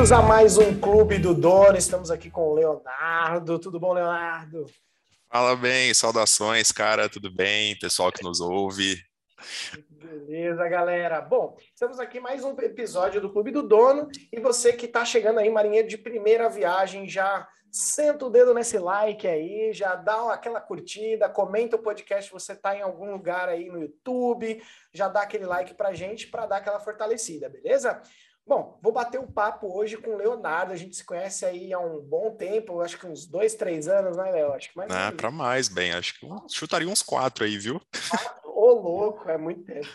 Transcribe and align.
Bem-vindos 0.00 0.18
a 0.18 0.22
mais 0.22 0.56
um 0.56 0.80
Clube 0.80 1.18
do 1.18 1.34
Dono. 1.34 1.76
Estamos 1.76 2.10
aqui 2.10 2.30
com 2.30 2.48
o 2.48 2.54
Leonardo. 2.54 3.58
Tudo 3.58 3.78
bom, 3.78 3.92
Leonardo? 3.92 4.64
Fala 5.30 5.54
bem, 5.54 5.92
saudações, 5.92 6.72
cara. 6.72 7.06
Tudo 7.06 7.30
bem? 7.30 7.78
Pessoal 7.78 8.10
que 8.10 8.24
nos 8.24 8.40
ouve. 8.40 8.96
Beleza, 9.90 10.66
galera. 10.70 11.20
Bom, 11.20 11.54
estamos 11.74 12.00
aqui 12.00 12.18
mais 12.18 12.42
um 12.42 12.58
episódio 12.60 13.20
do 13.20 13.30
Clube 13.30 13.50
do 13.50 13.62
Dono. 13.62 14.08
E 14.32 14.40
você 14.40 14.72
que 14.72 14.86
está 14.86 15.04
chegando 15.04 15.38
aí, 15.38 15.50
marinheiro 15.50 15.86
de 15.86 15.98
primeira 15.98 16.48
viagem, 16.48 17.06
já 17.06 17.46
senta 17.70 18.24
o 18.24 18.30
dedo 18.30 18.54
nesse 18.54 18.78
like 18.78 19.28
aí, 19.28 19.70
já 19.74 19.96
dá 19.96 20.32
aquela 20.32 20.62
curtida, 20.62 21.28
comenta 21.28 21.76
o 21.76 21.82
podcast, 21.82 22.32
você 22.32 22.52
está 22.52 22.74
em 22.74 22.80
algum 22.80 23.12
lugar 23.12 23.50
aí 23.50 23.68
no 23.68 23.78
YouTube, 23.78 24.62
já 24.94 25.08
dá 25.08 25.20
aquele 25.20 25.44
like 25.44 25.74
pra 25.74 25.92
gente 25.92 26.26
para 26.26 26.46
dar 26.46 26.56
aquela 26.56 26.80
fortalecida, 26.80 27.50
beleza? 27.50 28.00
Bom, 28.50 28.76
vou 28.82 28.92
bater 28.92 29.20
um 29.20 29.28
papo 29.28 29.72
hoje 29.78 29.96
com 29.96 30.10
o 30.10 30.16
Leonardo. 30.16 30.72
A 30.72 30.76
gente 30.76 30.96
se 30.96 31.04
conhece 31.04 31.46
aí 31.46 31.72
há 31.72 31.78
um 31.78 32.00
bom 32.00 32.34
tempo, 32.34 32.80
acho 32.80 32.98
que 32.98 33.06
uns 33.06 33.24
dois, 33.24 33.54
três 33.54 33.86
anos, 33.86 34.16
né, 34.16 34.28
Léo? 34.28 34.52
Acho 34.52 34.70
que 34.70 34.76
mais. 34.76 34.90
Ah, 34.90 35.12
para 35.16 35.30
mais, 35.30 35.68
bem. 35.68 35.92
Acho 35.92 36.18
que 36.18 36.26
chutaria 36.52 36.88
uns 36.88 37.00
quatro 37.00 37.44
aí, 37.44 37.56
viu? 37.56 37.80
Ô, 38.44 38.72
louco, 38.72 39.30
é 39.30 39.38
muito 39.38 39.62
tempo. 39.62 39.86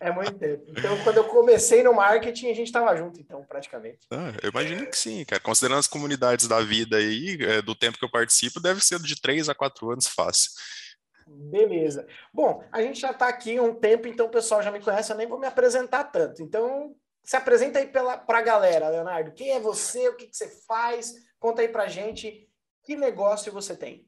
É 0.00 0.10
muito 0.10 0.36
tempo. 0.36 0.64
Então, 0.66 1.04
quando 1.04 1.18
eu 1.18 1.28
comecei 1.28 1.84
no 1.84 1.94
marketing, 1.94 2.50
a 2.50 2.54
gente 2.54 2.66
estava 2.66 2.96
junto, 2.96 3.20
então, 3.20 3.44
praticamente. 3.44 4.00
Ah, 4.10 4.32
eu 4.42 4.50
imagino 4.50 4.84
que 4.90 4.98
sim, 4.98 5.24
cara. 5.24 5.40
Considerando 5.40 5.78
as 5.78 5.86
comunidades 5.86 6.48
da 6.48 6.60
vida 6.60 6.96
aí, 6.96 7.38
é, 7.42 7.62
do 7.62 7.76
tempo 7.76 7.96
que 7.96 8.04
eu 8.04 8.10
participo, 8.10 8.58
deve 8.58 8.84
ser 8.84 8.98
de 8.98 9.22
três 9.22 9.48
a 9.48 9.54
quatro 9.54 9.92
anos 9.92 10.08
fácil. 10.08 10.50
Beleza. 11.28 12.04
Bom, 12.32 12.64
a 12.72 12.82
gente 12.82 12.98
já 12.98 13.12
está 13.12 13.28
aqui 13.28 13.56
há 13.56 13.62
um 13.62 13.72
tempo, 13.72 14.08
então 14.08 14.26
o 14.26 14.30
pessoal 14.30 14.60
já 14.64 14.72
me 14.72 14.80
conhece, 14.80 15.12
eu 15.12 15.16
nem 15.16 15.28
vou 15.28 15.38
me 15.38 15.46
apresentar 15.46 16.02
tanto. 16.02 16.42
Então, 16.42 16.92
se 17.24 17.36
apresenta 17.36 17.78
aí 17.78 17.86
para 17.86 18.22
a 18.28 18.42
galera, 18.42 18.90
Leonardo. 18.90 19.32
Quem 19.32 19.52
é 19.52 19.60
você? 19.60 20.08
O 20.08 20.16
que, 20.16 20.26
que 20.26 20.36
você 20.36 20.48
faz? 20.66 21.14
Conta 21.38 21.62
aí 21.62 21.68
para 21.68 21.88
gente 21.88 22.48
que 22.84 22.94
negócio 22.94 23.50
você 23.50 23.74
tem. 23.74 24.06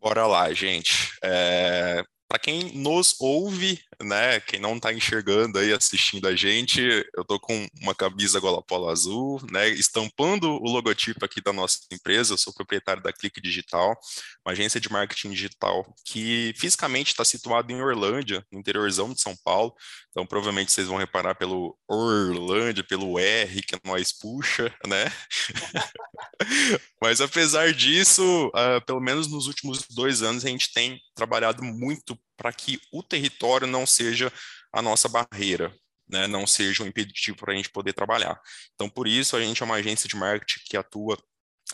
Bora 0.00 0.26
lá, 0.26 0.52
gente. 0.52 1.12
É, 1.22 2.02
para 2.26 2.38
quem 2.38 2.72
nos 2.78 3.14
ouve, 3.20 3.78
né, 4.02 4.40
quem 4.40 4.60
não 4.60 4.76
está 4.76 4.92
enxergando 4.92 5.58
aí, 5.58 5.72
assistindo 5.72 6.26
a 6.26 6.34
gente, 6.34 6.80
eu 7.16 7.24
tô 7.24 7.38
com 7.38 7.66
uma 7.80 7.94
camisa 7.94 8.40
gola 8.40 8.62
polo 8.62 8.88
azul, 8.88 9.40
né, 9.50 9.68
estampando 9.68 10.50
o 10.50 10.70
logotipo 10.70 11.24
aqui 11.24 11.40
da 11.40 11.52
nossa 11.52 11.78
empresa, 11.90 12.34
eu 12.34 12.38
sou 12.38 12.52
proprietário 12.52 13.02
da 13.02 13.12
Clique 13.12 13.40
Digital, 13.40 13.96
uma 14.44 14.52
agência 14.52 14.80
de 14.80 14.90
marketing 14.90 15.30
digital 15.30 15.86
que 16.04 16.52
fisicamente 16.56 17.08
está 17.08 17.24
situada 17.24 17.72
em 17.72 17.80
Orlândia, 17.80 18.44
no 18.50 18.58
interiorzão 18.58 19.12
de 19.12 19.20
São 19.20 19.36
Paulo, 19.44 19.74
então 20.10 20.26
provavelmente 20.26 20.72
vocês 20.72 20.88
vão 20.88 20.96
reparar 20.96 21.34
pelo 21.34 21.76
Orlândia, 21.88 22.84
pelo 22.84 23.18
R 23.18 23.62
que 23.62 23.76
nós 23.84 24.12
puxa, 24.12 24.74
né, 24.86 25.04
mas 27.00 27.20
apesar 27.20 27.72
disso, 27.72 28.48
uh, 28.48 28.84
pelo 28.86 29.00
menos 29.00 29.26
nos 29.28 29.46
últimos 29.46 29.86
dois 29.88 30.22
anos, 30.22 30.44
a 30.44 30.48
gente 30.48 30.72
tem 30.72 31.00
trabalhado 31.14 31.62
muito 31.62 32.18
para 32.36 32.52
que 32.52 32.80
o 32.92 33.02
território 33.02 33.66
não 33.66 33.86
seja 33.86 34.32
a 34.72 34.82
nossa 34.82 35.08
barreira, 35.08 35.74
né, 36.08 36.26
não 36.26 36.46
seja 36.46 36.82
um 36.82 36.86
impeditivo 36.86 37.36
para 37.38 37.52
a 37.52 37.56
gente 37.56 37.70
poder 37.70 37.92
trabalhar. 37.92 38.40
Então, 38.74 38.88
por 38.88 39.06
isso, 39.06 39.36
a 39.36 39.40
gente 39.40 39.62
é 39.62 39.64
uma 39.64 39.76
agência 39.76 40.08
de 40.08 40.16
marketing 40.16 40.60
que 40.66 40.76
atua 40.76 41.16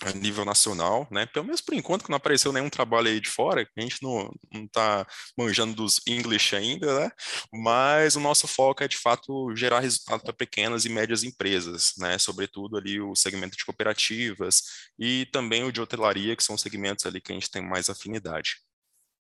a 0.02 0.12
nível 0.12 0.44
nacional, 0.44 1.08
né? 1.10 1.26
Pelo 1.26 1.46
menos 1.46 1.60
por 1.60 1.74
enquanto 1.74 2.04
que 2.04 2.10
não 2.10 2.16
apareceu 2.16 2.52
nenhum 2.52 2.70
trabalho 2.70 3.08
aí 3.08 3.20
de 3.20 3.28
fora, 3.28 3.68
a 3.76 3.80
gente 3.80 4.02
não, 4.02 4.30
não 4.52 4.66
tá 4.68 5.06
manjando 5.36 5.74
dos 5.74 6.00
English 6.06 6.54
ainda, 6.54 7.00
né? 7.00 7.10
Mas 7.52 8.14
o 8.14 8.20
nosso 8.20 8.46
foco 8.46 8.84
é 8.84 8.88
de 8.88 8.96
fato 8.96 9.54
gerar 9.56 9.80
resultado 9.80 10.22
para 10.22 10.32
pequenas 10.32 10.84
e 10.84 10.88
médias 10.88 11.24
empresas, 11.24 11.94
né? 11.98 12.18
Sobretudo 12.18 12.76
ali 12.76 13.00
o 13.00 13.14
segmento 13.16 13.56
de 13.56 13.64
cooperativas 13.64 14.62
e 14.98 15.26
também 15.32 15.64
o 15.64 15.72
de 15.72 15.80
hotelaria, 15.80 16.36
que 16.36 16.44
são 16.44 16.56
segmentos 16.56 17.04
ali 17.06 17.20
que 17.20 17.32
a 17.32 17.34
gente 17.34 17.50
tem 17.50 17.62
mais 17.62 17.90
afinidade. 17.90 18.56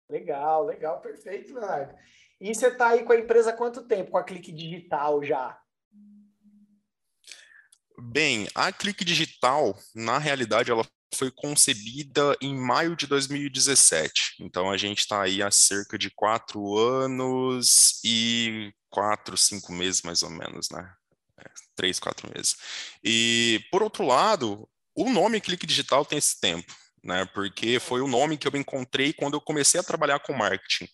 Legal, 0.09 0.65
legal, 0.65 1.01
perfeito, 1.01 1.53
Leonardo. 1.53 1.95
E 2.39 2.53
você 2.53 2.67
está 2.67 2.89
aí 2.89 3.03
com 3.03 3.13
a 3.13 3.17
empresa 3.17 3.49
há 3.49 3.53
quanto 3.53 3.87
tempo, 3.87 4.11
com 4.11 4.17
a 4.17 4.23
Clique 4.23 4.51
Digital 4.51 5.23
já? 5.23 5.57
Bem, 7.97 8.47
a 8.53 8.71
Clique 8.71 9.05
Digital, 9.05 9.77
na 9.95 10.17
realidade, 10.17 10.69
ela 10.69 10.85
foi 11.13 11.31
concebida 11.31 12.35
em 12.41 12.53
maio 12.53 12.95
de 12.95 13.07
2017. 13.07 14.35
Então, 14.41 14.69
a 14.69 14.77
gente 14.77 14.99
está 14.99 15.23
aí 15.23 15.41
há 15.41 15.49
cerca 15.49 15.97
de 15.97 16.09
quatro 16.11 16.77
anos 16.77 18.01
e 18.03 18.73
quatro, 18.89 19.37
cinco 19.37 19.71
meses, 19.71 20.01
mais 20.01 20.23
ou 20.23 20.29
menos, 20.29 20.69
né? 20.69 20.93
É, 21.39 21.49
três, 21.75 21.99
quatro 21.99 22.29
meses. 22.33 22.55
E, 23.03 23.61
por 23.71 23.81
outro 23.81 24.05
lado, 24.05 24.69
o 24.93 25.09
nome 25.09 25.41
Clique 25.41 25.65
Digital 25.65 26.05
tem 26.05 26.17
esse 26.17 26.39
tempo 26.39 26.73
né? 27.05 27.23
Porque 27.25 27.79
foi 27.79 28.01
o 28.01 28.07
nome 28.07 28.35
que 28.35 28.47
eu 28.47 28.55
encontrei 28.55 29.13
quando 29.13 29.35
eu 29.35 29.41
comecei 29.41 29.79
a 29.79 29.83
trabalhar 29.83 30.19
com 30.19 30.33
marketing, 30.33 30.89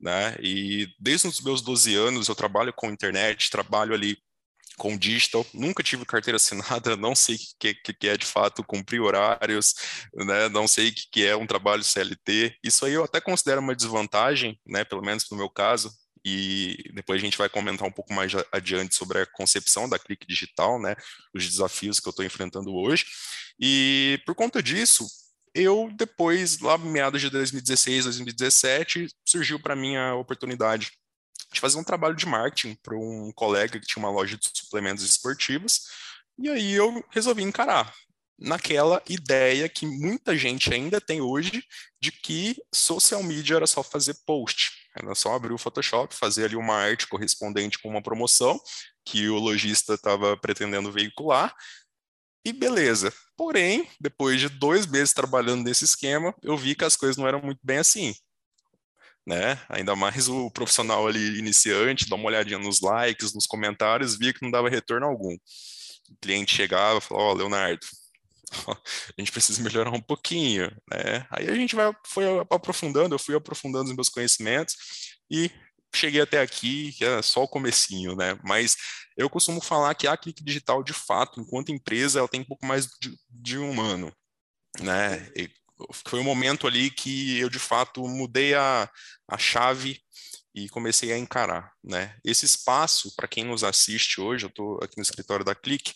né? 0.00 0.34
E 0.40 0.88
desde 0.98 1.28
os 1.28 1.40
meus 1.42 1.60
12 1.60 1.94
anos 1.94 2.28
eu 2.28 2.34
trabalho 2.34 2.72
com 2.72 2.90
internet, 2.90 3.50
trabalho 3.50 3.92
ali 3.94 4.16
com 4.78 4.96
digital, 4.96 5.46
nunca 5.54 5.82
tive 5.82 6.04
carteira 6.04 6.36
assinada, 6.38 6.96
não 6.96 7.14
sei 7.14 7.36
o 7.36 7.38
que, 7.60 7.74
que, 7.74 7.92
que, 7.92 8.08
é 8.08 8.16
de 8.16 8.24
fato 8.24 8.64
cumprir 8.64 9.00
horários, 9.00 9.74
né? 10.14 10.48
não 10.48 10.66
sei 10.66 10.88
o 10.88 10.94
que, 10.94 11.02
que 11.12 11.26
é 11.26 11.36
um 11.36 11.46
trabalho 11.46 11.84
CLT. 11.84 12.56
Isso 12.64 12.86
aí 12.86 12.94
eu 12.94 13.04
até 13.04 13.20
considero 13.20 13.60
uma 13.60 13.76
desvantagem, 13.76 14.58
né? 14.66 14.82
pelo 14.82 15.02
menos 15.02 15.28
no 15.30 15.36
meu 15.36 15.50
caso, 15.50 15.92
e 16.24 16.90
depois 16.94 17.20
a 17.20 17.24
gente 17.24 17.36
vai 17.36 17.50
comentar 17.50 17.86
um 17.86 17.92
pouco 17.92 18.12
mais 18.14 18.32
adiante 18.50 18.94
sobre 18.94 19.20
a 19.20 19.26
concepção 19.26 19.86
da 19.88 19.98
clique 19.98 20.26
digital, 20.26 20.80
né? 20.80 20.96
os 21.34 21.46
desafios 21.46 22.00
que 22.00 22.08
eu 22.08 22.10
estou 22.10 22.24
enfrentando 22.24 22.74
hoje. 22.74 23.04
E 23.60 24.20
por 24.26 24.34
conta 24.34 24.62
disso, 24.62 25.06
eu 25.54 25.90
depois, 25.94 26.58
lá 26.58 26.76
meados 26.76 27.20
de 27.20 27.30
2016, 27.30 28.04
2017, 28.04 29.08
surgiu 29.24 29.60
para 29.60 29.76
mim 29.76 29.96
a 29.96 30.14
oportunidade 30.14 30.92
de 31.52 31.60
fazer 31.60 31.78
um 31.78 31.84
trabalho 31.84 32.16
de 32.16 32.26
marketing 32.26 32.76
para 32.82 32.96
um 32.96 33.30
colega 33.32 33.78
que 33.78 33.86
tinha 33.86 34.04
uma 34.04 34.10
loja 34.10 34.36
de 34.36 34.50
suplementos 34.52 35.04
esportivos, 35.04 35.82
e 36.38 36.48
aí 36.50 36.72
eu 36.72 37.04
resolvi 37.10 37.42
encarar 37.42 37.94
naquela 38.36 39.00
ideia 39.08 39.68
que 39.68 39.86
muita 39.86 40.36
gente 40.36 40.72
ainda 40.74 41.00
tem 41.00 41.20
hoje 41.20 41.62
de 42.00 42.10
que 42.10 42.56
social 42.74 43.22
media 43.22 43.56
era 43.56 43.66
só 43.66 43.82
fazer 43.82 44.16
post, 44.26 44.72
era 44.96 45.14
só 45.14 45.34
abrir 45.34 45.52
o 45.52 45.58
Photoshop, 45.58 46.14
fazer 46.14 46.46
ali 46.46 46.56
uma 46.56 46.74
arte 46.74 47.06
correspondente 47.06 47.78
com 47.78 47.88
uma 47.88 48.02
promoção 48.02 48.60
que 49.04 49.28
o 49.28 49.38
lojista 49.38 49.94
estava 49.94 50.36
pretendendo 50.36 50.90
veicular, 50.90 51.54
e 52.44 52.52
beleza. 52.52 53.12
Porém, 53.36 53.88
depois 54.00 54.40
de 54.40 54.48
dois 54.48 54.86
meses 54.86 55.12
trabalhando 55.12 55.64
nesse 55.64 55.84
esquema, 55.84 56.34
eu 56.42 56.56
vi 56.56 56.74
que 56.74 56.84
as 56.84 56.96
coisas 56.96 57.16
não 57.16 57.26
eram 57.26 57.40
muito 57.40 57.60
bem 57.62 57.78
assim. 57.78 58.14
Né? 59.26 59.58
Ainda 59.68 59.96
mais 59.96 60.28
o 60.28 60.50
profissional 60.50 61.06
ali 61.06 61.38
iniciante, 61.38 62.08
dá 62.08 62.14
uma 62.14 62.26
olhadinha 62.26 62.58
nos 62.58 62.80
likes, 62.80 63.32
nos 63.32 63.46
comentários, 63.46 64.16
via 64.16 64.34
que 64.34 64.42
não 64.42 64.50
dava 64.50 64.68
retorno 64.68 65.06
algum. 65.06 65.34
O 65.34 66.16
cliente 66.20 66.54
chegava 66.54 66.98
e 66.98 67.00
falava, 67.00 67.28
ó, 67.28 67.32
oh, 67.32 67.34
Leonardo, 67.34 67.86
a 68.68 69.20
gente 69.20 69.32
precisa 69.32 69.62
melhorar 69.62 69.90
um 69.90 70.00
pouquinho, 70.00 70.70
né? 70.90 71.26
Aí 71.30 71.48
a 71.48 71.54
gente 71.54 71.74
vai, 71.74 71.90
foi 72.06 72.24
aprofundando, 72.50 73.14
eu 73.14 73.18
fui 73.18 73.34
aprofundando 73.34 73.88
os 73.88 73.96
meus 73.96 74.08
conhecimentos 74.10 74.76
e 75.30 75.50
cheguei 75.94 76.20
até 76.20 76.40
aqui, 76.40 76.92
que 76.92 77.04
é 77.04 77.22
só 77.22 77.42
o 77.44 77.48
comecinho, 77.48 78.14
né? 78.16 78.38
Mas 78.44 78.76
eu 79.16 79.30
costumo 79.30 79.60
falar 79.60 79.94
que 79.94 80.06
a 80.06 80.16
Clique 80.16 80.44
Digital, 80.44 80.82
de 80.82 80.92
fato, 80.92 81.40
enquanto 81.40 81.72
empresa, 81.72 82.18
ela 82.18 82.28
tem 82.28 82.40
um 82.40 82.44
pouco 82.44 82.66
mais 82.66 82.86
de, 83.00 83.16
de 83.30 83.58
humano, 83.58 84.12
né? 84.80 85.30
E 85.36 85.50
foi 86.06 86.20
um 86.20 86.24
momento 86.24 86.66
ali 86.66 86.90
que 86.90 87.38
eu, 87.38 87.48
de 87.48 87.58
fato, 87.58 88.06
mudei 88.08 88.54
a, 88.54 88.90
a 89.28 89.38
chave 89.38 90.00
e 90.54 90.68
comecei 90.68 91.12
a 91.12 91.18
encarar, 91.18 91.72
né? 91.82 92.16
Esse 92.24 92.44
espaço, 92.46 93.14
para 93.16 93.28
quem 93.28 93.44
nos 93.44 93.64
assiste 93.64 94.20
hoje, 94.20 94.46
eu 94.46 94.48
estou 94.50 94.78
aqui 94.82 94.96
no 94.96 95.02
escritório 95.02 95.44
da 95.44 95.54
Clique, 95.54 95.92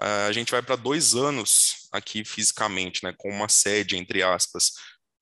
a 0.00 0.32
gente 0.32 0.50
vai 0.50 0.62
para 0.62 0.74
dois 0.74 1.14
anos 1.14 1.88
aqui 1.92 2.24
fisicamente, 2.24 3.04
né? 3.04 3.14
Com 3.16 3.30
uma 3.30 3.48
sede, 3.48 3.96
entre 3.96 4.22
aspas, 4.22 4.72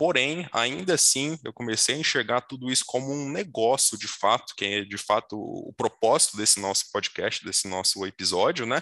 Porém, 0.01 0.49
ainda 0.51 0.95
assim, 0.95 1.39
eu 1.45 1.53
comecei 1.53 1.95
a 1.95 1.99
enxergar 1.99 2.41
tudo 2.41 2.73
isso 2.73 2.87
como 2.87 3.13
um 3.13 3.31
negócio 3.31 3.99
de 3.99 4.09
fato, 4.09 4.55
que 4.57 4.65
é 4.65 4.81
de 4.83 4.97
fato 4.97 5.37
o 5.39 5.75
propósito 5.77 6.39
desse 6.39 6.59
nosso 6.59 6.91
podcast, 6.91 7.45
desse 7.45 7.69
nosso 7.69 8.07
episódio, 8.07 8.65
né? 8.65 8.81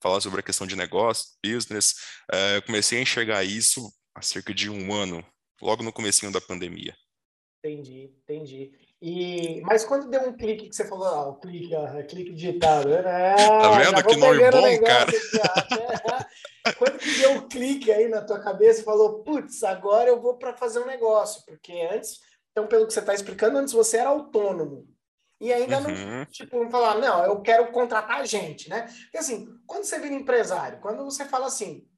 Falar 0.00 0.20
sobre 0.20 0.38
a 0.38 0.42
questão 0.44 0.68
de 0.68 0.76
negócio, 0.76 1.32
business. 1.44 1.96
É, 2.32 2.60
comecei 2.60 3.00
a 3.00 3.02
enxergar 3.02 3.42
isso 3.42 3.92
há 4.14 4.22
cerca 4.22 4.54
de 4.54 4.70
um 4.70 4.94
ano, 4.94 5.26
logo 5.60 5.82
no 5.82 5.92
comecinho 5.92 6.30
da 6.30 6.40
pandemia. 6.40 6.96
Entendi, 7.58 8.14
entendi. 8.22 8.70
E, 9.02 9.62
mas 9.62 9.82
quando 9.82 10.10
deu 10.10 10.28
um 10.28 10.36
clique 10.36 10.68
que 10.68 10.76
você 10.76 10.86
falou, 10.86 11.06
ah, 11.06 11.28
o 11.28 11.36
clique, 11.36 11.74
ó, 11.74 11.86
clique 12.02 12.34
digitado, 12.34 12.86
né? 12.86 13.02
tá 13.34 13.78
vendo 13.78 14.04
que 14.04 14.16
nome 14.16 14.50
bom, 14.50 14.84
cara? 14.84 15.10
quando 16.76 16.98
que 16.98 17.18
deu 17.18 17.30
um 17.32 17.48
clique 17.48 17.90
aí 17.90 18.08
na 18.08 18.20
tua 18.20 18.38
cabeça 18.40 18.82
e 18.82 18.84
falou, 18.84 19.22
putz, 19.22 19.62
agora 19.62 20.10
eu 20.10 20.20
vou 20.20 20.36
para 20.36 20.54
fazer 20.54 20.80
um 20.80 20.86
negócio, 20.86 21.42
porque 21.46 21.72
antes, 21.90 22.20
então 22.52 22.66
pelo 22.66 22.86
que 22.86 22.92
você 22.92 23.00
está 23.00 23.14
explicando, 23.14 23.56
antes 23.56 23.72
você 23.72 23.96
era 23.96 24.10
autônomo. 24.10 24.86
E 25.40 25.50
ainda 25.50 25.78
uhum. 25.78 26.18
não, 26.18 26.26
tipo, 26.26 26.62
não 26.62 26.70
falar, 26.70 26.98
não, 26.98 27.24
eu 27.24 27.40
quero 27.40 27.72
contratar 27.72 28.26
gente, 28.26 28.68
né? 28.68 28.82
Porque 28.82 29.16
assim, 29.16 29.48
quando 29.66 29.84
você 29.84 29.98
vira 29.98 30.14
empresário, 30.14 30.78
quando 30.80 31.02
você 31.02 31.24
fala 31.24 31.46
assim, 31.46 31.88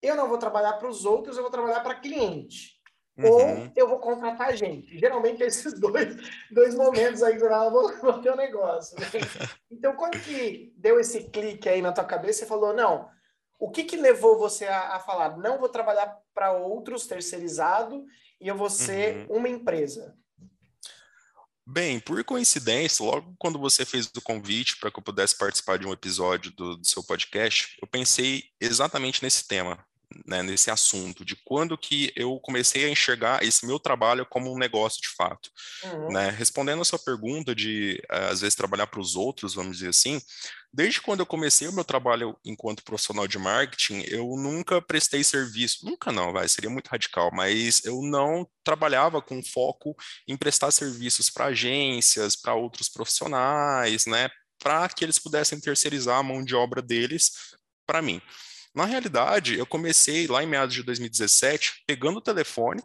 eu 0.00 0.16
não 0.16 0.26
vou 0.26 0.38
trabalhar 0.38 0.72
para 0.74 0.88
os 0.88 1.04
outros, 1.04 1.36
eu 1.36 1.42
vou 1.42 1.52
trabalhar 1.52 1.80
para 1.80 2.00
cliente. 2.00 2.75
Uhum. 3.18 3.30
Ou 3.30 3.72
eu 3.74 3.88
vou 3.88 3.98
contratar 3.98 4.54
gente. 4.56 4.98
Geralmente 4.98 5.42
esses 5.42 5.72
dois, 5.80 6.16
dois 6.50 6.74
momentos 6.74 7.22
aí 7.22 7.36
que 7.36 7.42
eu 7.42 7.70
vou, 7.70 8.20
ter 8.20 8.32
um 8.32 8.36
negócio. 8.36 8.98
Né? 8.98 9.06
Então, 9.70 9.94
quando 9.96 10.18
que 10.20 10.72
deu 10.76 10.98
esse 10.98 11.24
clique 11.24 11.68
aí 11.68 11.82
na 11.82 11.92
tua 11.92 12.04
cabeça, 12.04 12.40
você 12.40 12.46
falou, 12.46 12.72
não, 12.72 13.10
o 13.58 13.70
que 13.70 13.84
que 13.84 13.96
levou 13.96 14.38
você 14.38 14.64
a, 14.66 14.96
a 14.96 15.00
falar, 15.00 15.36
não 15.36 15.58
vou 15.58 15.68
trabalhar 15.68 16.16
para 16.32 16.52
outros, 16.52 17.06
terceirizado, 17.06 18.04
e 18.40 18.48
eu 18.48 18.56
vou 18.56 18.70
ser 18.70 19.28
uhum. 19.28 19.38
uma 19.38 19.48
empresa? 19.48 20.16
Bem, 21.68 21.98
por 21.98 22.22
coincidência, 22.22 23.04
logo 23.04 23.34
quando 23.38 23.58
você 23.58 23.84
fez 23.84 24.06
o 24.06 24.22
convite 24.22 24.78
para 24.78 24.90
que 24.90 24.98
eu 24.98 25.02
pudesse 25.02 25.36
participar 25.36 25.78
de 25.78 25.86
um 25.86 25.92
episódio 25.92 26.52
do, 26.52 26.76
do 26.76 26.86
seu 26.86 27.02
podcast, 27.02 27.76
eu 27.82 27.88
pensei 27.88 28.44
exatamente 28.60 29.20
nesse 29.20 29.48
tema, 29.48 29.84
né, 30.26 30.42
nesse 30.42 30.70
assunto, 30.70 31.24
de 31.24 31.36
quando 31.44 31.76
que 31.76 32.12
eu 32.14 32.38
comecei 32.40 32.84
a 32.84 32.88
enxergar 32.88 33.42
esse 33.42 33.66
meu 33.66 33.78
trabalho 33.78 34.26
como 34.26 34.52
um 34.52 34.58
negócio 34.58 35.00
de 35.00 35.08
fato. 35.08 35.50
Uhum. 35.84 36.12
Né? 36.12 36.30
Respondendo 36.30 36.82
a 36.82 36.84
sua 36.84 36.98
pergunta 36.98 37.54
de, 37.54 38.00
eh, 38.10 38.28
às 38.30 38.40
vezes, 38.40 38.54
trabalhar 38.54 38.86
para 38.86 39.00
os 39.00 39.16
outros, 39.16 39.54
vamos 39.54 39.78
dizer 39.78 39.90
assim, 39.90 40.20
desde 40.72 41.00
quando 41.00 41.20
eu 41.20 41.26
comecei 41.26 41.66
o 41.66 41.72
meu 41.72 41.84
trabalho 41.84 42.36
enquanto 42.44 42.84
profissional 42.84 43.26
de 43.26 43.38
marketing, 43.38 44.04
eu 44.08 44.26
nunca 44.36 44.80
prestei 44.80 45.24
serviço, 45.24 45.84
nunca 45.84 46.12
não, 46.12 46.32
vai, 46.32 46.48
seria 46.48 46.70
muito 46.70 46.88
radical, 46.88 47.30
mas 47.32 47.84
eu 47.84 48.02
não 48.02 48.46
trabalhava 48.62 49.22
com 49.22 49.42
foco 49.42 49.96
em 50.28 50.36
prestar 50.36 50.70
serviços 50.70 51.30
para 51.30 51.46
agências, 51.46 52.36
para 52.36 52.54
outros 52.54 52.88
profissionais, 52.88 54.06
né, 54.06 54.28
para 54.58 54.88
que 54.88 55.04
eles 55.04 55.18
pudessem 55.18 55.60
terceirizar 55.60 56.18
a 56.18 56.22
mão 56.22 56.44
de 56.44 56.54
obra 56.54 56.82
deles 56.82 57.32
para 57.86 58.02
mim. 58.02 58.20
Na 58.76 58.84
realidade, 58.84 59.58
eu 59.58 59.64
comecei 59.64 60.26
lá 60.26 60.42
em 60.42 60.46
meados 60.46 60.74
de 60.74 60.82
2017, 60.82 61.82
pegando 61.86 62.18
o 62.18 62.22
telefone, 62.22 62.82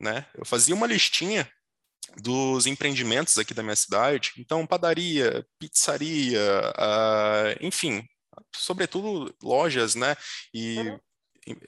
né? 0.00 0.24
Eu 0.34 0.46
fazia 0.46 0.74
uma 0.74 0.86
listinha 0.86 1.46
dos 2.16 2.66
empreendimentos 2.66 3.36
aqui 3.36 3.52
da 3.52 3.62
minha 3.62 3.76
cidade. 3.76 4.32
Então, 4.38 4.66
padaria, 4.66 5.46
pizzaria, 5.58 6.40
uh, 6.40 7.58
enfim, 7.60 8.08
sobretudo 8.56 9.36
lojas, 9.42 9.94
né? 9.94 10.16
E 10.54 10.78
uhum. 10.78 11.00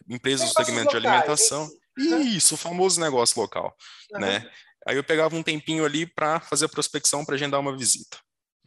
empresas 0.08 0.48
do 0.48 0.54
segmento 0.54 0.86
locais, 0.86 1.02
de 1.02 1.08
alimentação. 1.08 1.70
Isso, 1.98 2.54
o 2.54 2.58
famoso 2.58 2.98
negócio 2.98 3.38
local, 3.38 3.76
uhum. 4.12 4.20
né? 4.20 4.50
Aí 4.86 4.96
eu 4.96 5.04
pegava 5.04 5.36
um 5.36 5.42
tempinho 5.42 5.84
ali 5.84 6.06
para 6.06 6.40
fazer 6.40 6.64
a 6.64 6.68
prospecção 6.70 7.26
para 7.26 7.34
agendar 7.34 7.60
uma 7.60 7.76
visita. 7.76 8.16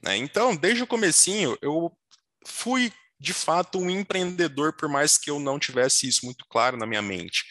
Né? 0.04 0.18
Então, 0.18 0.56
desde 0.56 0.84
o 0.84 0.88
comecinho, 0.88 1.58
eu 1.64 1.92
fui 2.46 2.94
de 3.24 3.34
fato 3.34 3.80
um 3.80 3.90
empreendedor, 3.90 4.74
por 4.74 4.90
mais 4.90 5.18
que 5.18 5.30
eu 5.30 5.40
não 5.40 5.58
tivesse 5.58 6.06
isso 6.06 6.26
muito 6.26 6.46
claro 6.50 6.76
na 6.76 6.86
minha 6.86 7.02
mente. 7.02 7.46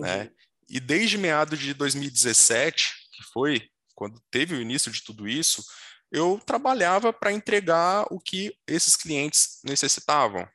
Né? 0.00 0.30
E 0.68 0.78
desde 0.78 1.16
meados 1.16 1.58
de 1.58 1.72
2017, 1.72 2.92
que 3.10 3.22
foi 3.32 3.68
quando 3.94 4.22
teve 4.30 4.54
o 4.54 4.60
início 4.60 4.92
de 4.92 5.02
tudo 5.02 5.26
isso, 5.26 5.64
eu 6.10 6.38
trabalhava 6.44 7.10
para 7.10 7.32
entregar 7.32 8.04
o 8.10 8.20
que 8.20 8.54
esses 8.66 8.94
clientes 8.94 9.60
necessitavam, 9.64 10.46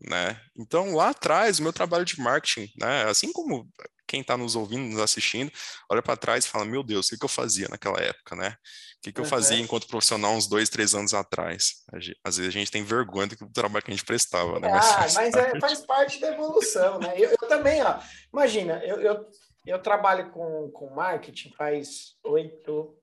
né? 0.00 0.40
Então 0.58 0.96
lá 0.96 1.10
atrás, 1.10 1.60
o 1.60 1.62
meu 1.62 1.72
trabalho 1.72 2.04
de 2.04 2.18
marketing, 2.18 2.72
né? 2.76 3.04
Assim 3.04 3.32
como 3.32 3.70
quem 4.14 4.20
está 4.20 4.36
nos 4.36 4.54
ouvindo, 4.54 4.92
nos 4.92 5.00
assistindo, 5.00 5.50
olha 5.90 6.00
para 6.00 6.16
trás 6.16 6.44
e 6.44 6.48
fala: 6.48 6.64
Meu 6.64 6.84
Deus, 6.84 7.06
o 7.06 7.10
que, 7.10 7.18
que 7.18 7.24
eu 7.24 7.28
fazia 7.28 7.66
naquela 7.68 8.00
época, 8.00 8.36
né? 8.36 8.56
O 8.98 9.02
que, 9.02 9.12
que 9.12 9.20
eu 9.20 9.24
fazia 9.24 9.58
enquanto 9.58 9.88
profissional 9.88 10.32
uns 10.32 10.46
dois, 10.46 10.68
três 10.68 10.94
anos 10.94 11.12
atrás? 11.12 11.84
Às 12.24 12.36
vezes 12.36 12.48
a 12.48 12.58
gente 12.58 12.70
tem 12.70 12.84
vergonha 12.84 13.26
do 13.26 13.52
trabalho 13.52 13.84
que 13.84 13.90
a 13.90 13.94
gente 13.94 14.06
prestava, 14.06 14.60
né? 14.60 14.68
Mas, 14.68 14.86
ah, 14.86 15.00
mas 15.00 15.14
parte. 15.14 15.56
É, 15.56 15.60
faz 15.60 15.80
parte 15.80 16.20
da 16.20 16.28
evolução, 16.28 16.98
né? 17.00 17.12
Eu, 17.18 17.30
eu 17.30 17.48
também, 17.48 17.82
ó. 17.82 17.98
Imagina, 18.32 18.80
eu, 18.84 19.00
eu, 19.00 19.26
eu 19.66 19.78
trabalho 19.82 20.30
com, 20.30 20.70
com 20.70 20.94
marketing 20.94 21.52
faz 21.54 22.14
oito. 22.24 22.96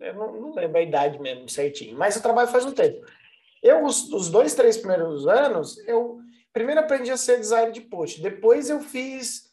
Eu 0.00 0.14
não, 0.14 0.40
não 0.40 0.54
lembro 0.54 0.78
a 0.78 0.82
idade 0.82 1.18
mesmo 1.18 1.48
certinho, 1.48 1.98
mas 1.98 2.16
eu 2.16 2.22
trabalho 2.22 2.48
faz 2.48 2.64
um 2.64 2.72
tempo. 2.72 3.04
Eu, 3.62 3.84
os, 3.84 4.10
os 4.12 4.30
dois, 4.30 4.54
três 4.54 4.76
primeiros 4.76 5.26
anos, 5.26 5.76
eu 5.86 6.20
primeiro 6.52 6.80
aprendi 6.80 7.10
a 7.10 7.16
ser 7.16 7.38
designer 7.38 7.72
de 7.72 7.80
post, 7.82 8.20
depois 8.20 8.70
eu 8.70 8.80
fiz. 8.80 9.48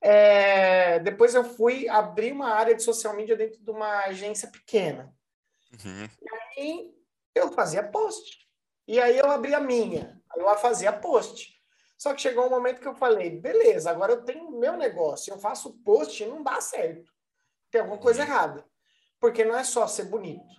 É, 0.00 0.98
depois 0.98 1.34
eu 1.34 1.44
fui 1.44 1.88
abrir 1.88 2.32
uma 2.32 2.50
área 2.50 2.74
de 2.74 2.82
social 2.82 3.16
media 3.16 3.36
dentro 3.36 3.62
de 3.62 3.70
uma 3.70 4.04
agência 4.04 4.48
pequena. 4.48 5.14
Uhum. 5.72 6.08
E 6.20 6.60
aí 6.60 6.94
eu 7.34 7.52
fazia 7.52 7.82
post. 7.82 8.44
E 8.86 9.00
aí 9.00 9.18
eu 9.18 9.30
abri 9.30 9.54
a 9.54 9.60
minha. 9.60 10.20
Eu 10.36 10.54
fazia 10.58 10.92
post. 10.92 11.54
Só 11.96 12.12
que 12.12 12.20
chegou 12.20 12.46
um 12.46 12.50
momento 12.50 12.80
que 12.80 12.88
eu 12.88 12.94
falei, 12.94 13.30
beleza, 13.30 13.90
agora 13.90 14.12
eu 14.12 14.24
tenho 14.24 14.50
meu 14.50 14.76
negócio, 14.76 15.32
eu 15.32 15.38
faço 15.38 15.72
post 15.82 16.22
e 16.22 16.26
não 16.26 16.42
dá 16.42 16.60
certo. 16.60 17.10
Tem 17.70 17.80
alguma 17.80 17.98
coisa 17.98 18.22
uhum. 18.22 18.28
errada. 18.28 18.64
Porque 19.18 19.44
não 19.44 19.56
é 19.56 19.64
só 19.64 19.86
ser 19.86 20.04
bonito, 20.04 20.54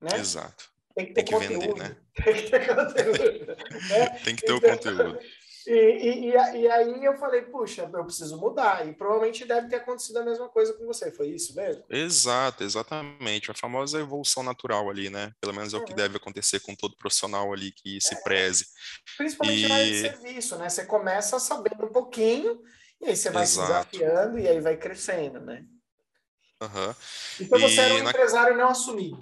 né? 0.00 0.16
Exato. 0.16 0.73
Tem 0.94 1.06
que 1.06 1.12
ter 1.12 1.24
Tem 1.24 1.24
que 1.24 1.32
conteúdo. 1.32 1.74
Vender, 1.74 1.74
né? 1.76 1.96
Tem 2.24 2.34
que 2.34 2.50
ter 2.50 2.66
conteúdo. 2.66 3.46
né? 3.88 4.06
Tem 4.24 4.36
que 4.36 4.42
ter 4.42 4.52
o 4.52 4.56
então, 4.56 4.70
conteúdo. 4.70 5.18
E, 5.66 5.72
e, 5.72 6.28
e, 6.30 6.68
aí 6.68 7.04
eu 7.04 7.16
falei, 7.16 7.40
puxa, 7.42 7.90
eu 7.90 8.04
preciso 8.04 8.36
mudar. 8.36 8.86
E 8.86 8.92
provavelmente 8.92 9.46
deve 9.46 9.68
ter 9.68 9.76
acontecido 9.76 10.18
a 10.18 10.24
mesma 10.24 10.48
coisa 10.48 10.74
com 10.74 10.84
você. 10.84 11.10
Foi 11.10 11.28
isso 11.28 11.54
mesmo? 11.56 11.82
Exato, 11.88 12.62
exatamente. 12.62 13.50
A 13.50 13.54
famosa 13.54 13.98
evolução 13.98 14.42
natural 14.42 14.90
ali, 14.90 15.08
né? 15.08 15.32
Pelo 15.40 15.54
menos 15.54 15.72
é, 15.72 15.76
é 15.76 15.80
o 15.80 15.84
que 15.84 15.92
uhum. 15.92 15.96
deve 15.96 16.18
acontecer 16.18 16.60
com 16.60 16.74
todo 16.74 16.96
profissional 16.96 17.50
ali 17.52 17.72
que 17.72 17.98
se 18.00 18.14
é. 18.14 18.20
preze. 18.20 18.66
Principalmente 19.16 19.64
e... 19.64 19.68
na 19.68 19.74
área 19.74 19.86
de 19.86 20.00
serviço, 20.00 20.56
né? 20.58 20.68
Você 20.68 20.84
começa 20.84 21.38
sabendo 21.40 21.86
um 21.86 21.92
pouquinho, 21.92 22.60
e 23.00 23.06
aí 23.06 23.16
você 23.16 23.30
vai 23.30 23.42
Exato. 23.44 23.90
se 23.90 23.98
desafiando 23.98 24.38
e 24.38 24.46
aí 24.46 24.60
vai 24.60 24.76
crescendo, 24.76 25.40
né? 25.40 25.64
Uhum. 26.62 26.94
Então 27.40 27.58
você 27.58 27.74
e 27.74 27.80
era 27.80 27.94
um 27.94 28.02
na... 28.02 28.10
empresário 28.10 28.56
não 28.56 28.68
assumido. 28.68 29.18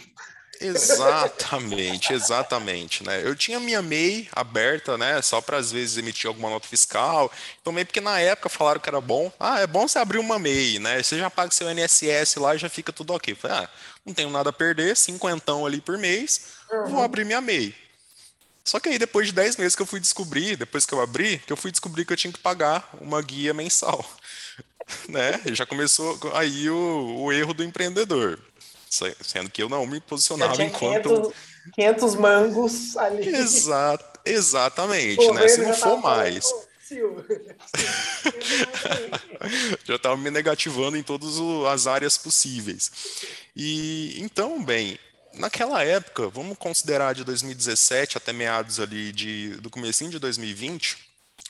Exatamente, 0.64 2.12
exatamente, 2.12 3.04
né? 3.04 3.26
Eu 3.26 3.34
tinha 3.34 3.58
minha 3.58 3.82
MEI 3.82 4.28
aberta, 4.32 4.96
né? 4.96 5.20
Só 5.20 5.40
para 5.40 5.56
às 5.56 5.72
vezes 5.72 5.98
emitir 5.98 6.28
alguma 6.28 6.48
nota 6.48 6.68
fiscal. 6.68 7.30
Também 7.64 7.84
porque 7.84 8.00
na 8.00 8.20
época 8.20 8.48
falaram 8.48 8.80
que 8.80 8.88
era 8.88 9.00
bom. 9.00 9.32
Ah, 9.38 9.60
é 9.60 9.66
bom 9.66 9.88
você 9.88 9.98
abrir 9.98 10.18
uma 10.18 10.38
MEI, 10.38 10.78
né? 10.78 11.02
Você 11.02 11.18
já 11.18 11.28
paga 11.28 11.50
seu 11.50 11.70
INSS 11.70 12.36
lá 12.36 12.54
e 12.54 12.58
já 12.58 12.68
fica 12.68 12.92
tudo 12.92 13.12
ok. 13.12 13.34
Falei, 13.34 13.58
ah, 13.58 13.68
não 14.06 14.14
tenho 14.14 14.30
nada 14.30 14.50
a 14.50 14.52
perder, 14.52 14.96
cinquentão 14.96 15.66
ali 15.66 15.80
por 15.80 15.98
mês, 15.98 16.52
uhum. 16.70 16.86
vou 16.86 17.02
abrir 17.02 17.24
minha 17.24 17.40
MEI. 17.40 17.74
Só 18.64 18.78
que 18.78 18.88
aí 18.88 18.98
depois 18.98 19.26
de 19.26 19.32
10 19.32 19.56
meses 19.56 19.74
que 19.74 19.82
eu 19.82 19.86
fui 19.86 19.98
descobrir, 19.98 20.56
depois 20.56 20.86
que 20.86 20.94
eu 20.94 21.00
abri, 21.00 21.38
que 21.38 21.52
eu 21.52 21.56
fui 21.56 21.72
descobrir 21.72 22.04
que 22.04 22.12
eu 22.12 22.16
tinha 22.16 22.32
que 22.32 22.38
pagar 22.38 22.88
uma 23.00 23.20
guia 23.20 23.52
mensal. 23.52 24.04
né? 25.08 25.40
Já 25.46 25.66
começou 25.66 26.18
aí 26.34 26.70
o, 26.70 27.16
o 27.22 27.32
erro 27.32 27.52
do 27.52 27.64
empreendedor 27.64 28.38
sendo 29.22 29.48
que 29.50 29.62
eu 29.62 29.68
não 29.68 29.86
me 29.86 30.00
posicionava 30.00 30.62
enquanto 30.62 31.08
500, 31.08 31.34
500 31.74 32.14
mangos 32.16 32.96
ali. 32.96 33.26
Exato, 33.26 34.20
exatamente, 34.24 35.30
né? 35.32 35.48
Se 35.48 35.62
não 35.62 35.74
for 35.74 35.98
mais. 35.98 36.44
já 39.84 39.94
estava 39.96 40.14
me 40.16 40.30
negativando 40.30 40.98
em 40.98 41.02
todas 41.02 41.36
as 41.72 41.86
áreas 41.86 42.18
possíveis. 42.18 42.92
E 43.56 44.20
então, 44.20 44.62
bem, 44.62 44.98
naquela 45.32 45.82
época, 45.82 46.28
vamos 46.28 46.58
considerar 46.58 47.14
de 47.14 47.24
2017 47.24 48.18
até 48.18 48.34
meados 48.34 48.78
ali 48.78 49.10
de, 49.10 49.56
do 49.56 49.70
comecinho 49.70 50.10
de 50.10 50.18
2020, 50.18 50.98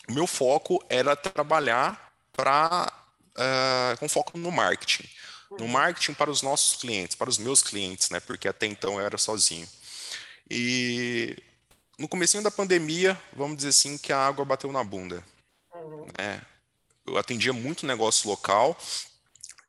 o 0.08 0.12
meu 0.12 0.28
foco 0.28 0.80
era 0.88 1.16
trabalhar 1.16 2.12
para 2.32 2.87
uh, 3.37 3.40
eh, 3.40 3.96
com 3.99 4.08
foco 4.08 4.38
no 4.38 4.52
marketing 4.52 5.08
no 5.59 5.68
marketing 5.68 6.14
para 6.14 6.30
os 6.30 6.42
nossos 6.42 6.80
clientes, 6.80 7.16
para 7.16 7.30
os 7.30 7.38
meus 7.38 7.62
clientes, 7.62 8.11
né? 8.11 8.21
Porque 8.21 8.49
até 8.49 8.66
então 8.66 8.94
eu 8.99 9.06
era 9.06 9.18
sozinho. 9.18 9.68
E 10.50 11.37
no 11.99 12.09
comecinho 12.09 12.42
da 12.42 12.50
pandemia, 12.50 13.21
vamos 13.32 13.56
dizer 13.56 13.68
assim, 13.71 13.99
que 13.99 14.12
a 14.12 14.18
água 14.18 14.44
bateu 14.44 14.73
na 14.73 14.82
bunda. 14.82 15.25
Uhum. 15.75 16.06
Né? 16.18 16.42
Eu 17.06 17.16
atendia 17.18 17.52
muito 17.52 17.87
negócio 17.87 18.28
local, 18.28 18.78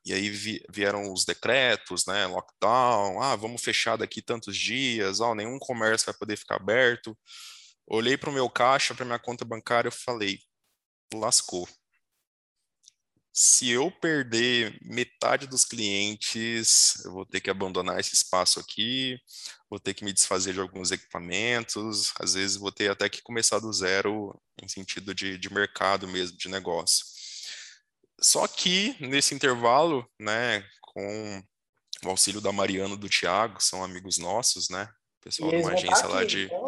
e 0.05 0.13
aí 0.13 0.29
vieram 0.69 1.11
os 1.11 1.25
decretos, 1.25 2.05
né? 2.05 2.25
Lockdown, 2.27 3.21
ah, 3.21 3.35
vamos 3.35 3.61
fechar 3.61 3.97
daqui 3.97 4.21
tantos 4.21 4.57
dias, 4.57 5.21
ah, 5.21 5.33
nenhum 5.33 5.57
comércio 5.57 6.05
vai 6.05 6.15
poder 6.15 6.37
ficar 6.37 6.55
aberto. 6.55 7.17
Olhei 7.87 8.17
para 8.17 8.29
o 8.29 8.33
meu 8.33 8.49
caixa, 8.49 8.93
para 8.93 9.05
minha 9.05 9.19
conta 9.19 9.45
bancária, 9.45 9.87
eu 9.87 9.91
falei, 9.91 10.39
lascou 11.13 11.67
se 13.33 13.71
eu 13.71 13.89
perder 13.89 14.77
metade 14.83 15.47
dos 15.47 15.65
clientes, 15.65 17.03
eu 17.03 17.11
vou 17.11 17.25
ter 17.25 17.41
que 17.41 17.49
abandonar 17.49 17.99
esse 17.99 18.13
espaço 18.13 18.59
aqui, 18.59 19.19
vou 19.67 19.79
ter 19.79 19.95
que 19.95 20.05
me 20.05 20.13
desfazer 20.13 20.53
de 20.53 20.59
alguns 20.59 20.91
equipamentos, 20.91 22.13
às 22.19 22.35
vezes 22.35 22.57
vou 22.57 22.71
ter 22.71 22.91
até 22.91 23.09
que 23.09 23.23
começar 23.23 23.57
do 23.57 23.73
zero 23.73 24.39
em 24.61 24.67
sentido 24.67 25.15
de, 25.15 25.39
de 25.39 25.51
mercado 25.51 26.07
mesmo, 26.07 26.37
de 26.37 26.47
negócio. 26.47 27.03
Só 28.21 28.47
que 28.47 28.95
nesse 28.99 29.33
intervalo, 29.33 30.07
né, 30.19 30.63
com 30.79 31.43
o 32.05 32.09
auxílio 32.09 32.39
da 32.39 32.51
Mariana 32.51 32.95
do 32.95 33.09
Thiago, 33.09 33.59
são 33.59 33.83
amigos 33.83 34.19
nossos, 34.19 34.69
né? 34.69 34.87
Pessoal 35.23 35.49
de 35.49 35.57
uma 35.57 35.71
agência 35.71 36.07
lá 36.07 36.23
de. 36.23 36.43
Então... 36.43 36.62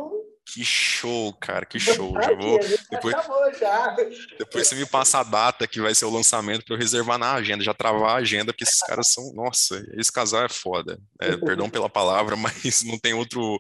Que 0.46 0.64
show, 0.64 1.34
cara, 1.34 1.66
que 1.66 1.80
show. 1.80 2.14
Já 2.22 2.36
vou. 2.36 2.60
Depois, 2.90 3.16
já. 3.60 3.96
depois 4.38 4.68
você 4.68 4.76
me 4.76 4.86
passa 4.86 5.20
a 5.20 5.24
data 5.24 5.68
que 5.68 5.82
vai 5.82 5.96
ser 5.96 6.06
o 6.06 6.12
lançamento 6.12 6.64
para 6.64 6.76
eu 6.76 6.80
reservar 6.80 7.18
na 7.18 7.34
agenda, 7.34 7.64
já 7.64 7.74
travar 7.74 8.12
a 8.12 8.20
agenda, 8.20 8.54
porque 8.54 8.64
esses 8.64 8.80
caras 8.82 9.08
são. 9.08 9.34
Nossa, 9.34 9.84
esse 9.94 10.12
casal 10.12 10.46
é 10.46 10.50
foda. 10.50 11.00
É, 11.20 11.36
perdão 11.36 11.68
pela 11.68 11.90
palavra, 11.90 12.36
mas 12.38 12.84
não 12.84 13.00
tem 13.00 13.14
outro, 13.14 13.60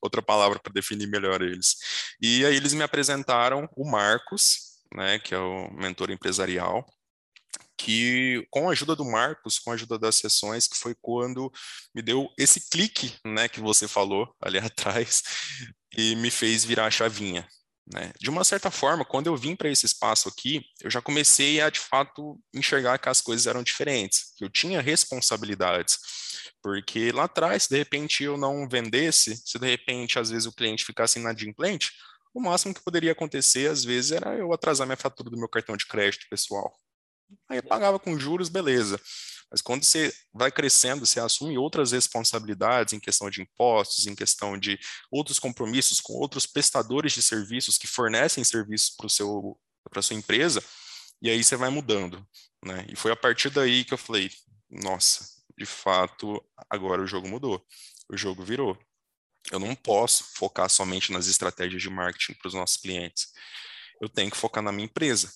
outra 0.00 0.22
palavra 0.22 0.60
para 0.60 0.72
definir 0.72 1.08
melhor 1.08 1.42
eles. 1.42 1.76
E 2.22 2.46
aí 2.46 2.54
eles 2.54 2.74
me 2.74 2.84
apresentaram 2.84 3.68
o 3.76 3.90
Marcos, 3.90 4.78
né, 4.94 5.18
que 5.18 5.34
é 5.34 5.38
o 5.38 5.68
mentor 5.72 6.10
empresarial 6.10 6.86
que 7.82 8.46
com 8.50 8.68
a 8.68 8.72
ajuda 8.72 8.94
do 8.94 9.06
Marcos, 9.06 9.58
com 9.58 9.70
a 9.70 9.74
ajuda 9.74 9.98
das 9.98 10.16
sessões, 10.16 10.66
que 10.66 10.76
foi 10.76 10.94
quando 11.00 11.50
me 11.94 12.02
deu 12.02 12.28
esse 12.38 12.68
clique, 12.68 13.14
né, 13.24 13.48
que 13.48 13.58
você 13.58 13.88
falou 13.88 14.30
ali 14.40 14.58
atrás, 14.60 15.22
e 15.96 16.14
me 16.16 16.30
fez 16.30 16.64
virar 16.64 16.86
a 16.86 16.90
chavinha. 16.90 17.48
Né? 17.92 18.12
De 18.20 18.30
uma 18.30 18.44
certa 18.44 18.70
forma, 18.70 19.04
quando 19.04 19.26
eu 19.26 19.36
vim 19.36 19.56
para 19.56 19.68
esse 19.68 19.84
espaço 19.84 20.28
aqui, 20.28 20.64
eu 20.80 20.90
já 20.90 21.02
comecei 21.02 21.60
a, 21.60 21.68
de 21.70 21.80
fato, 21.80 22.38
enxergar 22.54 22.98
que 22.98 23.08
as 23.08 23.20
coisas 23.20 23.46
eram 23.46 23.62
diferentes, 23.62 24.32
que 24.36 24.44
eu 24.44 24.50
tinha 24.50 24.80
responsabilidades. 24.80 25.98
Porque 26.62 27.10
lá 27.10 27.24
atrás, 27.24 27.66
de 27.66 27.76
repente, 27.76 28.22
eu 28.22 28.36
não 28.36 28.68
vendesse, 28.68 29.36
se 29.44 29.58
de 29.58 29.66
repente, 29.66 30.18
às 30.18 30.30
vezes, 30.30 30.46
o 30.46 30.52
cliente 30.52 30.84
ficasse 30.84 31.18
inadimplente, 31.18 31.92
o 32.32 32.40
máximo 32.40 32.72
que 32.72 32.82
poderia 32.82 33.12
acontecer, 33.12 33.68
às 33.68 33.82
vezes, 33.82 34.12
era 34.12 34.36
eu 34.36 34.52
atrasar 34.52 34.86
minha 34.86 34.96
fatura 34.96 35.30
do 35.30 35.38
meu 35.38 35.48
cartão 35.48 35.76
de 35.76 35.86
crédito 35.86 36.26
pessoal. 36.28 36.72
Aí 37.48 37.58
eu 37.58 37.62
pagava 37.62 37.98
com 37.98 38.18
juros, 38.18 38.48
beleza. 38.48 39.00
Mas 39.50 39.60
quando 39.60 39.84
você 39.84 40.14
vai 40.32 40.50
crescendo, 40.50 41.04
você 41.04 41.18
assume 41.18 41.58
outras 41.58 41.92
responsabilidades 41.92 42.92
em 42.92 43.00
questão 43.00 43.28
de 43.28 43.42
impostos, 43.42 44.06
em 44.06 44.14
questão 44.14 44.56
de 44.56 44.78
outros 45.10 45.38
compromissos 45.38 46.00
com 46.00 46.12
outros 46.12 46.46
prestadores 46.46 47.12
de 47.12 47.22
serviços 47.22 47.76
que 47.76 47.86
fornecem 47.86 48.44
serviços 48.44 48.90
para 48.90 49.08
seu 49.08 49.58
para 49.90 50.02
sua 50.02 50.14
empresa, 50.14 50.62
e 51.22 51.30
aí 51.30 51.42
você 51.42 51.56
vai 51.56 51.70
mudando, 51.70 52.24
né? 52.64 52.86
E 52.88 52.94
foi 52.94 53.10
a 53.10 53.16
partir 53.16 53.50
daí 53.50 53.82
que 53.82 53.94
eu 53.94 53.98
falei, 53.98 54.30
nossa, 54.70 55.26
de 55.58 55.64
fato, 55.66 56.40
agora 56.68 57.02
o 57.02 57.06
jogo 57.06 57.26
mudou. 57.26 57.64
O 58.08 58.16
jogo 58.16 58.44
virou. 58.44 58.78
Eu 59.50 59.58
não 59.58 59.74
posso 59.74 60.24
focar 60.34 60.68
somente 60.68 61.10
nas 61.12 61.26
estratégias 61.26 61.80
de 61.82 61.88
marketing 61.90 62.34
para 62.34 62.48
os 62.48 62.54
nossos 62.54 62.76
clientes. 62.76 63.28
Eu 64.00 64.08
tenho 64.08 64.30
que 64.30 64.36
focar 64.36 64.62
na 64.62 64.70
minha 64.70 64.84
empresa 64.84 65.30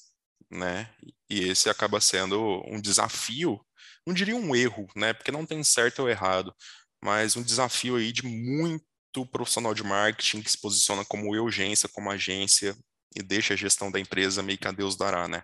né? 0.50 0.88
E 1.28 1.40
esse 1.48 1.68
acaba 1.68 2.00
sendo 2.00 2.62
um 2.66 2.80
desafio, 2.80 3.60
não 4.06 4.14
diria 4.14 4.36
um 4.36 4.54
erro, 4.54 4.86
né? 4.94 5.12
Porque 5.12 5.32
não 5.32 5.46
tem 5.46 5.62
certo 5.64 6.00
ou 6.00 6.08
errado, 6.08 6.54
mas 7.02 7.36
um 7.36 7.42
desafio 7.42 7.96
aí 7.96 8.12
de 8.12 8.26
muito 8.26 9.26
profissional 9.30 9.74
de 9.74 9.84
marketing 9.84 10.42
que 10.42 10.50
se 10.50 10.60
posiciona 10.60 11.04
como 11.04 11.30
urgência, 11.30 11.88
como 11.88 12.10
agência 12.10 12.76
e 13.14 13.22
deixa 13.22 13.54
a 13.54 13.56
gestão 13.56 13.90
da 13.90 14.00
empresa 14.00 14.42
meio 14.42 14.58
que 14.58 14.68
a 14.68 14.72
Deus 14.72 14.96
dará, 14.96 15.28
né? 15.28 15.42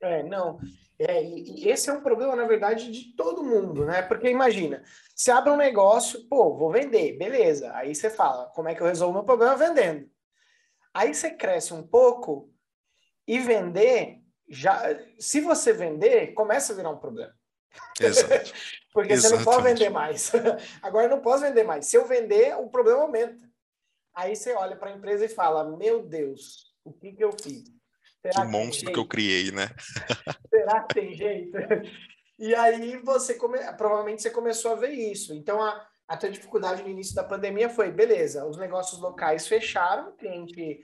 É, 0.00 0.22
não. 0.22 0.60
É, 0.98 1.24
e 1.24 1.68
esse 1.68 1.90
é 1.90 1.92
um 1.92 2.02
problema, 2.02 2.36
na 2.36 2.46
verdade, 2.46 2.90
de 2.90 3.16
todo 3.16 3.42
mundo, 3.42 3.84
né? 3.84 4.02
Porque 4.02 4.28
imagina, 4.28 4.84
você 5.14 5.30
abre 5.30 5.50
um 5.50 5.56
negócio, 5.56 6.24
pô, 6.28 6.56
vou 6.56 6.70
vender, 6.70 7.18
beleza. 7.18 7.74
Aí 7.74 7.94
você 7.94 8.08
fala, 8.08 8.46
como 8.54 8.68
é 8.68 8.74
que 8.74 8.80
eu 8.80 8.86
resolvo 8.86 9.14
meu 9.14 9.24
problema 9.24 9.56
vendendo? 9.56 10.08
Aí 10.92 11.12
você 11.12 11.30
cresce 11.30 11.74
um 11.74 11.82
pouco 11.82 12.52
e 13.26 13.40
vender 13.40 14.20
já, 14.48 14.80
se 15.18 15.40
você 15.40 15.72
vender, 15.72 16.32
começa 16.34 16.72
a 16.72 16.76
virar 16.76 16.90
um 16.90 16.98
problema. 16.98 17.34
Exato. 18.00 18.52
Porque 18.92 19.12
Exatamente. 19.12 19.42
você 19.42 19.50
não 19.50 19.52
pode 19.52 19.68
vender 19.68 19.90
mais. 19.90 20.32
Agora 20.80 21.08
não 21.08 21.20
posso 21.20 21.42
vender 21.42 21.64
mais. 21.64 21.86
Se 21.86 21.96
eu 21.96 22.06
vender, 22.06 22.54
o 22.56 22.68
problema 22.68 23.02
aumenta. 23.02 23.50
Aí 24.14 24.36
você 24.36 24.52
olha 24.54 24.76
para 24.76 24.90
a 24.90 24.94
empresa 24.94 25.24
e 25.24 25.28
fala: 25.28 25.76
Meu 25.76 26.06
Deus, 26.06 26.72
o 26.84 26.92
que, 26.92 27.12
que 27.12 27.24
eu 27.24 27.32
fiz? 27.32 27.64
Será 28.22 28.46
que 28.46 28.52
monstro 28.52 28.92
que 28.92 28.98
eu 28.98 29.06
criei, 29.06 29.50
né? 29.50 29.68
Será 30.48 30.84
que 30.84 30.94
tem 30.94 31.12
jeito? 31.12 31.58
E 32.38 32.54
aí 32.54 32.96
você 32.98 33.34
come... 33.34 33.58
provavelmente 33.76 34.22
você 34.22 34.30
começou 34.30 34.72
a 34.72 34.76
ver 34.76 34.92
isso. 34.92 35.34
Então 35.34 35.60
a, 35.60 35.86
a 36.06 36.16
tua 36.16 36.30
dificuldade 36.30 36.82
no 36.82 36.88
início 36.88 37.14
da 37.14 37.24
pandemia 37.24 37.68
foi: 37.68 37.90
beleza, 37.90 38.46
os 38.46 38.56
negócios 38.56 39.00
locais 39.00 39.48
fecharam, 39.48 40.10
o 40.10 40.16
cliente 40.16 40.80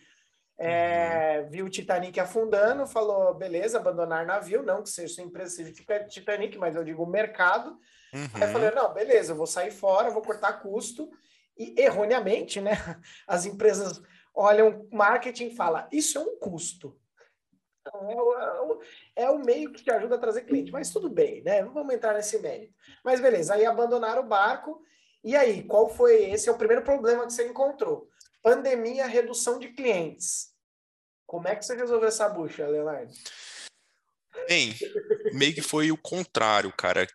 é, 0.63 1.43
viu 1.49 1.65
o 1.65 1.71
Titanic 1.71 2.21
afundando, 2.21 2.87
falou, 2.87 3.33
beleza, 3.33 3.79
abandonar 3.79 4.27
navio, 4.27 4.63
não 4.63 4.83
que 4.83 4.91
seja 4.91 5.15
sua 5.15 5.25
empresa 5.25 5.57
seja 5.57 5.73
Titanic, 6.07 6.59
mas 6.59 6.77
eu 6.77 6.85
digo 6.85 7.07
mercado. 7.07 7.71
Uhum. 8.13 8.29
Aí 8.35 8.43
eu 8.43 8.49
falei, 8.49 8.71
não, 8.73 8.93
beleza, 8.93 9.33
eu 9.33 9.37
vou 9.37 9.47
sair 9.47 9.71
fora, 9.71 10.11
vou 10.11 10.21
cortar 10.21 10.61
custo. 10.61 11.11
E 11.57 11.81
erroneamente, 11.81 12.61
né, 12.61 12.73
as 13.27 13.47
empresas 13.47 14.03
olham 14.35 14.87
marketing 14.93 15.47
e 15.47 15.57
falam, 15.57 15.89
isso 15.91 16.19
é 16.19 16.21
um 16.21 16.39
custo. 16.39 16.95
Então, 17.81 18.11
é, 18.39 18.61
o, 18.61 18.81
é 19.17 19.31
o 19.31 19.39
meio 19.39 19.73
que 19.73 19.83
te 19.83 19.91
ajuda 19.91 20.17
a 20.17 20.19
trazer 20.19 20.43
cliente, 20.43 20.71
mas 20.71 20.91
tudo 20.91 21.09
bem, 21.09 21.43
né? 21.43 21.63
Não 21.63 21.73
vamos 21.73 21.95
entrar 21.95 22.13
nesse 22.13 22.39
mérito. 22.39 22.75
Mas 23.03 23.19
beleza, 23.19 23.55
aí 23.55 23.65
abandonaram 23.65 24.23
o 24.23 24.29
barco. 24.29 24.83
E 25.25 25.35
aí, 25.35 25.63
qual 25.63 25.89
foi? 25.89 26.31
Esse 26.31 26.51
é 26.51 26.53
o 26.53 26.59
primeiro 26.59 26.83
problema 26.83 27.27
que 27.27 27.33
você 27.33 27.49
encontrou. 27.49 28.11
Pandemia, 28.43 29.07
redução 29.07 29.59
de 29.59 29.71
clientes. 29.71 30.50
Como 31.31 31.47
é 31.47 31.55
que 31.55 31.65
você 31.65 31.77
resolveu 31.77 32.09
essa 32.09 32.29
bucha, 32.29 32.67
Leonardo? 32.67 33.15
Bem, 34.49 34.75
meio 35.33 35.55
que 35.55 35.63
foi 35.63 35.93
o 35.93 35.97
contrário, 35.97 36.73
cara. 36.73 37.07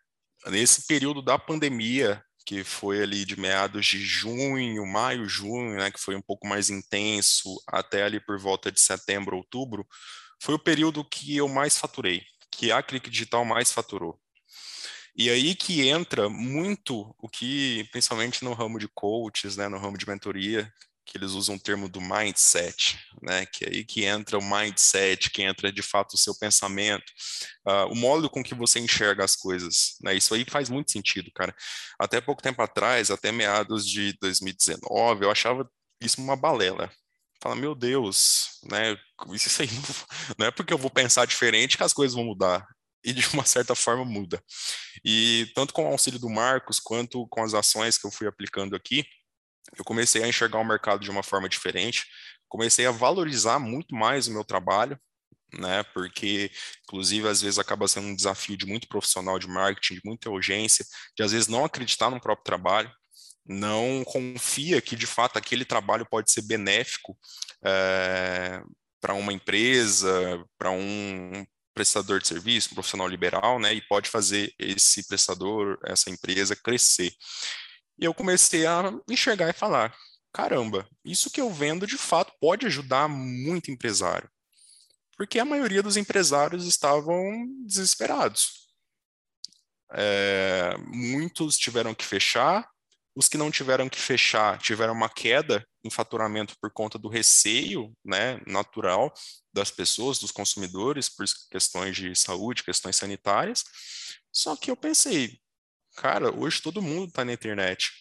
Nesse 0.47 0.87
período 0.87 1.21
da 1.21 1.37
pandemia, 1.37 2.23
que 2.45 2.63
foi 2.63 3.03
ali 3.03 3.25
de 3.25 3.37
meados 3.37 3.85
de 3.85 3.99
junho, 3.99 4.85
maio, 4.85 5.27
junho, 5.27 5.75
né, 5.75 5.91
que 5.91 5.99
foi 5.99 6.15
um 6.15 6.21
pouco 6.21 6.47
mais 6.47 6.69
intenso, 6.69 7.61
até 7.67 8.03
ali 8.03 8.21
por 8.21 8.39
volta 8.39 8.71
de 8.71 8.79
setembro, 8.79 9.35
outubro, 9.35 9.85
foi 10.41 10.55
o 10.55 10.63
período 10.63 11.03
que 11.03 11.35
eu 11.35 11.49
mais 11.49 11.77
faturei, 11.77 12.23
que 12.49 12.71
a 12.71 12.81
Clique 12.81 13.09
Digital 13.09 13.43
mais 13.43 13.69
faturou. 13.69 14.17
E 15.13 15.29
aí 15.29 15.53
que 15.55 15.89
entra 15.89 16.29
muito 16.29 17.13
o 17.21 17.27
que, 17.27 17.85
principalmente 17.91 18.45
no 18.45 18.53
ramo 18.53 18.79
de 18.79 18.87
coaches, 18.87 19.57
né, 19.57 19.67
no 19.67 19.77
ramo 19.77 19.97
de 19.97 20.07
mentoria, 20.07 20.71
que 21.05 21.17
eles 21.17 21.31
usam 21.31 21.55
o 21.55 21.59
termo 21.59 21.87
do 21.87 22.01
mindset, 22.01 22.99
né? 23.21 23.45
Que 23.45 23.65
é 23.65 23.69
aí 23.69 23.85
que 23.85 24.03
entra 24.03 24.37
o 24.37 24.43
mindset, 24.43 25.29
que 25.29 25.43
entra 25.43 25.71
de 25.71 25.81
fato 25.81 26.13
o 26.13 26.17
seu 26.17 26.35
pensamento, 26.35 27.05
uh, 27.67 27.91
o 27.91 27.95
modo 27.95 28.29
com 28.29 28.43
que 28.43 28.55
você 28.55 28.79
enxerga 28.79 29.23
as 29.23 29.35
coisas, 29.35 29.95
né? 30.01 30.15
Isso 30.15 30.33
aí 30.33 30.45
faz 30.49 30.69
muito 30.69 30.91
sentido, 30.91 31.31
cara. 31.33 31.55
Até 31.99 32.19
pouco 32.19 32.41
tempo 32.41 32.61
atrás, 32.61 33.11
até 33.11 33.31
meados 33.31 33.87
de 33.87 34.17
2019, 34.19 35.25
eu 35.25 35.31
achava 35.31 35.69
isso 36.01 36.21
uma 36.21 36.35
balela. 36.35 36.91
Fala, 37.41 37.55
meu 37.55 37.75
Deus, 37.75 38.59
né? 38.63 38.97
Isso 39.31 39.61
aí 39.61 39.69
não 40.37 40.47
é 40.47 40.51
porque 40.51 40.73
eu 40.73 40.77
vou 40.77 40.89
pensar 40.89 41.25
diferente 41.25 41.77
que 41.77 41.83
as 41.83 41.93
coisas 41.93 42.15
vão 42.15 42.25
mudar 42.25 42.65
e 43.05 43.13
de 43.13 43.25
uma 43.33 43.45
certa 43.45 43.75
forma 43.75 44.03
muda. 44.03 44.43
E 45.03 45.51
tanto 45.53 45.73
com 45.73 45.85
o 45.85 45.91
auxílio 45.91 46.19
do 46.19 46.29
Marcos 46.29 46.79
quanto 46.79 47.27
com 47.27 47.43
as 47.43 47.53
ações 47.53 47.97
que 47.97 48.07
eu 48.07 48.11
fui 48.11 48.27
aplicando 48.27 48.75
aqui, 48.75 49.05
eu 49.77 49.83
comecei 49.83 50.23
a 50.23 50.27
enxergar 50.27 50.59
o 50.59 50.65
mercado 50.65 51.01
de 51.01 51.09
uma 51.09 51.23
forma 51.23 51.49
diferente, 51.49 52.05
comecei 52.47 52.85
a 52.85 52.91
valorizar 52.91 53.59
muito 53.59 53.95
mais 53.95 54.27
o 54.27 54.33
meu 54.33 54.43
trabalho, 54.43 54.99
né? 55.53 55.83
Porque, 55.93 56.51
inclusive, 56.83 57.27
às 57.27 57.41
vezes 57.41 57.59
acaba 57.59 57.87
sendo 57.87 58.07
um 58.07 58.15
desafio 58.15 58.57
de 58.57 58.65
muito 58.65 58.87
profissional 58.87 59.39
de 59.39 59.47
marketing, 59.47 59.95
de 59.95 60.01
muita 60.05 60.29
urgência, 60.29 60.85
de 61.15 61.23
às 61.23 61.31
vezes 61.31 61.47
não 61.47 61.65
acreditar 61.65 62.09
no 62.09 62.21
próprio 62.21 62.45
trabalho, 62.45 62.91
não 63.45 64.03
confia 64.05 64.81
que 64.81 64.95
de 64.95 65.05
fato 65.05 65.37
aquele 65.37 65.63
trabalho 65.65 66.05
pode 66.09 66.31
ser 66.31 66.41
benéfico 66.41 67.15
é, 67.63 68.61
para 68.99 69.13
uma 69.13 69.31
empresa, 69.31 70.43
para 70.57 70.71
um 70.71 71.45
prestador 71.75 72.21
de 72.21 72.27
serviço, 72.27 72.69
um 72.71 72.75
profissional 72.75 73.07
liberal, 73.07 73.59
né? 73.59 73.73
E 73.73 73.81
pode 73.81 74.09
fazer 74.09 74.53
esse 74.57 75.07
prestador, 75.07 75.77
essa 75.85 76.09
empresa 76.09 76.55
crescer. 76.55 77.11
E 77.97 78.05
eu 78.05 78.13
comecei 78.13 78.65
a 78.65 78.93
enxergar 79.09 79.49
e 79.49 79.53
falar: 79.53 79.95
caramba, 80.33 80.87
isso 81.03 81.29
que 81.29 81.39
eu 81.39 81.51
vendo 81.51 81.87
de 81.87 81.97
fato 81.97 82.33
pode 82.39 82.65
ajudar 82.65 83.07
muito 83.07 83.71
empresário. 83.71 84.29
Porque 85.17 85.39
a 85.39 85.45
maioria 85.45 85.81
dos 85.81 85.95
empresários 85.95 86.65
estavam 86.65 87.47
desesperados. 87.65 88.65
É, 89.93 90.75
muitos 90.87 91.57
tiveram 91.57 91.95
que 91.95 92.03
fechar, 92.03 92.69
os 93.15 93.29
que 93.29 93.37
não 93.37 93.49
tiveram 93.49 93.87
que 93.87 93.99
fechar 93.99 94.57
tiveram 94.57 94.93
uma 94.93 95.07
queda 95.07 95.65
em 95.85 95.89
faturamento 95.89 96.55
por 96.59 96.69
conta 96.69 96.99
do 96.99 97.07
receio 97.07 97.95
né, 98.03 98.41
natural 98.45 99.13
das 99.53 99.71
pessoas, 99.71 100.19
dos 100.19 100.31
consumidores, 100.31 101.07
por 101.07 101.25
questões 101.49 101.95
de 101.95 102.13
saúde, 102.13 102.63
questões 102.63 102.97
sanitárias. 102.97 103.63
Só 104.33 104.53
que 104.57 104.69
eu 104.69 104.75
pensei, 104.75 105.39
cara, 105.95 106.31
hoje 106.31 106.61
todo 106.61 106.81
mundo 106.81 107.07
está 107.07 107.23
na 107.25 107.33
internet. 107.33 107.91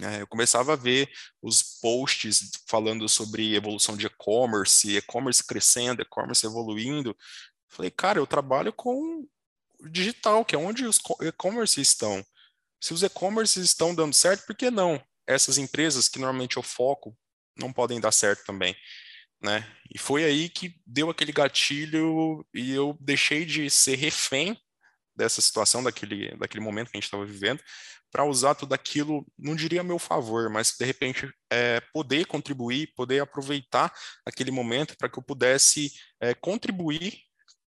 É, 0.00 0.20
eu 0.20 0.26
começava 0.26 0.74
a 0.74 0.76
ver 0.76 1.10
os 1.40 1.62
posts 1.80 2.50
falando 2.66 3.08
sobre 3.08 3.54
evolução 3.54 3.96
de 3.96 4.06
e-commerce, 4.06 4.96
e-commerce 4.96 5.44
crescendo, 5.44 6.02
e-commerce 6.02 6.44
evoluindo. 6.44 7.16
Falei, 7.68 7.90
cara, 7.90 8.18
eu 8.18 8.26
trabalho 8.26 8.72
com 8.72 9.26
digital, 9.90 10.44
que 10.44 10.54
é 10.54 10.58
onde 10.58 10.84
os 10.84 11.00
e-commerce 11.22 11.80
estão. 11.80 12.24
Se 12.80 12.92
os 12.92 13.02
e-commerces 13.02 13.64
estão 13.64 13.94
dando 13.94 14.14
certo, 14.14 14.46
por 14.46 14.54
que 14.54 14.70
não? 14.70 15.02
Essas 15.26 15.58
empresas 15.58 16.08
que 16.08 16.18
normalmente 16.18 16.56
eu 16.56 16.62
foco 16.62 17.16
não 17.56 17.72
podem 17.72 18.00
dar 18.00 18.12
certo 18.12 18.44
também. 18.44 18.76
Né? 19.40 19.66
E 19.94 19.98
foi 19.98 20.24
aí 20.24 20.48
que 20.48 20.78
deu 20.86 21.10
aquele 21.10 21.32
gatilho 21.32 22.46
e 22.54 22.70
eu 22.70 22.96
deixei 23.00 23.44
de 23.44 23.68
ser 23.70 23.96
refém 23.96 24.58
dessa 25.16 25.40
situação, 25.40 25.82
daquele, 25.82 26.36
daquele 26.36 26.62
momento 26.62 26.90
que 26.90 26.96
a 26.96 26.98
gente 26.98 27.04
estava 27.04 27.24
vivendo, 27.24 27.60
para 28.10 28.24
usar 28.24 28.54
tudo 28.54 28.72
aquilo, 28.72 29.26
não 29.38 29.54
diria 29.54 29.80
a 29.80 29.84
meu 29.84 29.98
favor, 29.98 30.48
mas 30.48 30.74
de 30.78 30.84
repente 30.84 31.28
é, 31.50 31.80
poder 31.92 32.26
contribuir, 32.26 32.92
poder 32.94 33.20
aproveitar 33.20 33.92
aquele 34.24 34.50
momento 34.50 34.96
para 34.96 35.08
que 35.08 35.18
eu 35.18 35.22
pudesse 35.22 35.92
é, 36.20 36.32
contribuir 36.34 37.18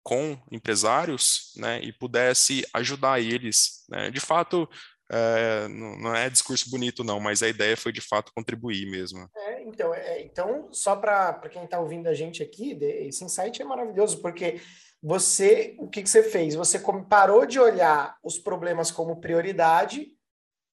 com 0.03 0.41
empresários 0.51 1.51
né, 1.57 1.81
e 1.81 1.91
pudesse 1.91 2.65
ajudar 2.73 3.19
eles. 3.19 3.85
Né? 3.89 4.09
De 4.09 4.19
fato, 4.19 4.69
é, 5.11 5.67
não 5.67 6.15
é 6.15 6.29
discurso 6.29 6.69
bonito, 6.69 7.03
não, 7.03 7.19
mas 7.19 7.41
a 7.41 7.47
ideia 7.49 7.75
foi 7.75 7.91
de 7.91 8.01
fato 8.01 8.31
contribuir 8.33 8.89
mesmo. 8.89 9.27
É, 9.35 9.63
então, 9.63 9.93
é, 9.93 10.21
então, 10.21 10.69
só 10.71 10.95
para 10.95 11.49
quem 11.49 11.63
está 11.63 11.79
ouvindo 11.79 12.07
a 12.07 12.13
gente 12.13 12.43
aqui, 12.43 12.77
esse 12.81 13.23
insight 13.23 13.61
é 13.61 13.65
maravilhoso, 13.65 14.21
porque 14.21 14.61
você, 15.01 15.75
o 15.79 15.87
que, 15.87 16.03
que 16.03 16.09
você 16.09 16.23
fez? 16.23 16.55
Você 16.55 16.79
parou 17.07 17.45
de 17.45 17.59
olhar 17.59 18.17
os 18.23 18.37
problemas 18.37 18.91
como 18.91 19.21
prioridade 19.21 20.11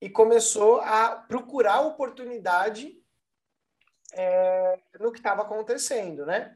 e 0.01 0.09
começou 0.09 0.81
a 0.81 1.11
procurar 1.29 1.83
oportunidade 1.83 2.93
é, 4.15 4.79
no 4.99 5.13
que 5.13 5.19
estava 5.19 5.43
acontecendo, 5.43 6.25
né? 6.25 6.55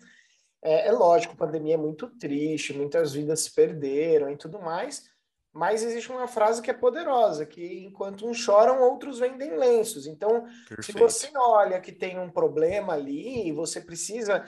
É, 0.62 0.88
é 0.88 0.92
lógico, 0.92 1.34
a 1.34 1.36
pandemia 1.36 1.74
é 1.74 1.78
muito 1.78 2.08
triste, 2.18 2.72
muitas 2.72 3.12
vidas 3.12 3.40
se 3.40 3.54
perderam 3.54 4.30
e 4.30 4.36
tudo 4.36 4.60
mais, 4.60 5.10
mas 5.52 5.82
existe 5.82 6.10
uma 6.10 6.26
frase 6.26 6.62
que 6.62 6.70
é 6.70 6.74
poderosa, 6.74 7.46
que 7.46 7.84
enquanto 7.84 8.26
uns 8.26 8.38
choram, 8.38 8.80
outros 8.80 9.18
vendem 9.18 9.56
lenços. 9.56 10.06
Então, 10.06 10.46
Perfeito. 10.68 10.82
se 10.84 10.92
você 10.92 11.30
olha 11.36 11.80
que 11.80 11.92
tem 11.92 12.18
um 12.18 12.30
problema 12.30 12.94
ali, 12.94 13.52
você 13.52 13.80
precisa 13.80 14.44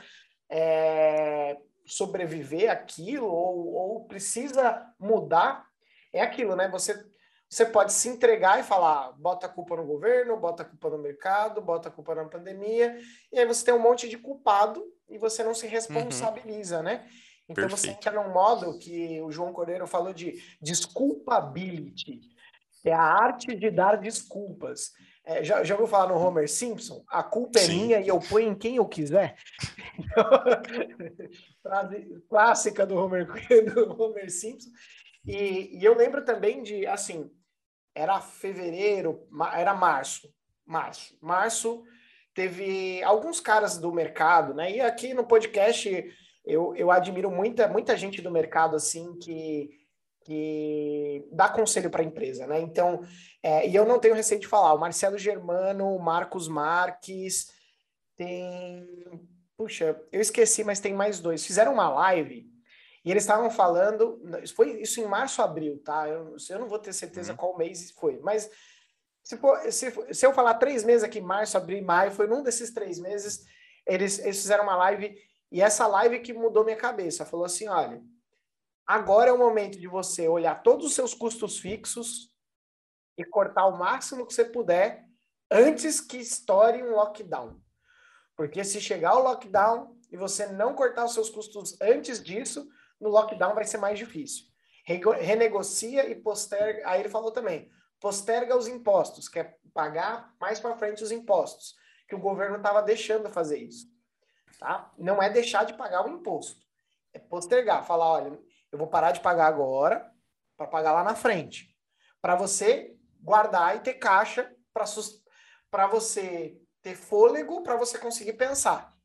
é, 0.48 1.56
sobreviver 1.87 2.70
aquilo 2.70 3.26
ou, 3.26 3.75
ou 3.75 4.04
precisa 4.04 4.87
mudar, 4.99 5.66
é 6.12 6.20
aquilo, 6.20 6.56
né? 6.56 6.68
Você, 6.68 7.04
você 7.49 7.66
pode 7.66 7.92
se 7.92 8.08
entregar 8.08 8.60
e 8.60 8.62
falar, 8.62 9.12
bota 9.12 9.46
a 9.46 9.49
culpa 9.49 9.76
no 9.76 9.84
governo, 9.84 10.37
bota 10.37 10.62
a 10.62 10.66
culpa 10.66 10.90
no 10.90 10.99
mercado, 10.99 11.60
bota 11.60 11.88
a 11.88 11.92
culpa 11.92 12.14
na 12.14 12.25
pandemia, 12.25 12.99
e 13.32 13.38
aí 13.38 13.46
você 13.46 13.64
tem 13.64 13.75
um 13.75 13.82
monte 13.82 14.08
de 14.08 14.18
culpado 14.18 14.84
e 15.08 15.18
você 15.18 15.42
não 15.42 15.54
se 15.54 15.66
uhum. 15.66 15.72
responsabiliza, 15.72 16.78
uhum. 16.78 16.82
né? 16.84 17.08
Então 17.49 17.66
Perfeito. 17.66 17.80
você 17.80 17.90
entra 17.90 18.12
num 18.12 18.32
modo 18.32 18.78
que 18.78 19.20
o 19.22 19.32
João 19.32 19.52
Cordeiro 19.52 19.87
falou 19.87 20.12
de 20.12 20.40
desculpability, 20.62 22.20
é 22.84 22.92
a 22.92 23.02
arte 23.02 23.54
de 23.54 23.70
dar 23.70 23.96
desculpas. 23.96 24.92
É, 25.25 25.44
já, 25.44 25.62
já 25.62 25.75
ouviu 25.75 25.87
falar 25.87 26.08
no 26.08 26.18
Homer 26.18 26.49
Simpson? 26.49 27.04
A 27.08 27.22
culpa 27.22 27.58
é 27.58 27.62
Sim. 27.62 27.82
minha 27.82 28.00
e 28.00 28.08
eu 28.08 28.18
ponho 28.18 28.52
em 28.52 28.54
quem 28.54 28.76
eu 28.76 28.87
quiser. 28.87 29.37
Frase 31.62 32.22
clássica 32.28 32.86
do 32.86 32.96
Homer, 32.96 33.26
do 33.74 34.00
Homer 34.00 34.30
Simpson. 34.30 34.70
E, 35.26 35.78
e, 35.78 35.84
eu 35.84 35.94
lembro 35.94 36.24
também 36.24 36.62
de, 36.62 36.86
assim, 36.86 37.30
era 37.94 38.20
fevereiro, 38.20 39.26
era 39.54 39.74
março. 39.74 40.32
Março. 40.64 41.18
Março 41.20 41.84
teve 42.32 43.02
alguns 43.02 43.40
caras 43.40 43.76
do 43.76 43.92
mercado, 43.92 44.54
né? 44.54 44.70
E 44.72 44.80
aqui 44.80 45.12
no 45.12 45.26
podcast 45.26 46.10
eu, 46.44 46.74
eu 46.74 46.90
admiro 46.90 47.30
muita, 47.30 47.68
muita 47.68 47.96
gente 47.96 48.22
do 48.22 48.30
mercado 48.30 48.76
assim 48.76 49.18
que, 49.18 49.70
que 50.24 51.26
dá 51.32 51.48
conselho 51.48 51.90
para 51.90 52.02
a 52.02 52.04
empresa, 52.04 52.46
né? 52.46 52.60
Então, 52.60 53.02
é, 53.42 53.68
e 53.68 53.75
eu 53.75 53.84
não 53.84 53.99
tenho 53.99 54.14
receio 54.14 54.40
de 54.40 54.46
falar, 54.46 54.75
o 54.75 54.78
Marcelo 54.78 55.18
Germano, 55.18 55.94
o 55.94 56.02
Marcos 56.02 56.49
Marques, 56.49 57.52
tem. 58.16 58.86
Puxa, 59.60 60.02
eu 60.10 60.23
esqueci, 60.23 60.64
mas 60.64 60.80
tem 60.80 60.94
mais 60.94 61.20
dois. 61.20 61.44
Fizeram 61.44 61.75
uma 61.75 61.90
live 61.90 62.50
e 63.04 63.10
eles 63.10 63.25
estavam 63.25 63.50
falando. 63.50 64.18
Foi 64.56 64.80
isso 64.80 65.02
em 65.02 65.04
março, 65.04 65.42
abril, 65.42 65.78
tá? 65.84 66.08
Eu, 66.08 66.34
eu 66.49 66.58
não 66.58 66.66
vou 66.66 66.78
ter 66.78 66.94
certeza 66.94 67.32
uhum. 67.32 67.36
qual 67.36 67.58
mês 67.58 67.90
foi, 67.90 68.18
mas 68.20 68.50
se, 69.23 69.36
for, 69.36 69.60
se, 69.70 70.14
se, 70.14 70.26
eu 70.26 70.32
falar 70.32 70.54
três 70.54 70.82
meses 70.82 71.02
aqui, 71.02 71.20
março, 71.20 71.58
abril, 71.58 71.84
maio, 71.84 72.10
foi 72.10 72.26
num 72.26 72.42
desses 72.42 72.73
três 72.73 72.99
meses, 72.99 73.44
eles, 73.86 74.18
eles 74.20 74.40
fizeram 74.40 74.64
uma 74.64 74.76
live 74.76 75.14
e 75.52 75.60
essa 75.60 75.86
live 75.86 76.20
que 76.20 76.32
mudou 76.32 76.64
minha 76.64 76.78
cabeça. 76.78 77.26
Falou 77.26 77.44
assim: 77.44 77.68
olha, 77.68 78.02
agora 78.86 79.28
é 79.28 79.32
o 79.34 79.38
momento 79.38 79.78
de 79.78 79.86
você 79.86 80.26
olhar 80.26 80.62
todos 80.62 80.86
os 80.86 80.94
seus 80.94 81.12
custos 81.12 81.58
fixos 81.58 82.34
e 83.14 83.26
cortar 83.26 83.66
o 83.66 83.76
máximo 83.76 84.26
que 84.26 84.32
você 84.32 84.42
puder 84.46 85.04
antes 85.50 86.00
que 86.00 86.16
estoure 86.16 86.82
um 86.82 86.92
lockdown. 86.92 87.60
Porque 88.40 88.64
se 88.64 88.80
chegar 88.80 89.16
o 89.16 89.22
lockdown 89.22 89.94
e 90.10 90.16
você 90.16 90.46
não 90.46 90.74
cortar 90.74 91.04
os 91.04 91.12
seus 91.12 91.28
custos 91.28 91.78
antes 91.78 92.24
disso, 92.24 92.66
no 92.98 93.10
lockdown 93.10 93.54
vai 93.54 93.66
ser 93.66 93.76
mais 93.76 93.98
difícil. 93.98 94.46
Renegocia 94.86 96.08
e 96.08 96.14
posterga. 96.14 96.88
Aí 96.88 97.00
ele 97.00 97.10
falou 97.10 97.32
também: 97.32 97.70
posterga 98.00 98.56
os 98.56 98.66
impostos, 98.66 99.28
quer 99.28 99.58
pagar 99.74 100.34
mais 100.40 100.58
para 100.58 100.74
frente 100.74 101.04
os 101.04 101.12
impostos, 101.12 101.74
que 102.08 102.14
o 102.14 102.18
governo 102.18 102.56
estava 102.56 102.80
deixando 102.80 103.28
fazer 103.28 103.58
isso. 103.58 103.86
Tá? 104.58 104.90
Não 104.96 105.22
é 105.22 105.28
deixar 105.28 105.66
de 105.66 105.74
pagar 105.74 106.06
o 106.06 106.08
imposto. 106.08 106.62
É 107.12 107.18
postergar, 107.18 107.84
falar, 107.84 108.08
olha, 108.08 108.40
eu 108.72 108.78
vou 108.78 108.88
parar 108.88 109.12
de 109.12 109.20
pagar 109.20 109.48
agora 109.48 110.10
para 110.56 110.66
pagar 110.66 110.92
lá 110.92 111.04
na 111.04 111.14
frente. 111.14 111.76
Para 112.22 112.36
você 112.36 112.96
guardar 113.20 113.76
e 113.76 113.80
ter 113.80 113.98
caixa 113.98 114.50
para 114.72 115.86
você 115.88 116.58
ter 116.82 116.95
fôlego 116.95 117.62
para 117.62 117.76
você 117.76 117.99
conseguir 117.99 118.34
pensar. 118.34 118.97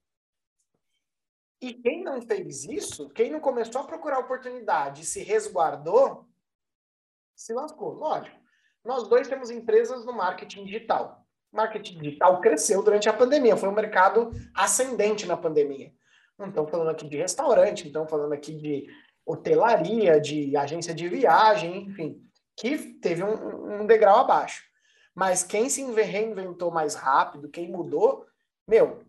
E 1.62 1.74
quem 1.74 2.04
não 2.04 2.22
fez 2.22 2.66
isso, 2.66 3.10
quem 3.10 3.32
não 3.32 3.40
começou 3.40 3.82
a 3.82 3.88
procurar 3.88 4.20
oportunidade 4.20 5.06
se 5.06 5.24
resguardou, 5.24 6.28
se 7.36 7.54
lascou. 7.54 7.94
Lógico. 7.94 8.38
Nós 8.84 9.08
dois 9.08 9.28
temos 9.28 9.50
empresas 9.50 10.06
no 10.06 10.14
marketing 10.14 10.66
digital 10.66 11.26
marketing 11.56 12.00
digital 12.00 12.42
cresceu 12.42 12.84
durante 12.84 13.08
a 13.08 13.14
pandemia, 13.14 13.56
foi 13.56 13.70
um 13.70 13.74
mercado 13.74 14.32
ascendente 14.54 15.26
na 15.26 15.38
pandemia. 15.38 15.92
Não 16.38 16.50
estamos 16.50 16.70
falando 16.70 16.90
aqui 16.90 17.08
de 17.08 17.18
restaurante, 17.18 17.88
estamos 17.88 18.10
falando 18.10 18.34
aqui 18.34 18.54
de 18.54 18.86
hotelaria, 19.26 20.20
de 20.20 20.56
agência 20.58 20.94
de 20.94 21.08
viagem, 21.08 21.86
enfim, 21.86 22.22
que 22.58 22.78
teve 23.00 23.24
um, 23.24 23.82
um 23.82 23.86
degrau 23.88 24.20
abaixo. 24.20 24.64
Mas 25.16 25.44
quem 25.44 25.70
se 25.70 25.82
reinventou 25.84 26.70
mais 26.70 26.94
rápido, 26.94 27.50
quem 27.50 27.72
mudou, 27.72 28.26
meu, 28.68 29.00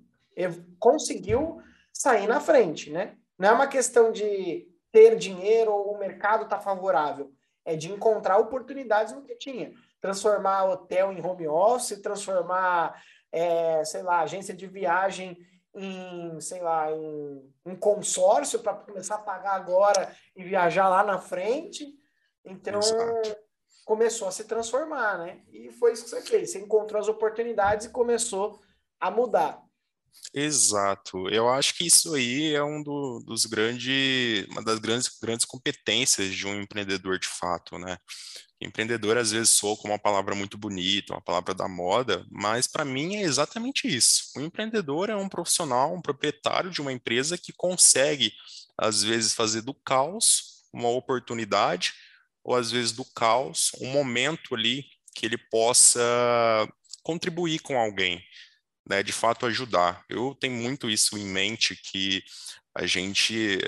conseguiu 0.79 1.61
sair 1.93 2.29
na 2.29 2.41
frente, 2.41 2.91
né? 2.91 3.17
Não 3.37 3.49
é 3.49 3.53
uma 3.53 3.67
questão 3.67 4.13
de 4.13 4.69
ter 4.93 5.17
dinheiro 5.17 5.73
ou 5.73 5.95
o 5.95 5.99
mercado 5.99 6.45
está 6.45 6.59
favorável, 6.59 7.33
é 7.65 7.75
de 7.77 7.93
encontrar 7.93 8.39
oportunidades 8.39 9.13
no 9.13 9.23
que 9.23 9.35
tinha 9.35 9.73
transformar 10.07 10.65
hotel 10.67 11.13
em 11.13 11.25
home 11.25 11.49
office, 11.49 12.01
transformar, 12.01 13.03
é, 13.33 13.85
sei 13.85 14.03
lá, 14.03 14.21
agência 14.21 14.55
de 14.55 14.67
viagem 14.67 15.37
em, 15.75 16.41
sei 16.41 16.61
lá, 16.61 16.91
em 16.93 17.53
um 17.65 17.77
consórcio 17.77 18.61
para 18.61 18.75
começar 18.75 19.17
a 19.17 19.23
pagar 19.23 19.55
agora 19.55 20.15
e 20.35 20.45
viajar 20.45 20.89
lá 20.89 21.03
na 21.03 21.19
frente. 21.19 21.93
Então, 22.45 22.79
Exato. 22.79 23.37
Começou 23.87 24.27
a 24.27 24.33
se 24.33 24.45
transformar, 24.45 25.17
né? 25.17 25.39
E 25.53 25.71
foi 25.71 25.93
isso 25.93 26.05
que 26.05 26.11
você 26.11 26.21
fez. 26.21 26.51
Você 26.51 26.59
encontrou 26.59 27.01
as 27.01 27.07
oportunidades 27.09 27.87
e 27.87 27.91
começou 27.91 28.61
a 29.01 29.13
mudar. 29.13 29.63
Exato. 30.35 31.29
Eu 31.29 31.49
acho 31.49 31.75
que 31.75 31.87
isso 31.87 32.15
aí 32.15 32.53
é 32.53 32.65
um 32.65 32.83
do, 32.83 33.21
dos 33.25 33.47
grandes, 33.47 34.45
uma 34.49 34.63
das 34.63 34.81
grandes, 34.81 35.17
grandes 35.21 35.47
competências 35.47 36.35
de 36.35 36.47
um 36.49 36.61
empreendedor 36.61 37.17
de 37.19 37.29
fato, 37.29 37.79
né? 37.79 37.97
Empreendedor 38.61 39.19
às 39.19 39.31
vezes 39.31 39.51
soa 39.51 39.77
como 39.77 39.93
uma 39.93 39.99
palavra 40.01 40.35
muito 40.35 40.59
bonita, 40.59 41.13
uma 41.13 41.21
palavra 41.21 41.55
da 41.55 41.69
moda, 41.69 42.27
mas 42.29 42.67
para 42.67 42.85
mim 42.85 43.17
é 43.17 43.23
exatamente 43.23 43.87
isso. 43.87 44.33
O 44.35 44.41
empreendedor 44.41 45.11
é 45.11 45.17
um 45.17 45.29
profissional, 45.29 45.95
um 45.95 46.03
proprietário 46.03 46.71
de 46.71 46.81
uma 46.81 46.93
empresa 46.93 47.39
que 47.39 47.53
consegue, 47.53 48.33
às 48.77 49.03
vezes, 49.05 49.33
fazer 49.33 49.61
do 49.61 49.75
caos 49.75 50.65
uma 50.73 50.89
oportunidade, 50.89 51.93
ou 52.47 52.55
às 52.55 52.71
vezes 52.71 52.93
do 52.93 53.05
caos 53.05 53.73
um 53.81 53.91
momento 53.91 54.55
ali 54.55 54.87
que 55.13 55.27
ele 55.27 55.37
possa 55.37 56.01
contribuir 57.03 57.59
com 57.59 57.77
alguém, 57.77 58.23
né? 58.89 59.03
De 59.03 59.13
fato 59.13 59.47
ajudar. 59.47 60.05
Eu 60.09 60.35
tenho 60.41 60.55
muito 60.55 60.89
isso 60.89 61.19
em 61.19 61.27
mente 61.27 61.75
que 61.75 62.23
a 62.73 62.87
gente 62.87 63.59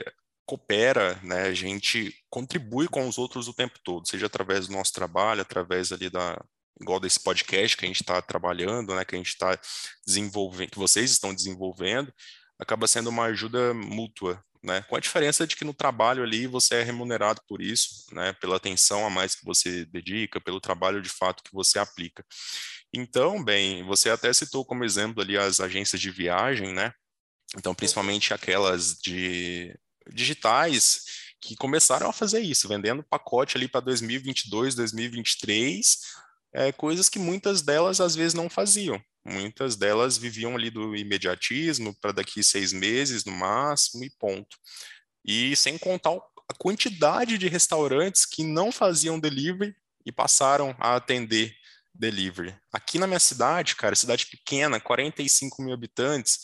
coopera, 0.46 1.18
né? 1.24 1.42
A 1.42 1.54
gente 1.54 2.14
contribui 2.30 2.86
com 2.86 3.08
os 3.08 3.18
outros 3.18 3.48
o 3.48 3.54
tempo 3.54 3.78
todo, 3.82 4.08
seja 4.08 4.26
através 4.26 4.68
do 4.68 4.74
nosso 4.74 4.92
trabalho, 4.92 5.42
através 5.42 5.90
ali 5.90 6.08
da 6.08 6.40
igual 6.80 7.00
desse 7.00 7.18
podcast 7.18 7.76
que 7.76 7.84
a 7.84 7.88
gente 7.88 8.02
está 8.02 8.22
trabalhando, 8.22 8.94
né? 8.94 9.04
Que 9.04 9.16
a 9.16 9.18
gente 9.18 9.30
está 9.30 9.58
desenvolvendo, 10.06 10.70
que 10.70 10.78
vocês 10.78 11.10
estão 11.10 11.34
desenvolvendo, 11.34 12.14
acaba 12.60 12.86
sendo 12.86 13.10
uma 13.10 13.24
ajuda 13.24 13.74
mútua, 13.74 14.40
né? 14.62 14.82
Com 14.82 14.96
a 14.96 15.00
diferença 15.00 15.46
de 15.46 15.56
que 15.56 15.64
no 15.64 15.74
trabalho 15.74 16.22
ali 16.22 16.46
você 16.46 16.76
é 16.76 16.82
remunerado 16.82 17.40
por 17.48 17.62
isso, 17.62 18.06
né? 18.12 18.32
Pela 18.34 18.56
atenção 18.56 19.06
a 19.06 19.10
mais 19.10 19.34
que 19.34 19.44
você 19.44 19.84
dedica, 19.86 20.40
pelo 20.40 20.60
trabalho 20.60 21.00
de 21.00 21.08
fato 21.08 21.42
que 21.42 21.52
você 21.52 21.78
aplica. 21.78 22.24
Então, 22.92 23.42
bem, 23.42 23.84
você 23.84 24.10
até 24.10 24.32
citou 24.32 24.64
como 24.64 24.84
exemplo 24.84 25.22
ali 25.22 25.36
as 25.36 25.60
agências 25.60 26.00
de 26.00 26.10
viagem, 26.10 26.72
né? 26.72 26.92
Então, 27.56 27.74
principalmente 27.74 28.34
aquelas 28.34 28.96
de 28.98 29.74
digitais 30.12 31.04
que 31.40 31.54
começaram 31.56 32.08
a 32.08 32.12
fazer 32.12 32.40
isso, 32.40 32.68
vendendo 32.68 33.02
pacote 33.02 33.56
ali 33.56 33.68
para 33.68 33.80
2022, 33.80 34.74
2023, 34.74 35.98
é, 36.52 36.72
coisas 36.72 37.08
que 37.08 37.18
muitas 37.18 37.62
delas 37.62 38.00
às 38.00 38.14
vezes 38.14 38.34
não 38.34 38.48
faziam. 38.48 39.00
Muitas 39.24 39.76
delas 39.76 40.16
viviam 40.16 40.56
ali 40.56 40.70
do 40.70 40.96
imediatismo 40.96 41.94
para 42.00 42.12
daqui 42.12 42.42
seis 42.42 42.72
meses 42.72 43.24
no 43.24 43.32
máximo 43.32 44.04
e 44.04 44.11
ponto. 44.11 44.56
E 45.24 45.54
sem 45.56 45.76
contar 45.76 46.14
a 46.14 46.54
quantidade 46.58 47.37
de 47.37 47.48
restaurantes 47.48 48.24
que 48.24 48.42
não 48.42 48.72
faziam 48.72 49.20
delivery 49.20 49.74
e 50.06 50.11
passaram 50.11 50.74
a 50.78 50.96
atender 50.96 51.54
delivery. 51.94 52.56
Aqui 52.72 52.98
na 52.98 53.06
minha 53.06 53.18
cidade, 53.18 53.76
cara, 53.76 53.94
cidade 53.94 54.26
pequena, 54.26 54.80
45 54.80 55.62
mil 55.62 55.74
habitantes, 55.74 56.38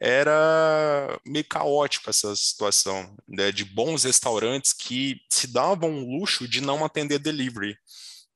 era 0.00 1.18
meio 1.24 1.44
caótica 1.44 2.10
essa 2.10 2.34
situação, 2.34 3.16
né, 3.26 3.52
de 3.52 3.64
bons 3.64 4.04
restaurantes 4.04 4.72
que 4.72 5.20
se 5.30 5.46
davam 5.46 6.02
o 6.02 6.18
luxo 6.18 6.48
de 6.48 6.60
não 6.60 6.84
atender 6.84 7.18
delivery 7.18 7.76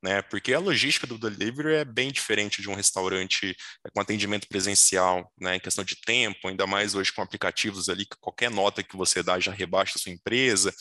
né? 0.03 0.23
Porque 0.23 0.55
a 0.55 0.59
logística 0.59 1.07
do 1.07 1.19
delivery 1.19 1.75
é 1.75 1.85
bem 1.85 2.11
diferente 2.11 2.63
de 2.63 2.71
um 2.71 2.75
restaurante 2.75 3.57
é, 3.87 3.91
com 3.91 4.01
atendimento 4.01 4.49
presencial, 4.49 5.31
né? 5.39 5.57
Em 5.57 5.61
questão 5.61 5.85
de 5.85 5.97
tempo, 5.97 6.49
ainda 6.49 6.67
mais 6.67 6.95
hoje 6.95 7.13
com 7.13 7.23
aplicativos 7.23 7.89
ali 7.89 8.07
que 8.07 8.17
qualquer 8.21 8.51
nota 8.51 8.83
que 8.83 8.97
você 8.97 9.23
dá 9.23 9.39
já 9.39 9.53
rebaixa 9.53 9.95
a 9.97 10.01
sua 10.01 10.13
empresa, 10.13 10.75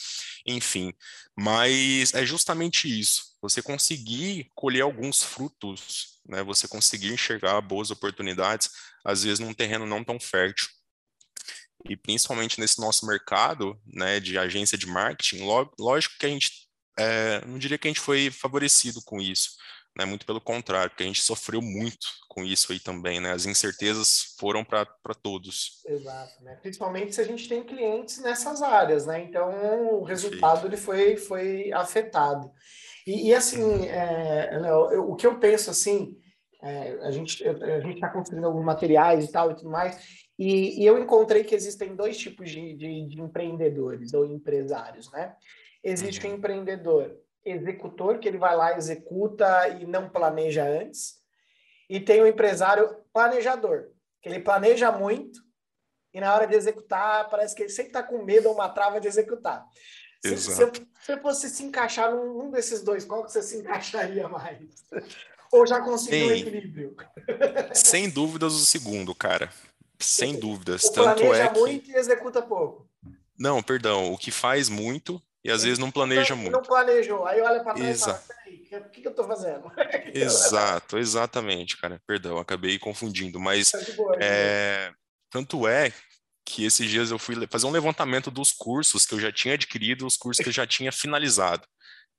enfim. 0.45 0.93
Mas 1.37 2.13
é 2.13 2.25
justamente 2.25 2.87
isso, 2.87 3.35
você 3.41 3.61
conseguir 3.61 4.49
colher 4.55 4.81
alguns 4.81 5.23
frutos, 5.23 6.19
né? 6.27 6.43
Você 6.43 6.67
conseguir 6.67 7.13
enxergar 7.13 7.59
boas 7.61 7.91
oportunidades, 7.91 8.69
às 9.05 9.23
vezes 9.23 9.39
num 9.39 9.53
terreno 9.53 9.85
não 9.85 10.03
tão 10.03 10.19
fértil. 10.19 10.67
E 11.89 11.95
principalmente 11.95 12.59
nesse 12.59 12.79
nosso 12.79 13.05
mercado, 13.05 13.79
né, 13.85 14.19
de 14.19 14.37
agência 14.37 14.77
de 14.77 14.85
marketing, 14.85 15.45
lógico 15.79 16.15
que 16.19 16.25
a 16.25 16.29
gente 16.29 16.68
é, 16.99 17.45
não 17.45 17.57
diria 17.57 17.77
que 17.77 17.87
a 17.87 17.91
gente 17.91 18.01
foi 18.01 18.29
favorecido 18.29 19.01
com 19.05 19.21
isso, 19.21 19.51
né? 19.97 20.03
Muito 20.03 20.25
pelo 20.25 20.41
contrário, 20.41 20.89
porque 20.89 21.03
a 21.03 21.07
gente 21.07 21.21
sofreu 21.21 21.61
muito 21.61 22.05
com 22.27 22.43
isso 22.43 22.71
aí 22.71 22.79
também, 22.79 23.19
né? 23.19 23.31
As 23.31 23.45
incertezas 23.45 24.35
foram 24.37 24.63
para 24.63 24.85
todos. 25.21 25.81
Exato, 25.85 26.43
né? 26.43 26.55
Principalmente 26.61 27.15
se 27.15 27.21
a 27.21 27.25
gente 27.25 27.47
tem 27.47 27.63
clientes 27.63 28.19
nessas 28.19 28.61
áreas, 28.61 29.05
né? 29.05 29.23
Então 29.23 29.99
o 29.99 30.03
resultado 30.03 30.67
ele 30.67 30.77
foi, 30.77 31.15
foi 31.15 31.71
afetado. 31.71 32.51
E, 33.07 33.29
e 33.29 33.33
assim, 33.33 33.87
é, 33.87 34.59
eu, 34.91 35.09
o 35.09 35.15
que 35.15 35.25
eu 35.25 35.39
penso 35.39 35.69
assim, 35.69 36.17
é, 36.61 36.99
a 37.01 37.11
gente 37.11 37.47
a 37.47 37.79
gente 37.79 37.95
está 37.95 38.09
construindo 38.09 38.45
alguns 38.45 38.65
materiais 38.65 39.23
e 39.23 39.31
tal 39.31 39.51
e 39.51 39.55
tudo 39.55 39.69
mais, 39.69 39.97
e, 40.37 40.81
e 40.81 40.85
eu 40.85 40.97
encontrei 40.97 41.43
que 41.43 41.55
existem 41.55 41.95
dois 41.95 42.17
tipos 42.17 42.49
de, 42.49 42.73
de, 42.75 43.07
de 43.07 43.21
empreendedores 43.21 44.13
ou 44.13 44.25
empresários, 44.25 45.11
né? 45.11 45.33
Existe 45.83 46.25
uhum. 46.25 46.33
o 46.33 46.37
empreendedor 46.37 47.17
executor, 47.45 48.19
que 48.19 48.27
ele 48.27 48.37
vai 48.37 48.55
lá, 48.55 48.77
executa 48.77 49.67
e 49.69 49.85
não 49.85 50.09
planeja 50.09 50.63
antes. 50.63 51.15
E 51.89 51.99
tem 51.99 52.21
o 52.21 52.27
empresário 52.27 52.97
planejador, 53.13 53.89
que 54.21 54.29
ele 54.29 54.39
planeja 54.39 54.91
muito 54.91 55.39
e 56.13 56.19
na 56.19 56.33
hora 56.33 56.47
de 56.47 56.55
executar, 56.55 57.29
parece 57.29 57.55
que 57.55 57.63
ele 57.63 57.69
sempre 57.69 57.89
está 57.89 58.03
com 58.03 58.23
medo 58.23 58.49
ou 58.49 58.55
uma 58.55 58.69
trava 58.69 58.99
de 58.99 59.07
executar. 59.07 59.65
Se, 60.23 60.37
se, 60.37 60.51
você 60.51 61.17
fosse 61.21 61.49
se 61.49 61.63
encaixar 61.63 62.13
num 62.13 62.51
desses 62.51 62.81
dois, 62.81 63.05
qual 63.05 63.23
que 63.23 63.31
você 63.31 63.41
se 63.41 63.57
encaixaria 63.57 64.27
mais? 64.27 64.59
Ou 65.51 65.65
já 65.65 65.79
conseguiu 65.81 66.27
um 66.27 66.31
equilíbrio? 66.31 66.95
Sem 67.73 68.09
dúvidas 68.09 68.53
o 68.53 68.65
segundo, 68.65 69.15
cara. 69.15 69.49
Sem 69.99 70.37
dúvidas. 70.37 70.83
O 70.83 70.93
Tanto 70.93 71.21
planeja 71.21 71.43
é 71.43 71.47
que... 71.47 71.59
muito 71.59 71.91
e 71.91 71.95
executa 71.95 72.41
pouco. 72.41 72.87
Não, 73.37 73.63
perdão. 73.63 74.11
O 74.11 74.17
que 74.17 74.31
faz 74.31 74.67
muito 74.67 75.21
e 75.49 75.51
às 75.51 75.63
vezes 75.63 75.79
não 75.79 75.89
planeja 75.89 76.35
muito. 76.35 76.51
Não 76.51 76.61
planejou. 76.61 77.25
Aí 77.25 77.41
olha 77.41 77.63
para 77.63 77.73
trás 77.73 78.01
e 78.01 78.03
fala, 78.03 78.23
o 78.85 78.89
que, 78.91 79.01
que 79.01 79.07
eu 79.07 79.11
estou 79.11 79.25
fazendo? 79.25 79.71
Exato, 80.13 80.97
exatamente, 80.97 81.75
cara. 81.77 81.99
Perdão, 82.05 82.37
acabei 82.37 82.77
confundindo. 82.77 83.39
Mas 83.39 83.71
tá 83.71 83.79
boa, 83.97 84.15
é... 84.19 84.91
tanto 85.31 85.67
é 85.67 85.91
que 86.45 86.65
esses 86.65 86.87
dias 86.87 87.09
eu 87.09 87.17
fui 87.17 87.35
fazer 87.47 87.65
um 87.65 87.71
levantamento 87.71 88.29
dos 88.29 88.51
cursos 88.51 89.05
que 89.05 89.13
eu 89.15 89.19
já 89.19 89.31
tinha 89.31 89.55
adquirido, 89.55 90.05
os 90.05 90.17
cursos 90.17 90.43
que 90.43 90.49
eu 90.49 90.53
já 90.53 90.67
tinha 90.67 90.91
finalizado. 90.91 91.67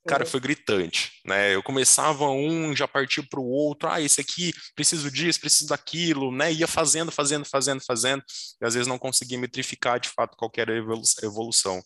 Cara, 0.09 0.25
uhum. 0.25 0.31
foi 0.31 0.41
gritante, 0.41 1.13
né? 1.25 1.55
Eu 1.55 1.63
começava 1.63 2.25
um, 2.25 2.75
já 2.75 2.89
partia 2.89 3.23
para 3.23 3.39
o 3.39 3.47
outro. 3.47 3.89
Ah, 3.89 4.01
esse 4.01 4.21
aqui 4.21 4.53
preciso 4.75 5.11
disso, 5.11 5.39
preciso 5.39 5.69
daquilo, 5.69 6.33
né? 6.33 6.53
Ia 6.53 6.67
fazendo, 6.67 7.13
fazendo, 7.13 7.45
fazendo, 7.45 7.85
fazendo, 7.85 8.25
e 8.61 8.67
às 8.67 8.75
vezes 8.75 8.89
não 8.89 8.99
conseguia 8.99 9.39
metrificar 9.39 10.01
de 10.01 10.09
fato 10.09 10.37
qualquer 10.37 10.69
evolução 10.71 11.81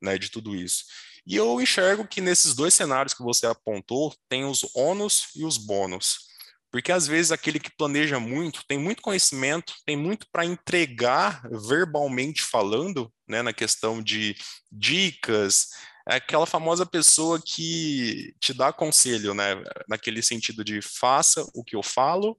né, 0.00 0.18
de 0.18 0.30
tudo 0.30 0.54
isso. 0.54 0.84
E 1.26 1.36
eu 1.36 1.60
enxergo 1.60 2.06
que 2.06 2.20
nesses 2.20 2.54
dois 2.54 2.74
cenários 2.74 3.14
que 3.14 3.22
você 3.22 3.46
apontou, 3.46 4.14
tem 4.28 4.44
os 4.44 4.64
ônus 4.74 5.28
e 5.36 5.44
os 5.44 5.56
bônus. 5.56 6.30
Porque 6.70 6.92
às 6.92 7.06
vezes 7.06 7.32
aquele 7.32 7.58
que 7.58 7.74
planeja 7.76 8.20
muito, 8.20 8.64
tem 8.66 8.78
muito 8.78 9.02
conhecimento, 9.02 9.74
tem 9.84 9.96
muito 9.96 10.26
para 10.30 10.44
entregar 10.44 11.42
verbalmente 11.50 12.42
falando, 12.42 13.12
né, 13.28 13.42
na 13.42 13.52
questão 13.52 14.00
de 14.02 14.36
dicas, 14.70 15.70
é 16.08 16.14
aquela 16.16 16.46
famosa 16.46 16.86
pessoa 16.86 17.40
que 17.44 18.34
te 18.40 18.54
dá 18.54 18.72
conselho, 18.72 19.34
né, 19.34 19.62
naquele 19.88 20.22
sentido 20.22 20.64
de 20.64 20.80
faça 20.80 21.44
o 21.54 21.64
que 21.64 21.74
eu 21.74 21.82
falo, 21.82 22.38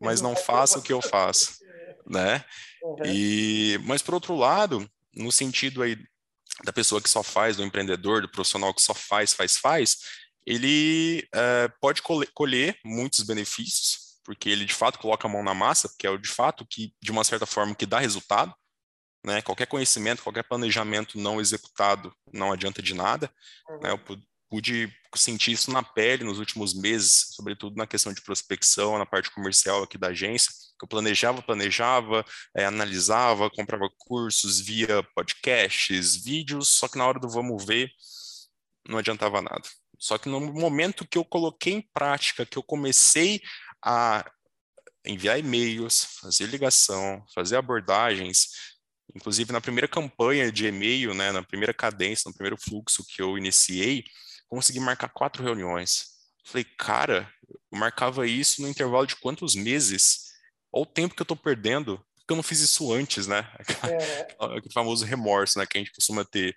mas 0.00 0.20
não 0.20 0.36
faça 0.36 0.78
o 0.78 0.82
que 0.82 0.92
eu 0.92 1.02
faço, 1.02 1.58
né? 2.06 2.44
E 3.04 3.78
mas 3.84 4.00
por 4.00 4.14
outro 4.14 4.34
lado, 4.34 4.88
no 5.14 5.30
sentido 5.30 5.82
aí 5.82 5.96
da 6.64 6.72
pessoa 6.72 7.00
que 7.00 7.08
só 7.08 7.22
faz, 7.22 7.56
do 7.56 7.64
empreendedor, 7.64 8.22
do 8.22 8.28
profissional 8.28 8.74
que 8.74 8.82
só 8.82 8.94
faz, 8.94 9.32
faz, 9.32 9.56
faz, 9.56 9.96
ele 10.46 11.28
é, 11.34 11.68
pode 11.80 12.02
colher 12.02 12.78
muitos 12.84 13.22
benefícios, 13.22 14.18
porque 14.24 14.48
ele 14.48 14.64
de 14.64 14.74
fato 14.74 14.98
coloca 14.98 15.26
a 15.26 15.30
mão 15.30 15.42
na 15.42 15.54
massa, 15.54 15.90
que 15.98 16.06
é 16.06 16.10
o 16.10 16.18
de 16.18 16.28
fato 16.28 16.66
que, 16.68 16.92
de 17.02 17.10
uma 17.10 17.24
certa 17.24 17.46
forma, 17.46 17.74
que 17.74 17.86
dá 17.86 17.98
resultado. 17.98 18.54
Né? 19.24 19.42
Qualquer 19.42 19.66
conhecimento, 19.66 20.22
qualquer 20.22 20.44
planejamento 20.44 21.18
não 21.18 21.40
executado 21.40 22.14
não 22.32 22.52
adianta 22.52 22.80
de 22.80 22.94
nada. 22.94 23.30
Uhum. 23.68 23.80
Né? 23.80 24.00
Pude 24.48 24.92
sentir 25.14 25.52
isso 25.52 25.70
na 25.70 25.82
pele 25.82 26.24
nos 26.24 26.38
últimos 26.38 26.74
meses, 26.74 27.28
sobretudo 27.34 27.76
na 27.76 27.86
questão 27.86 28.12
de 28.12 28.22
prospecção, 28.22 28.98
na 28.98 29.06
parte 29.06 29.30
comercial 29.30 29.82
aqui 29.82 29.98
da 29.98 30.08
agência 30.08 30.50
eu 30.84 30.88
planejava, 30.88 31.42
planejava, 31.42 32.24
é, 32.54 32.64
analisava, 32.64 33.50
comprava 33.50 33.88
cursos, 33.98 34.60
via 34.60 35.02
podcasts, 35.14 36.16
vídeos, 36.16 36.68
só 36.68 36.88
que 36.88 36.98
na 36.98 37.06
hora 37.06 37.18
do 37.18 37.28
vamos 37.28 37.64
ver, 37.64 37.90
não 38.88 38.98
adiantava 38.98 39.42
nada. 39.42 39.62
Só 39.98 40.16
que 40.16 40.28
no 40.28 40.40
momento 40.40 41.06
que 41.06 41.18
eu 41.18 41.24
coloquei 41.24 41.74
em 41.74 41.82
prática, 41.92 42.46
que 42.46 42.56
eu 42.56 42.62
comecei 42.62 43.40
a 43.84 44.24
enviar 45.04 45.38
e-mails, 45.38 46.04
fazer 46.20 46.46
ligação, 46.46 47.24
fazer 47.34 47.56
abordagens, 47.56 48.48
inclusive 49.14 49.52
na 49.52 49.60
primeira 49.60 49.88
campanha 49.88 50.52
de 50.52 50.66
e-mail, 50.66 51.14
né, 51.14 51.32
na 51.32 51.42
primeira 51.42 51.74
cadência, 51.74 52.28
no 52.28 52.34
primeiro 52.34 52.56
fluxo 52.56 53.04
que 53.04 53.20
eu 53.20 53.36
iniciei, 53.36 54.04
consegui 54.48 54.80
marcar 54.80 55.08
quatro 55.08 55.42
reuniões. 55.42 56.16
Falei, 56.44 56.64
cara, 56.64 57.30
eu 57.48 57.78
marcava 57.78 58.26
isso 58.26 58.62
no 58.62 58.68
intervalo 58.68 59.06
de 59.06 59.16
quantos 59.16 59.54
meses? 59.54 60.32
Olha 60.72 60.82
o 60.82 60.86
tempo 60.86 61.14
que 61.14 61.20
eu 61.20 61.24
estou 61.24 61.36
perdendo 61.36 62.02
porque 62.28 62.34
eu 62.34 62.36
não 62.36 62.42
fiz 62.42 62.60
isso 62.60 62.92
antes, 62.92 63.26
né? 63.26 63.48
É. 63.90 64.36
Aquele 64.38 64.72
famoso 64.72 65.04
remorso, 65.06 65.58
né, 65.58 65.64
que 65.64 65.78
a 65.78 65.80
gente 65.80 65.92
costuma 65.92 66.26
ter. 66.26 66.54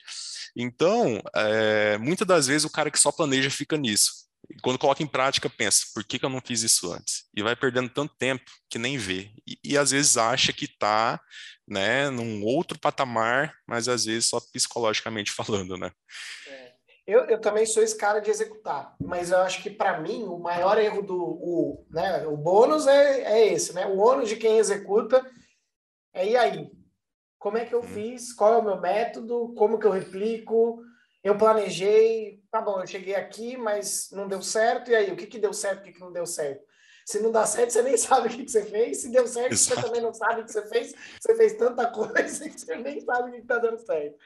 Então, 0.53 1.21
é, 1.33 1.97
muitas 1.97 2.27
das 2.27 2.47
vezes 2.47 2.65
o 2.65 2.69
cara 2.69 2.91
que 2.91 2.99
só 2.99 3.09
planeja 3.09 3.49
fica 3.49 3.77
nisso. 3.77 4.11
E 4.49 4.59
quando 4.61 4.77
coloca 4.77 5.01
em 5.01 5.07
prática, 5.07 5.49
pensa, 5.49 5.85
por 5.93 6.03
que, 6.03 6.19
que 6.19 6.25
eu 6.25 6.29
não 6.29 6.41
fiz 6.41 6.61
isso 6.61 6.91
antes? 6.91 7.23
E 7.33 7.41
vai 7.41 7.55
perdendo 7.55 7.87
tanto 7.87 8.13
tempo 8.17 8.43
que 8.69 8.77
nem 8.77 8.97
vê. 8.97 9.31
E, 9.47 9.57
e 9.63 9.77
às 9.77 9.91
vezes 9.91 10.17
acha 10.17 10.51
que 10.51 10.65
está 10.65 11.21
né, 11.65 12.09
num 12.09 12.43
outro 12.43 12.77
patamar, 12.77 13.55
mas 13.65 13.87
às 13.87 14.03
vezes 14.03 14.25
só 14.25 14.41
psicologicamente 14.41 15.31
falando, 15.31 15.77
né? 15.77 15.89
É. 16.47 16.70
Eu, 17.11 17.25
eu 17.25 17.41
também 17.41 17.65
sou 17.65 17.83
esse 17.83 17.97
cara 17.97 18.21
de 18.21 18.29
executar, 18.29 18.95
mas 18.97 19.31
eu 19.31 19.39
acho 19.39 19.61
que 19.61 19.69
para 19.69 19.99
mim 19.99 20.23
o 20.23 20.39
maior 20.39 20.77
erro 20.77 21.01
do 21.01 21.17
o, 21.17 21.85
né, 21.89 22.25
o 22.25 22.37
bônus 22.37 22.87
é, 22.87 23.21
é 23.23 23.47
esse, 23.53 23.73
né? 23.73 23.85
O 23.85 23.97
ônus 23.97 24.29
de 24.29 24.37
quem 24.37 24.57
executa 24.57 25.21
é 26.13 26.25
e 26.25 26.37
aí? 26.37 26.71
Como 27.37 27.57
é 27.57 27.65
que 27.65 27.75
eu 27.75 27.81
uhum. 27.81 27.87
fiz? 27.87 28.31
Qual 28.31 28.53
é 28.53 28.57
o 28.57 28.63
meu 28.63 28.79
método? 28.79 29.53
Como 29.57 29.77
que 29.77 29.85
eu 29.85 29.91
replico? 29.91 30.81
Eu 31.21 31.37
planejei, 31.37 32.41
tá 32.49 32.61
bom, 32.61 32.79
eu 32.79 32.87
cheguei 32.87 33.15
aqui, 33.15 33.57
mas 33.57 34.09
não 34.11 34.29
deu 34.29 34.41
certo, 34.41 34.89
e 34.89 34.95
aí? 34.95 35.11
O 35.11 35.17
que, 35.17 35.27
que 35.27 35.37
deu 35.37 35.51
certo, 35.51 35.81
o 35.81 35.83
que, 35.83 35.91
que 35.91 35.99
não 35.99 36.13
deu 36.13 36.25
certo? 36.25 36.63
Se 37.05 37.19
não 37.19 37.31
dá 37.31 37.45
certo, 37.45 37.71
você 37.71 37.81
nem 37.81 37.97
sabe 37.97 38.27
o 38.27 38.31
que, 38.31 38.45
que 38.45 38.51
você 38.51 38.63
fez. 38.63 39.01
Se 39.01 39.11
deu 39.11 39.27
certo, 39.27 39.51
Exato. 39.51 39.81
você 39.81 39.87
também 39.87 40.01
não 40.01 40.13
sabe 40.13 40.41
o 40.41 40.45
que 40.45 40.51
você 40.51 40.65
fez. 40.67 40.93
Você 41.19 41.35
fez 41.35 41.53
tanta 41.57 41.87
coisa 41.91 42.49
que 42.49 42.57
você 42.57 42.75
nem 42.77 43.01
sabe 43.01 43.29
o 43.29 43.33
que 43.33 43.39
está 43.39 43.57
dando 43.57 43.79
certo. 43.79 44.17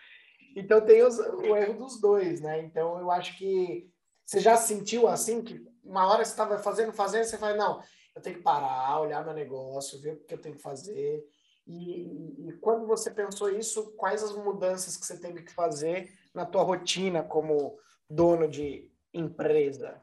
Então 0.55 0.79
tem 0.79 1.03
os, 1.03 1.19
o 1.19 1.55
erro 1.55 1.73
dos 1.77 1.99
dois, 1.99 2.39
né? 2.39 2.63
Então 2.63 2.97
eu 2.97 3.11
acho 3.11 3.37
que 3.37 3.91
você 4.25 4.39
já 4.39 4.55
sentiu 4.55 5.07
assim 5.07 5.43
que 5.43 5.63
uma 5.83 6.07
hora 6.07 6.23
você 6.23 6.31
estava 6.31 6.57
fazendo, 6.57 6.93
fazendo, 6.93 7.25
você 7.25 7.37
fala, 7.37 7.55
não, 7.55 7.83
eu 8.15 8.21
tenho 8.21 8.37
que 8.37 8.41
parar, 8.41 9.01
olhar 9.01 9.23
meu 9.23 9.33
negócio, 9.33 10.01
ver 10.01 10.13
o 10.13 10.25
que 10.25 10.33
eu 10.33 10.41
tenho 10.41 10.55
que 10.55 10.61
fazer. 10.61 11.23
E, 11.67 12.47
e, 12.47 12.53
quando 12.61 12.87
você 12.87 13.11
pensou 13.11 13.49
isso, 13.49 13.91
quais 13.97 14.23
as 14.23 14.31
mudanças 14.31 14.95
que 14.95 15.05
você 15.05 15.19
teve 15.19 15.41
que 15.43 15.51
fazer 15.51 16.11
na 16.33 16.45
tua 16.45 16.63
rotina 16.63 17.23
como 17.23 17.77
dono 18.09 18.47
de 18.47 18.89
empresa? 19.13 19.99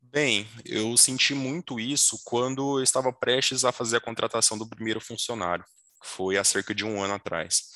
Bem, 0.00 0.46
eu 0.64 0.96
senti 0.96 1.34
muito 1.34 1.80
isso 1.80 2.20
quando 2.24 2.78
eu 2.78 2.82
estava 2.82 3.12
prestes 3.12 3.64
a 3.64 3.72
fazer 3.72 3.96
a 3.96 4.00
contratação 4.00 4.56
do 4.56 4.68
primeiro 4.68 5.00
funcionário, 5.00 5.64
que 6.00 6.06
foi 6.06 6.38
há 6.38 6.44
cerca 6.44 6.72
de 6.72 6.84
um 6.84 7.02
ano 7.02 7.14
atrás. 7.14 7.72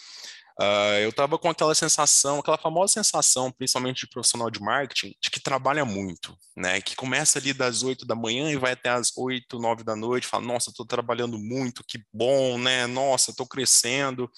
Uh, 0.61 0.99
eu 1.03 1.11
estava 1.11 1.39
com 1.39 1.49
aquela 1.49 1.73
sensação, 1.73 2.41
aquela 2.41 2.59
famosa 2.59 2.95
sensação, 2.95 3.53
principalmente 3.53 4.01
de 4.01 4.09
profissional 4.09 4.51
de 4.51 4.61
marketing, 4.61 5.15
de 5.23 5.31
que 5.31 5.39
trabalha 5.39 5.85
muito, 5.85 6.37
né? 6.57 6.81
Que 6.81 6.97
começa 6.97 7.39
ali 7.39 7.53
das 7.53 7.85
8 7.85 8.05
da 8.05 8.17
manhã 8.17 8.51
e 8.51 8.57
vai 8.57 8.73
até 8.73 8.91
as 8.91 9.17
8, 9.17 9.57
9 9.57 9.85
da 9.85 9.95
noite, 9.95 10.27
fala, 10.27 10.45
nossa, 10.45 10.71
estou 10.71 10.85
trabalhando 10.85 11.39
muito, 11.39 11.85
que 11.87 12.03
bom, 12.13 12.59
né? 12.59 12.89
Nossa, 12.89 13.31
estou 13.31 13.47
crescendo. 13.47 14.29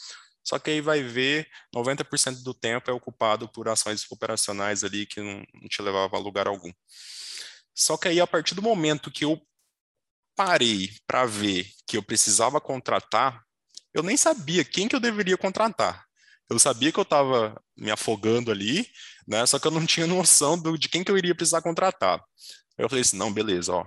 Só 0.44 0.58
que 0.58 0.70
aí 0.70 0.80
vai 0.82 1.02
ver, 1.02 1.48
90% 1.74 2.42
do 2.42 2.52
tempo 2.52 2.90
é 2.90 2.94
ocupado 2.94 3.48
por 3.48 3.68
ações 3.68 4.04
operacionais 4.10 4.84
ali 4.84 5.06
que 5.06 5.20
não, 5.20 5.42
não 5.54 5.68
te 5.68 5.80
levava 5.80 6.16
a 6.16 6.20
lugar 6.20 6.46
algum. 6.46 6.72
Só 7.74 7.96
que 7.96 8.08
aí, 8.08 8.20
a 8.20 8.26
partir 8.26 8.54
do 8.54 8.60
momento 8.60 9.10
que 9.10 9.24
eu 9.24 9.40
parei 10.36 10.90
para 11.06 11.24
ver 11.24 11.66
que 11.86 11.96
eu 11.96 12.02
precisava 12.02 12.60
contratar, 12.60 13.42
eu 13.94 14.02
nem 14.02 14.16
sabia 14.18 14.64
quem 14.64 14.86
que 14.86 14.94
eu 14.94 15.00
deveria 15.00 15.38
contratar. 15.38 16.09
Eu 16.50 16.58
sabia 16.58 16.90
que 16.90 16.98
eu 16.98 17.04
estava 17.04 17.60
me 17.76 17.90
afogando 17.90 18.50
ali, 18.50 18.86
né? 19.26 19.46
Só 19.46 19.58
que 19.58 19.66
eu 19.66 19.70
não 19.70 19.86
tinha 19.86 20.06
noção 20.06 20.60
do, 20.60 20.76
de 20.76 20.88
quem 20.88 21.04
que 21.04 21.10
eu 21.10 21.16
iria 21.16 21.34
precisar 21.34 21.62
contratar. 21.62 22.22
Eu 22.76 22.88
falei 22.88 23.02
assim, 23.02 23.16
não, 23.16 23.32
beleza, 23.32 23.72
ó, 23.72 23.86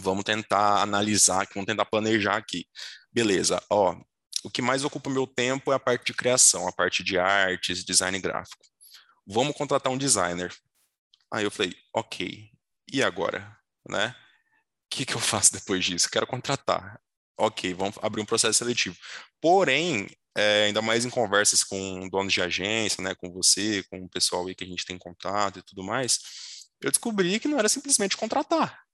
vamos 0.00 0.24
tentar 0.24 0.80
analisar, 0.82 1.46
vamos 1.54 1.66
tentar 1.66 1.84
planejar 1.84 2.36
aqui. 2.36 2.66
Beleza, 3.12 3.62
ó, 3.70 3.96
o 4.44 4.50
que 4.50 4.62
mais 4.62 4.84
ocupa 4.84 5.10
meu 5.10 5.26
tempo 5.26 5.72
é 5.72 5.74
a 5.76 5.80
parte 5.80 6.06
de 6.06 6.14
criação, 6.14 6.68
a 6.68 6.72
parte 6.72 7.02
de 7.02 7.18
artes, 7.18 7.84
design 7.84 8.18
gráfico. 8.20 8.64
Vamos 9.26 9.56
contratar 9.56 9.92
um 9.92 9.98
designer. 9.98 10.54
Aí 11.32 11.44
eu 11.44 11.50
falei, 11.50 11.74
ok, 11.92 12.48
e 12.92 13.02
agora, 13.02 13.56
né? 13.88 14.14
O 14.84 14.88
que, 14.88 15.04
que 15.04 15.14
eu 15.14 15.20
faço 15.20 15.52
depois 15.52 15.84
disso? 15.84 16.08
Quero 16.08 16.26
contratar. 16.26 17.00
Ok, 17.38 17.74
vamos 17.74 17.96
abrir 18.00 18.22
um 18.22 18.26
processo 18.26 18.58
seletivo. 18.58 18.96
Porém, 19.40 20.08
é, 20.36 20.64
ainda 20.64 20.82
mais 20.82 21.04
em 21.04 21.10
conversas 21.10 21.64
com 21.64 22.08
donos 22.08 22.32
de 22.32 22.42
agência, 22.42 23.02
né, 23.02 23.14
com 23.14 23.30
você, 23.30 23.82
com 23.90 24.04
o 24.04 24.08
pessoal 24.08 24.46
aí 24.46 24.54
que 24.54 24.64
a 24.64 24.66
gente 24.66 24.84
tem 24.84 24.98
contato 24.98 25.58
e 25.58 25.62
tudo 25.62 25.82
mais, 25.82 26.18
eu 26.80 26.90
descobri 26.90 27.40
que 27.40 27.48
não 27.48 27.58
era 27.58 27.68
simplesmente 27.68 28.16
contratar. 28.16 28.86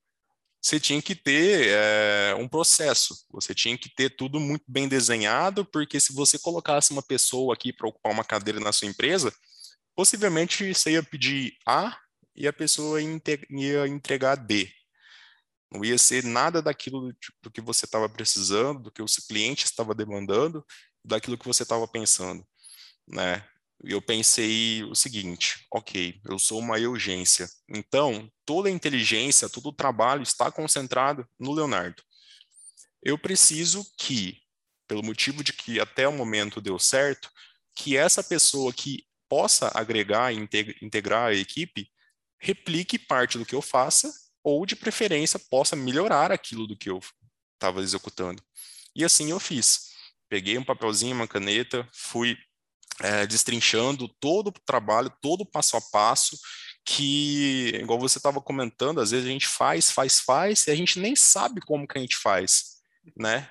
Você 0.65 0.79
tinha 0.79 1.03
que 1.03 1.17
ter 1.17 1.71
é, 1.71 2.37
um 2.39 2.47
processo, 2.47 3.27
você 3.29 3.53
tinha 3.53 3.77
que 3.77 3.93
ter 3.93 4.11
tudo 4.11 4.39
muito 4.39 4.65
bem 4.69 4.87
desenhado, 4.87 5.65
porque 5.65 5.99
se 5.99 6.13
você 6.13 6.39
colocasse 6.39 6.93
uma 6.93 7.03
pessoa 7.03 7.53
aqui 7.53 7.73
para 7.73 7.89
ocupar 7.89 8.13
uma 8.13 8.25
cadeira 8.25 8.61
na 8.61 8.73
sua 8.73 8.87
empresa, 8.87 9.35
possivelmente 9.97 10.73
você 10.73 10.93
ia 10.93 11.03
pedir 11.03 11.55
A 11.67 11.99
e 12.37 12.47
a 12.47 12.53
pessoa 12.53 13.03
ia 13.03 13.89
entregar 13.89 14.37
B. 14.37 14.73
Não 15.73 15.83
ia 15.83 15.97
ser 15.97 16.23
nada 16.23 16.61
daquilo 16.61 17.15
do, 17.43 17.51
que 17.51 17.61
você 17.61 17.87
estava 17.87 18.09
precisando, 18.09 18.83
do 18.83 18.91
que 18.93 19.01
o 19.01 19.07
cliente 19.27 19.65
estava 19.65 19.95
demandando, 19.95 20.65
daquilo 21.03 21.39
que 21.39 21.47
você 21.47 21.63
estava 21.63 21.89
pensando, 21.89 22.47
né? 23.09 23.47
Eu 23.83 24.01
pensei 24.01 24.85
o 24.85 24.95
seguinte, 24.95 25.67
ok, 25.73 26.21
eu 26.25 26.39
sou 26.39 26.61
uma 26.61 26.77
urgência, 26.77 27.49
então 27.69 28.31
toda 28.45 28.69
a 28.69 28.73
inteligência, 28.73 29.49
todo 29.49 29.71
o 29.71 29.73
trabalho 29.73 30.23
está 30.23 30.53
concentrado 30.53 31.27
no 31.39 31.53
Leonardo. 31.53 32.03
Eu 33.03 33.19
preciso 33.19 33.85
que, 33.97 34.39
pelo 34.87 35.03
motivo 35.03 35.43
de 35.43 35.53
que 35.53 35.81
até 35.81 36.07
o 36.07 36.13
momento 36.13 36.61
deu 36.61 36.79
certo, 36.79 37.29
que 37.75 37.97
essa 37.97 38.23
pessoa 38.23 38.73
que 38.73 39.05
possa 39.29 39.73
agregar 39.75 40.33
e 40.33 40.49
integrar 40.83 41.31
a 41.31 41.35
equipe 41.35 41.91
replique 42.39 42.99
parte 42.99 43.39
do 43.39 43.47
que 43.47 43.55
eu 43.55 43.63
faça 43.63 44.13
ou, 44.43 44.67
de 44.67 44.77
preferência, 44.77 45.39
possa 45.39 45.77
melhorar 45.77 46.33
aquilo 46.33 46.67
do 46.67 46.77
que 46.77 46.91
eu 46.91 47.01
estava 47.55 47.81
executando. 47.81 48.43
E 48.95 49.05
assim 49.05 49.31
eu 49.31 49.41
fiz 49.41 49.93
peguei 50.33 50.57
um 50.57 50.65
papelzinho, 50.65 51.15
uma 51.15 51.29
caneta, 51.29 51.87
fui 51.93 52.39
é, 53.03 53.27
destrinchando 53.27 54.09
todo 54.19 54.49
o 54.49 54.53
trabalho, 54.65 55.13
todo 55.21 55.43
o 55.43 55.47
passo 55.47 55.77
a 55.77 55.81
passo, 55.93 56.39
que, 56.87 57.73
igual 57.75 57.99
você 57.99 58.17
estava 58.17 58.41
comentando, 58.41 58.99
às 58.99 59.11
vezes 59.11 59.27
a 59.27 59.31
gente 59.31 59.47
faz, 59.47 59.91
faz, 59.91 60.21
faz, 60.21 60.67
e 60.67 60.71
a 60.71 60.75
gente 60.75 60.99
nem 60.99 61.15
sabe 61.15 61.61
como 61.61 61.87
que 61.87 61.99
a 61.99 62.01
gente 62.01 62.17
faz, 62.17 62.79
né? 63.15 63.47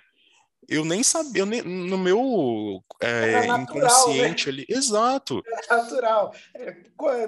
Eu 0.67 0.83
nem 0.83 1.03
sabia, 1.03 1.43
eu 1.43 1.45
nem, 1.45 1.61
no 1.61 1.99
meu 1.99 2.83
é, 2.99 3.43
é 3.43 3.45
natural, 3.45 3.57
né? 3.57 3.63
inconsciente 3.63 4.45
né? 4.47 4.51
ali. 4.51 4.65
Exato. 4.67 5.43
É 5.45 5.75
natural. 5.75 6.33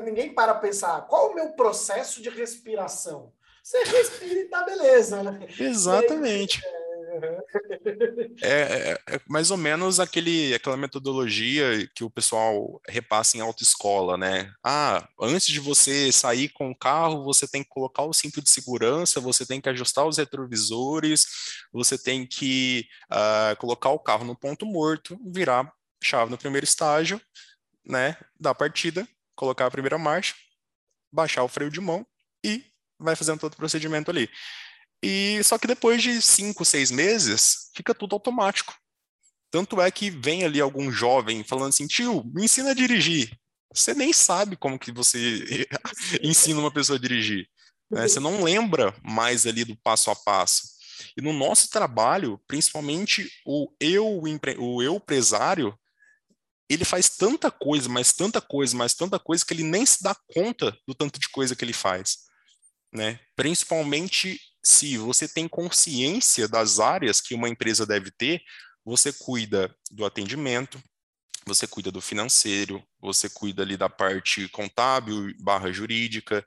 Ninguém 0.04 0.34
para 0.34 0.56
pensar 0.56 1.02
qual 1.04 1.30
o 1.30 1.36
meu 1.36 1.52
processo 1.52 2.24
de 2.24 2.30
respiração. 2.30 3.32
Você 3.64 3.82
respira 3.86 4.40
e 4.42 4.46
tá 4.50 4.64
beleza, 4.64 5.24
né? 5.24 5.48
Exatamente. 5.58 6.62
Aí, 6.66 6.84
é, 8.42 8.92
é, 8.92 9.16
é, 9.16 9.22
mais 9.28 9.52
ou 9.52 9.58
menos 9.58 10.00
aquele, 10.00 10.54
aquela 10.54 10.76
metodologia 10.76 11.88
que 11.96 12.04
o 12.04 12.10
pessoal 12.10 12.82
repassa 12.90 13.38
em 13.38 13.40
autoescola, 13.40 14.18
né? 14.18 14.52
Ah, 14.64 15.08
antes 15.22 15.48
de 15.48 15.60
você 15.60 16.12
sair 16.12 16.50
com 16.50 16.72
o 16.72 16.76
carro, 16.76 17.24
você 17.24 17.48
tem 17.48 17.64
que 17.64 17.70
colocar 17.70 18.04
o 18.04 18.14
cinto 18.14 18.42
de 18.42 18.50
segurança, 18.50 19.22
você 19.22 19.46
tem 19.46 19.62
que 19.62 19.70
ajustar 19.70 20.06
os 20.06 20.18
retrovisores, 20.18 21.26
você 21.72 21.98
tem 21.98 22.26
que 22.26 22.88
uh, 23.12 23.56
colocar 23.58 23.90
o 23.90 24.00
carro 24.00 24.26
no 24.26 24.36
ponto 24.36 24.66
morto, 24.66 25.18
virar 25.26 25.72
chave 26.02 26.32
no 26.32 26.38
primeiro 26.38 26.66
estágio, 26.66 27.22
né? 27.86 28.18
Da 28.40 28.54
partida, 28.54 29.08
colocar 29.36 29.68
a 29.68 29.72
primeira 29.72 29.98
marcha, 29.98 30.36
baixar 31.12 31.44
o 31.44 31.48
freio 31.48 31.72
de 31.72 31.80
mão 31.80 32.06
e 32.44 32.73
vai 33.00 33.16
fazendo 33.16 33.40
todo 33.40 33.54
o 33.54 33.58
procedimento 33.58 34.12
ali. 34.12 34.30
E 35.02 35.42
só 35.44 35.58
que 35.58 35.68
depois 35.68 36.02
de 36.02 36.22
cinco, 36.22 36.64
seis 36.64 36.90
meses, 36.90 37.70
fica 37.76 37.94
tudo 37.94 38.14
automático. 38.14 38.74
Tanto 39.52 39.80
é 39.82 39.92
que 39.92 40.10
vem 40.10 40.44
ali 40.44 40.62
algum 40.62 40.92
jovem 40.92 41.44
falando 41.44 41.70
assim, 41.70 41.86
tio, 41.88 42.24
me 42.34 42.46
ensina 42.46 42.72
a 42.72 42.74
dirigir. 42.74 43.38
Você 43.74 43.94
nem 43.94 44.14
sabe 44.14 44.56
como 44.56 44.80
que 44.80 44.92
você 44.92 45.68
ensina 46.24 46.60
uma 46.60 46.72
pessoa 46.72 46.98
a 46.98 47.02
dirigir. 47.02 47.48
Né? 47.92 48.08
Você 48.08 48.20
não 48.20 48.44
lembra 48.44 48.96
mais 49.04 49.46
ali 49.46 49.66
do 49.66 49.76
passo 49.76 50.10
a 50.10 50.16
passo. 50.16 50.74
E 51.18 51.22
no 51.22 51.34
nosso 51.34 51.70
trabalho, 51.70 52.40
principalmente 52.48 53.30
o 53.46 53.72
eu, 53.80 54.22
o 54.60 54.82
eu 54.82 54.96
empresário, 54.96 55.78
ele 56.70 56.86
faz 56.86 57.10
tanta 57.10 57.52
coisa, 57.52 57.90
mais 57.90 58.14
tanta 58.14 58.42
coisa, 58.42 58.76
mais 58.76 58.94
tanta 58.94 59.20
coisa 59.20 59.46
que 59.46 59.54
ele 59.54 59.64
nem 59.64 59.86
se 59.86 60.02
dá 60.02 60.16
conta 60.34 60.76
do 60.88 60.96
tanto 60.96 61.20
de 61.20 61.30
coisa 61.30 61.56
que 61.56 61.64
ele 61.64 61.74
faz, 61.74 62.20
né? 62.94 63.20
Principalmente 63.36 64.40
se 64.64 64.98
você 64.98 65.28
tem 65.28 65.48
consciência 65.48 66.48
das 66.48 66.80
áreas 66.80 67.20
que 67.20 67.36
uma 67.36 67.50
empresa 67.50 67.86
deve 67.86 68.12
ter, 68.12 68.42
você 68.86 69.12
cuida 69.12 69.76
do 69.92 70.06
atendimento, 70.06 70.82
você 71.46 71.68
cuida 71.68 71.92
do 71.92 72.00
financeiro, 72.00 72.82
você 73.02 73.30
cuida 73.30 73.64
ali 73.64 73.76
da 73.76 73.90
parte 73.90 74.48
contábil 74.50 75.34
barra 75.40 75.72
jurídica, 75.72 76.46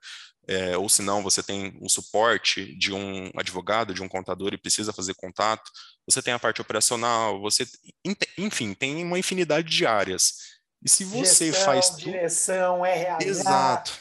é, 0.49 0.77
ou 0.79 0.89
se 0.89 1.03
não, 1.03 1.23
você 1.23 1.43
tem 1.43 1.77
um 1.83 1.89
suporte 1.89 2.75
de 2.79 2.93
um 2.93 3.31
advogado, 3.37 3.93
de 3.93 4.03
um 4.03 4.09
contador 4.09 4.55
e 4.55 4.59
precisa 4.59 4.93
fazer 4.93 5.15
contato, 5.15 5.71
você 6.09 6.23
tem 6.23 6.33
a 6.33 6.39
parte 6.39 6.61
operacional, 6.61 7.41
você, 7.41 7.67
enfim, 8.39 8.73
tem 8.73 9.05
uma 9.05 9.19
infinidade 9.19 9.69
de 9.69 9.85
áreas. 9.85 10.57
E 10.83 10.89
se 10.89 11.05
você 11.05 11.47
Gestão, 11.47 11.65
faz 11.65 11.97
direção, 11.97 12.87
RH, 12.87 13.27
exato, 13.27 13.93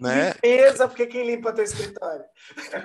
né? 0.00 0.32
Limpeza, 0.32 0.88
porque 0.88 1.06
quem 1.06 1.26
limpa 1.26 1.52
teu 1.52 1.64
escritório? 1.64 2.24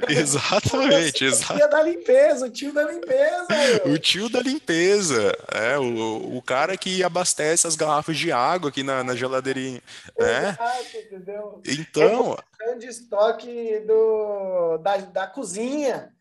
Exatamente, 0.09 1.25
exato. 1.25 1.63
O 1.63 1.67
da 1.67 1.83
limpeza, 1.83 2.45
o 2.45 2.49
tio 2.49 2.73
da 2.73 2.83
limpeza. 2.83 3.47
Meu. 3.49 3.93
O 3.93 3.99
tio 3.99 4.29
da 4.29 4.41
limpeza, 4.41 5.37
é 5.51 5.77
o, 5.77 6.37
o 6.37 6.41
cara 6.41 6.77
que 6.77 7.03
abastece 7.03 7.67
as 7.67 7.75
garrafas 7.75 8.17
de 8.17 8.31
água 8.31 8.69
aqui 8.69 8.83
na, 8.83 9.03
na 9.03 9.15
geladeirinha. 9.15 9.81
Né? 10.17 10.49
Exato, 10.49 10.97
entendeu? 10.97 11.61
Então. 11.65 12.37
É 12.61 12.75
de 12.75 12.87
estoque 12.87 13.79
do, 13.85 14.77
da, 14.79 14.97
da 14.97 15.27
cozinha. 15.27 16.11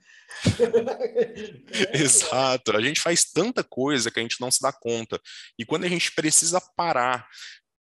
Exato, 1.92 2.76
a 2.76 2.80
gente 2.80 3.00
faz 3.00 3.24
tanta 3.24 3.62
coisa 3.62 4.10
que 4.10 4.18
a 4.18 4.22
gente 4.22 4.40
não 4.40 4.50
se 4.50 4.60
dá 4.60 4.72
conta. 4.72 5.20
E 5.58 5.64
quando 5.64 5.84
a 5.84 5.88
gente 5.88 6.12
precisa 6.12 6.60
parar 6.60 7.26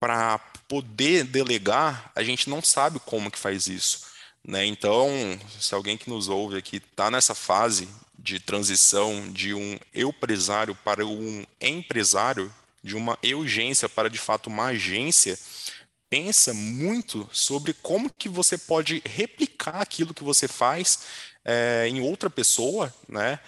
para 0.07 0.39
poder 0.69 1.25
delegar, 1.25 2.13
a 2.15 2.23
gente 2.23 2.49
não 2.49 2.63
sabe 2.63 3.01
como 3.01 3.29
que 3.29 3.37
faz 3.37 3.67
isso. 3.67 4.03
Né? 4.47 4.65
Então, 4.65 5.11
se 5.59 5.75
alguém 5.75 5.99
que 5.99 6.09
nos 6.09 6.29
ouve 6.29 6.57
aqui 6.57 6.77
está 6.77 7.11
nessa 7.11 7.35
fase 7.35 7.89
de 8.17 8.39
transição 8.39 9.29
de 9.33 9.53
um 9.53 9.77
empresário 9.93 10.77
para 10.77 11.05
um 11.05 11.45
empresário, 11.61 12.55
de 12.85 12.95
uma 12.95 13.19
urgência 13.35 13.89
para 13.89 14.09
de 14.09 14.17
fato 14.17 14.47
uma 14.47 14.67
agência, 14.67 15.37
pensa 16.09 16.55
muito 16.55 17.29
sobre 17.33 17.73
como 17.75 18.09
que 18.09 18.29
você 18.29 18.57
pode 18.57 19.03
replicar 19.05 19.81
aquilo 19.81 20.15
que 20.15 20.23
você 20.23 20.47
faz 20.47 21.01
é, 21.45 21.89
em 21.89 22.01
outra 22.01 22.31
pessoa, 22.31 22.95
né? 23.09 23.41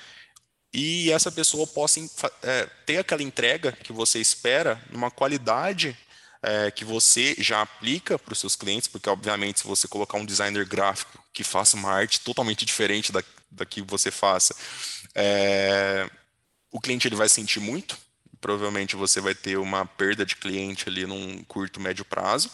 E 0.74 1.12
essa 1.12 1.30
pessoa 1.30 1.68
possa 1.68 2.00
é, 2.42 2.68
ter 2.84 2.98
aquela 2.98 3.22
entrega 3.22 3.70
que 3.70 3.92
você 3.92 4.18
espera, 4.18 4.82
numa 4.90 5.08
qualidade 5.08 5.96
é, 6.42 6.70
que 6.70 6.84
você 6.84 7.34
já 7.38 7.62
aplica 7.62 8.18
para 8.18 8.32
os 8.32 8.38
seus 8.38 8.54
clientes, 8.54 8.88
porque 8.88 9.08
obviamente 9.08 9.60
se 9.60 9.66
você 9.66 9.88
colocar 9.88 10.18
um 10.18 10.24
designer 10.24 10.64
gráfico 10.64 11.22
que 11.32 11.42
faça 11.42 11.76
uma 11.76 11.90
arte 11.90 12.20
totalmente 12.20 12.64
diferente 12.64 13.10
da, 13.12 13.22
da 13.50 13.64
que 13.64 13.82
você 13.82 14.10
faça, 14.10 14.54
é, 15.14 16.08
o 16.70 16.80
cliente 16.80 17.08
ele 17.08 17.16
vai 17.16 17.28
sentir 17.28 17.60
muito, 17.60 17.98
provavelmente 18.40 18.96
você 18.96 19.20
vai 19.20 19.34
ter 19.34 19.58
uma 19.58 19.84
perda 19.84 20.24
de 20.24 20.36
cliente 20.36 20.88
ali 20.88 21.06
num 21.06 21.42
curto, 21.44 21.80
médio 21.80 22.04
prazo. 22.04 22.50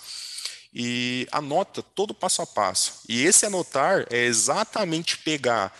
E 0.76 1.28
anota 1.30 1.84
todo 1.84 2.12
passo 2.12 2.42
a 2.42 2.46
passo. 2.46 3.02
E 3.08 3.24
esse 3.24 3.46
anotar 3.46 4.06
é 4.10 4.24
exatamente 4.24 5.18
pegar 5.18 5.72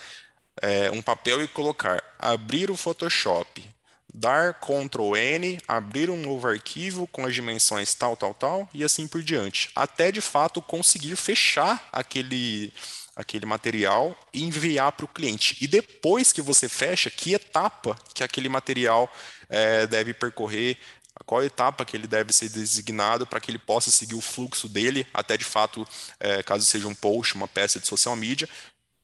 é, 0.63 0.89
um 0.93 1.03
papel 1.03 1.43
e 1.43 1.49
colocar 1.49 2.03
abrir 2.17 2.71
o 2.71 2.77
Photoshop, 2.77 3.74
dar 4.15 4.55
Ctrl 4.55 5.17
N, 5.17 5.61
abrir 5.67 6.09
um 6.09 6.17
novo 6.17 6.47
arquivo 6.47 7.07
com 7.09 7.27
as 7.27 7.35
dimensões 7.35 7.93
tal, 7.95 8.17
tal, 8.17 8.33
tal, 8.33 8.69
e 8.73 8.85
assim 8.85 9.09
por 9.09 9.21
diante. 9.23 9.71
Até 9.75 10.13
de 10.13 10.21
fato 10.21 10.63
conseguir 10.63 11.17
fechar 11.17 11.89
aquele, 11.91 12.73
aquele 13.17 13.45
material 13.45 14.17
e 14.33 14.45
enviar 14.45 14.93
para 14.93 15.05
o 15.05 15.09
cliente. 15.09 15.57
E 15.61 15.67
depois 15.67 16.33
que 16.33 16.41
você 16.41 16.69
fecha, 16.69 17.11
que 17.11 17.35
etapa 17.35 17.99
que 18.15 18.23
aquele 18.23 18.49
material 18.49 19.13
é, 19.49 19.85
deve 19.89 20.15
percorrer, 20.15 20.79
qual 21.27 21.43
etapa 21.43 21.85
que 21.85 21.97
ele 21.97 22.07
deve 22.07 22.33
ser 22.33 22.49
designado 22.49 23.27
para 23.27 23.41
que 23.41 23.51
ele 23.51 23.59
possa 23.59 23.91
seguir 23.91 24.15
o 24.15 24.21
fluxo 24.21 24.69
dele, 24.69 25.07
até 25.13 25.37
de 25.37 25.45
fato, 25.45 25.87
é, 26.21 26.43
caso 26.43 26.65
seja 26.65 26.87
um 26.87 26.95
post, 26.95 27.35
uma 27.35 27.49
peça 27.49 27.81
de 27.81 27.87
social 27.87 28.15
media, 28.15 28.49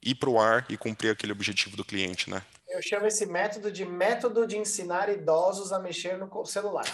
ir 0.02 0.14
para 0.14 0.30
o 0.30 0.40
ar 0.40 0.66
e 0.68 0.76
cumprir 0.76 1.10
aquele 1.10 1.32
objetivo 1.32 1.76
do 1.76 1.84
cliente, 1.84 2.30
né? 2.30 2.42
Eu 2.70 2.80
chamo 2.80 3.06
esse 3.06 3.26
método 3.26 3.70
de 3.70 3.84
método 3.84 4.46
de 4.46 4.56
ensinar 4.56 5.08
idosos 5.08 5.72
a 5.72 5.80
mexer 5.80 6.16
no 6.16 6.44
celular. 6.46 6.86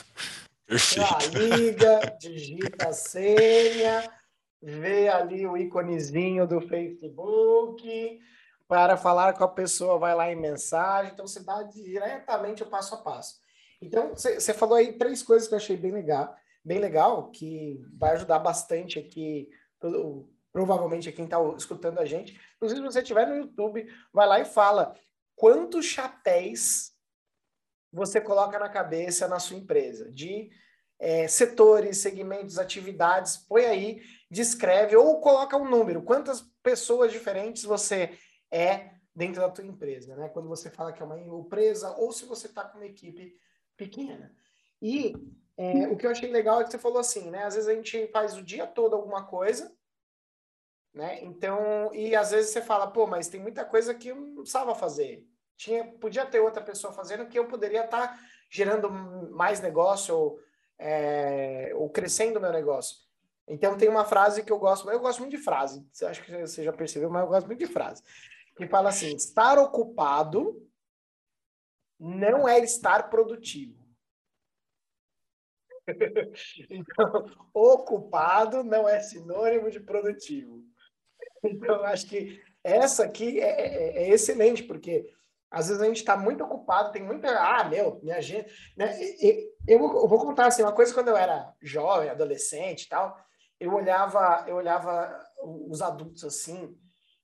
Perfeito. 0.67 1.03
Lá, 1.03 1.19
liga, 1.39 2.17
digita 2.19 2.89
a 2.89 2.93
senha, 2.93 4.11
vê 4.61 5.09
ali 5.09 5.47
o 5.47 5.57
íconezinho 5.57 6.47
do 6.47 6.63
Facebook 6.63 8.19
para 8.67 8.97
falar 8.97 9.35
com 9.35 9.45
a 9.45 9.49
pessoa, 9.49 9.99
vai 9.99 10.15
lá 10.15 10.33
em 10.33 10.35
mensagem. 10.35 11.13
Então, 11.13 11.27
você 11.27 11.45
dá 11.45 11.63
diretamente 11.63 12.63
o 12.63 12.67
passo 12.67 12.95
a 12.95 12.99
passo. 12.99 13.37
Então, 13.81 14.15
você 14.15 14.55
falou 14.55 14.77
aí 14.77 14.95
três 14.95 15.23
coisas 15.23 15.47
que 15.47 15.53
eu 15.55 15.59
achei 15.59 15.77
bem 15.77 15.93
legal, 15.93 16.35
bem 16.65 16.79
legal, 16.79 17.31
que 17.31 17.85
vai 17.97 18.13
ajudar 18.13 18.39
bastante 18.39 18.99
aqui, 18.99 19.49
provavelmente 20.51 21.13
quem 21.13 21.27
está 21.27 21.37
escutando 21.57 21.99
a 21.99 22.07
gente. 22.07 22.41
Inclusive, 22.57 22.81
se 22.81 22.87
você 22.87 23.03
estiver 23.03 23.27
no 23.29 23.37
YouTube, 23.37 23.87
vai 24.11 24.27
lá 24.27 24.41
e 24.41 24.45
fala 24.47 24.97
quantos 25.37 25.85
chapéus 25.85 26.93
você 27.93 28.21
coloca 28.21 28.59
na 28.59 28.69
cabeça 28.69 29.29
na 29.29 29.39
sua 29.39 29.57
empresa, 29.57 30.11
de 30.11 30.51
é, 30.99 31.29
setores, 31.29 31.99
segmentos, 31.99 32.59
atividades, 32.59 33.37
põe 33.37 33.65
aí, 33.67 34.03
descreve 34.31 34.97
ou 34.97 35.21
coloca 35.21 35.57
um 35.57 35.69
número, 35.69 36.03
quantas 36.03 36.41
pessoas 36.63 37.13
diferentes 37.13 37.63
você 37.63 38.19
é 38.51 38.97
dentro 39.15 39.41
da 39.41 39.49
tua 39.49 39.65
empresa, 39.65 40.17
né? 40.17 40.29
Quando 40.29 40.49
você 40.49 40.71
fala 40.71 40.93
que 40.93 41.03
é 41.03 41.07
uma 41.07 41.19
empresa 41.19 41.91
ou 41.97 42.13
se 42.13 42.25
você 42.27 42.47
está 42.47 42.65
com 42.65 42.79
uma 42.79 42.87
equipe 42.87 43.35
pequena. 43.77 44.35
E 44.81 45.15
é, 45.57 45.89
o 45.89 45.97
que 45.97 46.07
eu 46.07 46.11
achei 46.11 46.31
legal 46.31 46.61
é 46.61 46.65
que 46.65 46.71
você 46.71 46.79
falou 46.79 46.99
assim, 46.99 47.31
né? 47.31 47.45
Às 47.45 47.55
vezes 47.55 47.69
a 47.69 47.75
gente 47.75 48.07
faz 48.09 48.37
o 48.37 48.43
dia 48.43 48.67
todo 48.67 48.95
alguma 48.95 49.25
coisa, 49.25 49.75
né? 50.97 51.23
Então, 51.23 51.91
e 51.93 52.17
às 52.17 52.31
vezes 52.31 52.51
você 52.51 52.63
fala, 52.63 52.87
pô, 52.87 53.07
mas 53.07 53.29
tem 53.29 53.39
muita 53.39 53.67
coisa 53.67 53.95
que 53.95 54.09
eu 54.09 54.17
não 54.17 54.37
precisava 54.37 54.75
fazer. 54.75 55.23
Tinha, 55.55 55.85
podia 55.85 56.25
ter 56.25 56.41
outra 56.41 56.63
pessoa 56.63 56.91
fazendo 56.91 57.27
que 57.29 57.39
eu 57.39 57.47
poderia 57.47 57.85
estar 57.85 58.09
tá 58.09 58.19
gerando 58.49 58.91
mais 58.91 59.61
negócio 59.61 60.17
ou, 60.17 60.41
é, 60.79 61.71
ou 61.75 61.91
crescendo 61.91 62.41
meu 62.41 62.51
negócio. 62.51 62.97
Então 63.47 63.77
tem 63.77 63.91
uma 63.91 64.07
frase 64.07 64.43
que 64.43 64.51
eu 64.51 64.59
gosto, 64.59 64.91
eu 64.91 64.99
gosto 64.99 65.19
muito 65.19 65.37
de 65.37 65.43
frase, 65.43 65.87
acho 66.03 66.25
que 66.25 66.33
você 66.41 66.65
já 66.65 66.73
percebeu, 66.73 67.11
mas 67.11 67.23
eu 67.23 67.29
gosto 67.29 67.47
muito 67.47 67.61
de 67.61 67.67
frase, 67.67 68.03
que 68.57 68.67
fala 68.67 68.89
assim: 68.89 69.15
estar 69.15 69.57
ocupado 69.59 70.67
não 72.01 72.49
é 72.49 72.59
estar 72.59 73.09
produtivo. 73.09 73.87
então, 76.69 77.27
ocupado 77.55 78.65
não 78.65 78.89
é 78.89 78.99
sinônimo 78.99 79.71
de 79.71 79.79
produtivo. 79.79 80.67
Então, 81.51 81.85
acho 81.85 82.07
que 82.07 82.41
essa 82.63 83.05
aqui 83.05 83.41
é, 83.41 83.61
é, 83.61 84.03
é 84.05 84.09
excelente, 84.11 84.63
porque 84.63 85.09
às 85.51 85.69
vezes 85.69 85.81
a 85.83 85.87
gente 85.87 85.99
está 85.99 86.17
muito 86.17 86.43
ocupado, 86.45 86.93
tem 86.93 87.03
muita. 87.03 87.29
Ah, 87.29 87.65
meu, 87.65 88.01
minha 88.03 88.21
gente. 88.21 88.51
Né? 88.77 88.95
Eu, 89.67 89.81
eu 89.81 90.09
vou 90.09 90.19
contar 90.19 90.47
assim, 90.47 90.63
uma 90.63 90.73
coisa 90.73 90.93
quando 90.93 91.09
eu 91.09 91.17
era 91.17 91.53
jovem, 91.63 92.11
adolescente 92.11 92.83
e 92.83 92.89
tal, 92.89 93.17
eu 93.59 93.73
olhava, 93.73 94.45
eu 94.49 94.57
olhava 94.57 95.19
os 95.69 95.81
adultos 95.81 96.25
assim, 96.25 96.77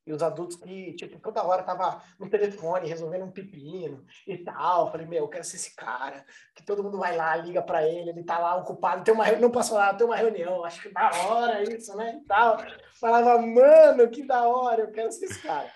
e 0.07 0.12
os 0.12 0.23
adultos 0.23 0.57
que, 0.57 0.95
tipo, 0.95 1.19
toda 1.21 1.45
hora 1.45 1.62
tava 1.62 2.03
no 2.19 2.29
telefone 2.29 2.88
resolvendo 2.88 3.25
um 3.25 3.31
pepino 3.31 4.05
e 4.27 4.37
tal. 4.38 4.91
Falei, 4.91 5.07
meu, 5.07 5.21
eu 5.21 5.29
quero 5.29 5.45
ser 5.45 5.57
esse 5.57 5.77
cara, 5.77 6.25
que 6.55 6.65
todo 6.65 6.83
mundo 6.83 6.99
vai 6.99 7.17
lá, 7.17 7.37
liga 7.37 7.62
para 7.62 7.87
ele, 7.87 8.11
ele 8.11 8.25
tá 8.25 8.38
lá 8.38 8.57
ocupado, 8.57 9.05
tem 9.05 9.15
uma, 9.15 9.31
não 9.33 9.51
posso 9.51 9.71
falar, 9.71 9.95
tem 9.95 10.07
uma 10.07 10.17
reunião, 10.17 10.65
acho 10.65 10.83
que 10.83 10.88
da 10.88 11.11
hora 11.27 11.62
isso, 11.62 11.97
né, 11.97 12.21
e 12.23 12.27
tal. 12.27 12.59
Falava, 13.01 13.41
mano, 13.41 14.11
que 14.11 14.25
da 14.27 14.47
hora, 14.47 14.83
eu 14.83 14.91
quero 14.91 15.12
ser 15.12 15.27
esse 15.27 15.43
cara. 15.43 15.71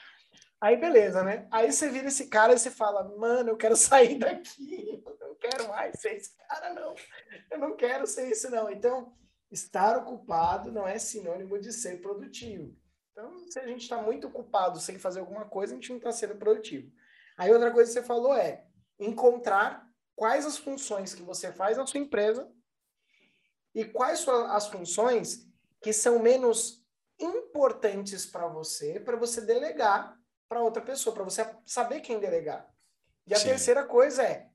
Aí, 0.61 0.77
beleza, 0.77 1.23
né? 1.23 1.47
Aí 1.51 1.71
você 1.71 1.89
vira 1.89 2.09
esse 2.09 2.29
cara 2.29 2.55
e 2.55 2.59
você 2.59 2.71
fala, 2.71 3.05
mano, 3.17 3.51
eu 3.51 3.57
quero 3.57 3.77
sair 3.77 4.19
daqui, 4.19 5.03
eu 5.07 5.29
não 5.29 5.35
quero 5.37 5.69
mais 5.69 6.01
ser 6.01 6.17
esse 6.17 6.37
cara, 6.37 6.73
não. 6.73 6.95
Eu 7.51 7.59
não 7.59 7.77
quero 7.77 8.07
ser 8.07 8.29
esse, 8.29 8.49
não. 8.49 8.71
Então, 8.71 9.13
estar 9.51 9.99
ocupado 9.99 10.73
não 10.73 10.89
é 10.89 10.99
sinônimo 10.99 11.59
de 11.59 11.73
ser 11.73 12.01
produtivo. 12.01 12.75
Então, 13.17 13.49
se 13.49 13.59
a 13.59 13.67
gente 13.67 13.81
está 13.81 13.97
muito 14.03 14.27
ocupado 14.27 14.79
sem 14.79 14.99
fazer 14.99 15.21
alguma 15.21 15.47
coisa, 15.47 15.73
a 15.73 15.77
gente 15.77 15.89
não 15.89 15.97
está 15.97 16.13
sendo 16.13 16.37
produtivo. 16.37 16.93
Aí 17.39 17.51
outra 17.51 17.71
coisa 17.71 17.91
que 17.91 17.99
você 17.99 18.07
falou 18.07 18.35
é 18.35 18.67
encontrar 19.01 19.89
quais 20.15 20.45
as 20.45 20.59
funções 20.59 21.15
que 21.15 21.23
você 21.23 21.51
faz 21.51 21.79
na 21.79 21.87
sua 21.87 21.99
empresa 21.99 22.47
e 23.75 23.87
quais 23.87 24.19
são 24.19 24.53
as 24.53 24.67
funções 24.67 25.49
que 25.81 25.95
são 25.95 26.19
menos 26.19 26.87
importantes 27.19 28.27
para 28.27 28.49
você, 28.49 29.01
para 29.01 29.17
você 29.17 29.41
delegar 29.41 30.15
para 30.47 30.63
outra 30.63 30.83
pessoa, 30.83 31.15
para 31.15 31.25
você 31.25 31.43
saber 31.65 32.01
quem 32.01 32.21
delegar. 32.21 32.71
E 33.27 33.33
a 33.33 33.39
Sim. 33.39 33.49
terceira 33.49 33.87
coisa 33.87 34.25
é 34.25 34.51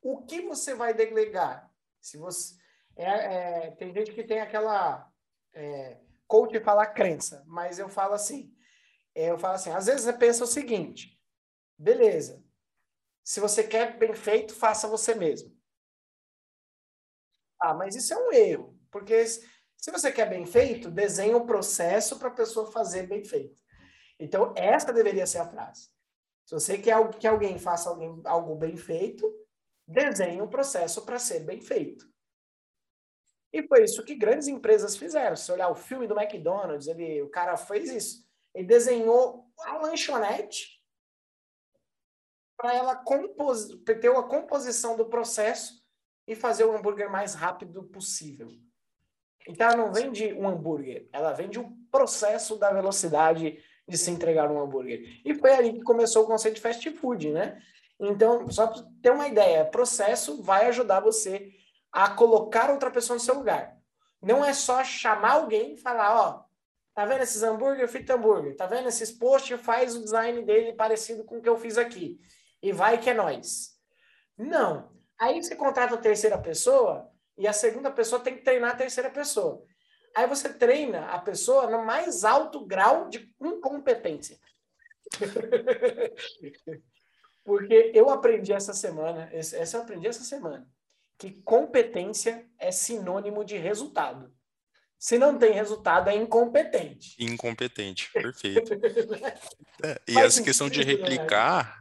o 0.00 0.22
que 0.22 0.40
você 0.40 0.74
vai 0.74 0.94
delegar. 0.94 1.70
Se 2.00 2.16
você 2.16 2.54
é, 2.96 3.66
é, 3.66 3.70
tem 3.72 3.92
gente 3.92 4.14
que 4.14 4.24
tem 4.24 4.40
aquela 4.40 5.06
é, 5.52 6.00
coach 6.26 6.58
fala 6.60 6.86
crença, 6.86 7.44
mas 7.46 7.78
eu 7.78 7.88
falo 7.88 8.14
assim, 8.14 8.54
é, 9.14 9.30
eu 9.30 9.38
falo 9.38 9.54
assim, 9.54 9.70
às 9.70 9.86
vezes 9.86 10.02
você 10.02 10.12
pensa 10.12 10.44
o 10.44 10.46
seguinte, 10.46 11.18
beleza, 11.78 12.44
se 13.24 13.40
você 13.40 13.64
quer 13.64 13.98
bem 13.98 14.14
feito, 14.14 14.54
faça 14.54 14.86
você 14.86 15.14
mesmo. 15.14 15.54
Ah, 17.60 17.74
mas 17.74 17.96
isso 17.96 18.12
é 18.12 18.16
um 18.16 18.32
erro, 18.32 18.78
porque 18.90 19.26
se 19.26 19.90
você 19.90 20.12
quer 20.12 20.28
bem 20.28 20.46
feito, 20.46 20.90
desenhe 20.90 21.34
um 21.34 21.46
processo 21.46 22.18
para 22.18 22.28
a 22.28 22.34
pessoa 22.34 22.70
fazer 22.70 23.06
bem 23.06 23.24
feito. 23.24 23.62
Então, 24.18 24.54
essa 24.56 24.92
deveria 24.92 25.26
ser 25.26 25.38
a 25.38 25.48
frase. 25.48 25.90
Se 26.44 26.54
você 26.54 26.78
quer 26.78 26.96
que 27.18 27.26
alguém 27.26 27.58
faça 27.58 27.90
alguém, 27.90 28.20
algo 28.24 28.54
bem 28.54 28.76
feito, 28.76 29.28
desenhe 29.86 30.40
um 30.40 30.48
processo 30.48 31.04
para 31.04 31.18
ser 31.18 31.40
bem 31.40 31.60
feito. 31.60 32.08
E 33.56 33.66
foi 33.66 33.84
isso 33.84 34.04
que 34.04 34.14
grandes 34.14 34.48
empresas 34.48 34.98
fizeram. 34.98 35.34
Se 35.34 35.50
olhar 35.50 35.70
o 35.70 35.74
filme 35.74 36.06
do 36.06 36.14
McDonald's, 36.14 36.88
ele, 36.88 37.22
o 37.22 37.30
cara 37.30 37.56
fez 37.56 37.90
isso. 37.90 38.22
Ele 38.54 38.66
desenhou 38.66 39.46
a 39.60 39.78
lanchonete 39.78 40.78
para 42.54 42.74
ela 42.74 42.94
compos, 42.94 43.68
ter 43.86 44.10
a 44.10 44.22
composição 44.22 44.94
do 44.94 45.06
processo 45.06 45.82
e 46.28 46.34
fazer 46.34 46.64
o 46.64 46.76
hambúrguer 46.76 47.10
mais 47.10 47.34
rápido 47.34 47.82
possível. 47.84 48.48
Então, 49.48 49.68
ela 49.68 49.76
não 49.76 49.90
vende 49.90 50.34
um 50.34 50.46
hambúrguer, 50.46 51.08
ela 51.10 51.32
vende 51.32 51.58
o 51.58 51.70
processo 51.90 52.56
da 52.56 52.70
velocidade 52.70 53.58
de 53.88 53.96
se 53.96 54.10
entregar 54.10 54.50
um 54.50 54.60
hambúrguer. 54.60 55.22
E 55.24 55.34
foi 55.34 55.52
ali 55.52 55.72
que 55.72 55.82
começou 55.82 56.24
o 56.24 56.26
conceito 56.26 56.56
de 56.56 56.60
fast 56.60 56.90
food, 56.90 57.30
né? 57.30 57.62
Então, 57.98 58.50
só 58.50 58.66
para 58.66 58.82
ter 59.00 59.10
uma 59.12 59.28
ideia, 59.28 59.64
processo 59.64 60.42
vai 60.42 60.66
ajudar 60.66 61.00
você 61.00 61.54
a 61.96 62.10
colocar 62.10 62.70
outra 62.70 62.90
pessoa 62.90 63.14
no 63.14 63.20
seu 63.20 63.36
lugar. 63.36 63.74
Não 64.20 64.44
é 64.44 64.52
só 64.52 64.84
chamar 64.84 65.32
alguém 65.32 65.74
e 65.74 65.78
falar, 65.78 66.14
ó, 66.14 66.46
Tá 66.96 67.04
vendo 67.04 67.20
esses 67.20 67.42
hambúrguer? 67.42 67.86
Fiz 67.88 68.08
hambúrguer. 68.08 68.56
Tá 68.56 68.64
vendo 68.64 68.88
esses 68.88 69.12
posts? 69.12 69.60
Faz 69.60 69.94
o 69.94 70.02
design 70.02 70.42
dele 70.46 70.72
parecido 70.72 71.24
com 71.24 71.36
o 71.36 71.42
que 71.42 71.48
eu 71.48 71.58
fiz 71.58 71.76
aqui. 71.76 72.18
E 72.62 72.72
vai 72.72 72.98
que 72.98 73.10
é 73.10 73.14
nós. 73.14 73.78
Não. 74.34 74.90
Aí 75.20 75.42
você 75.42 75.54
contrata 75.54 75.94
a 75.94 75.98
terceira 75.98 76.38
pessoa 76.38 77.06
e 77.36 77.46
a 77.46 77.52
segunda 77.52 77.90
pessoa 77.90 78.22
tem 78.22 78.34
que 78.34 78.42
treinar 78.42 78.70
a 78.70 78.76
terceira 78.76 79.10
pessoa. 79.10 79.62
Aí 80.14 80.26
você 80.26 80.48
treina 80.54 81.04
a 81.10 81.18
pessoa 81.18 81.70
no 81.70 81.84
mais 81.84 82.24
alto 82.24 82.64
grau 82.64 83.10
de 83.10 83.30
incompetência. 83.42 84.38
Porque 87.44 87.92
eu 87.94 88.08
aprendi 88.08 88.54
essa 88.54 88.72
semana, 88.72 89.28
essa 89.32 89.76
eu 89.76 89.82
aprendi 89.82 90.08
essa 90.08 90.24
semana, 90.24 90.66
que 91.18 91.42
competência 91.42 92.46
é 92.58 92.70
sinônimo 92.70 93.44
de 93.44 93.56
resultado. 93.56 94.32
Se 94.98 95.18
não 95.18 95.38
tem 95.38 95.52
resultado, 95.52 96.08
é 96.08 96.14
incompetente. 96.14 97.14
Incompetente, 97.18 98.10
perfeito. 98.12 98.72
é, 99.84 100.00
e 100.08 100.18
essa 100.18 100.42
questão 100.42 100.70
de 100.70 100.84
né? 100.84 100.92
replicar, 100.92 101.78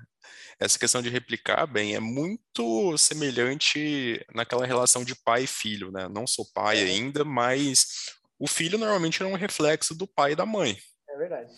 essa 0.60 0.78
questão 0.78 1.02
de 1.02 1.10
replicar, 1.10 1.66
bem, 1.66 1.96
é 1.96 2.00
muito 2.00 2.98
semelhante 2.98 4.26
naquela 4.34 4.66
relação 4.66 5.04
de 5.04 5.16
pai 5.16 5.44
e 5.44 5.48
filho, 5.48 5.92
né? 5.92 6.08
Não 6.10 6.28
sou 6.28 6.46
pai 6.54 6.80
é. 6.80 6.84
ainda, 6.84 7.24
mas 7.24 8.14
o 8.38 8.48
filho 8.48 8.78
normalmente 8.78 9.24
é 9.24 9.26
um 9.26 9.36
reflexo 9.36 9.96
do 9.96 10.08
pai 10.08 10.34
e 10.34 10.36
da 10.36 10.46
mãe. 10.46 10.78
É 11.10 11.18
verdade. 11.18 11.54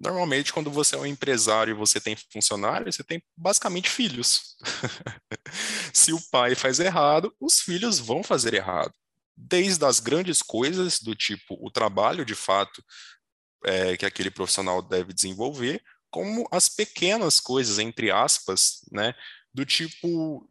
Normalmente, 0.00 0.52
quando 0.52 0.70
você 0.70 0.94
é 0.94 0.98
um 0.98 1.06
empresário 1.06 1.72
e 1.72 1.76
você 1.76 2.00
tem 2.00 2.16
funcionários, 2.32 2.94
você 2.94 3.02
tem 3.02 3.22
basicamente 3.36 3.90
filhos. 3.90 4.56
Se 5.92 6.12
o 6.12 6.20
pai 6.30 6.54
faz 6.54 6.78
errado, 6.78 7.34
os 7.40 7.60
filhos 7.60 7.98
vão 7.98 8.22
fazer 8.22 8.54
errado. 8.54 8.94
Desde 9.36 9.84
as 9.84 9.98
grandes 9.98 10.40
coisas, 10.40 11.00
do 11.00 11.14
tipo 11.16 11.58
o 11.60 11.70
trabalho 11.70 12.24
de 12.24 12.34
fato 12.34 12.82
é, 13.64 13.96
que 13.96 14.06
aquele 14.06 14.30
profissional 14.30 14.80
deve 14.80 15.12
desenvolver, 15.12 15.82
como 16.10 16.46
as 16.50 16.68
pequenas 16.68 17.40
coisas, 17.40 17.78
entre 17.78 18.10
aspas, 18.10 18.80
né, 18.92 19.14
do 19.52 19.66
tipo 19.66 20.48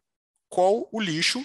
qual 0.48 0.88
o 0.92 1.00
lixo, 1.00 1.44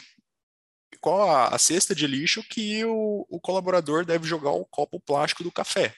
qual 1.00 1.30
a, 1.30 1.48
a 1.48 1.58
cesta 1.58 1.96
de 1.96 2.06
lixo 2.06 2.44
que 2.44 2.84
o, 2.86 3.26
o 3.30 3.40
colaborador 3.40 4.06
deve 4.06 4.28
jogar 4.28 4.52
o 4.52 4.66
copo 4.66 5.00
plástico 5.00 5.44
do 5.44 5.52
café. 5.52 5.96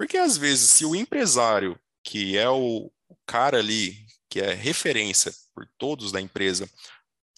Porque 0.00 0.16
às 0.16 0.38
vezes, 0.38 0.70
se 0.70 0.86
o 0.86 0.96
empresário, 0.96 1.78
que 2.02 2.34
é 2.38 2.48
o, 2.48 2.90
cara 3.26 3.58
ali, 3.58 4.06
que 4.30 4.40
é 4.40 4.54
referência 4.54 5.30
por 5.54 5.68
todos 5.76 6.10
da 6.10 6.18
empresa, 6.18 6.66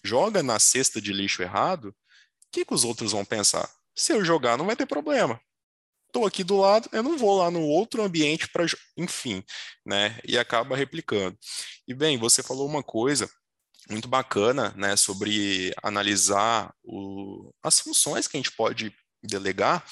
joga 0.01 0.41
na 0.41 0.57
cesta 0.59 1.01
de 1.01 1.11
lixo 1.11 1.41
errado, 1.41 1.89
o 1.89 1.93
que, 2.53 2.63
que 2.63 2.73
os 2.73 2.85
outros 2.85 3.11
vão 3.11 3.25
pensar? 3.25 3.69
Se 3.93 4.13
eu 4.13 4.23
jogar, 4.23 4.57
não 4.57 4.65
vai 4.65 4.77
ter 4.77 4.85
problema 4.85 5.41
estou 6.07 6.25
aqui 6.25 6.43
do 6.43 6.57
lado, 6.57 6.87
eu 6.91 7.01
não 7.01 7.17
vou 7.17 7.35
lá 7.39 7.49
no 7.49 7.63
outro 7.63 8.03
ambiente 8.03 8.47
para, 8.47 8.63
enfim, 8.95 9.43
né? 9.83 10.19
E 10.23 10.37
acaba 10.37 10.77
replicando. 10.77 11.35
E 11.87 11.93
bem, 11.93 12.19
você 12.19 12.43
falou 12.43 12.67
uma 12.67 12.83
coisa 12.83 13.27
muito 13.89 14.07
bacana, 14.07 14.71
né, 14.77 14.95
sobre 14.95 15.73
analisar 15.81 16.73
o, 16.83 17.51
as 17.61 17.79
funções 17.79 18.27
que 18.27 18.37
a 18.37 18.39
gente 18.39 18.51
pode 18.51 18.95
delegar. 19.23 19.83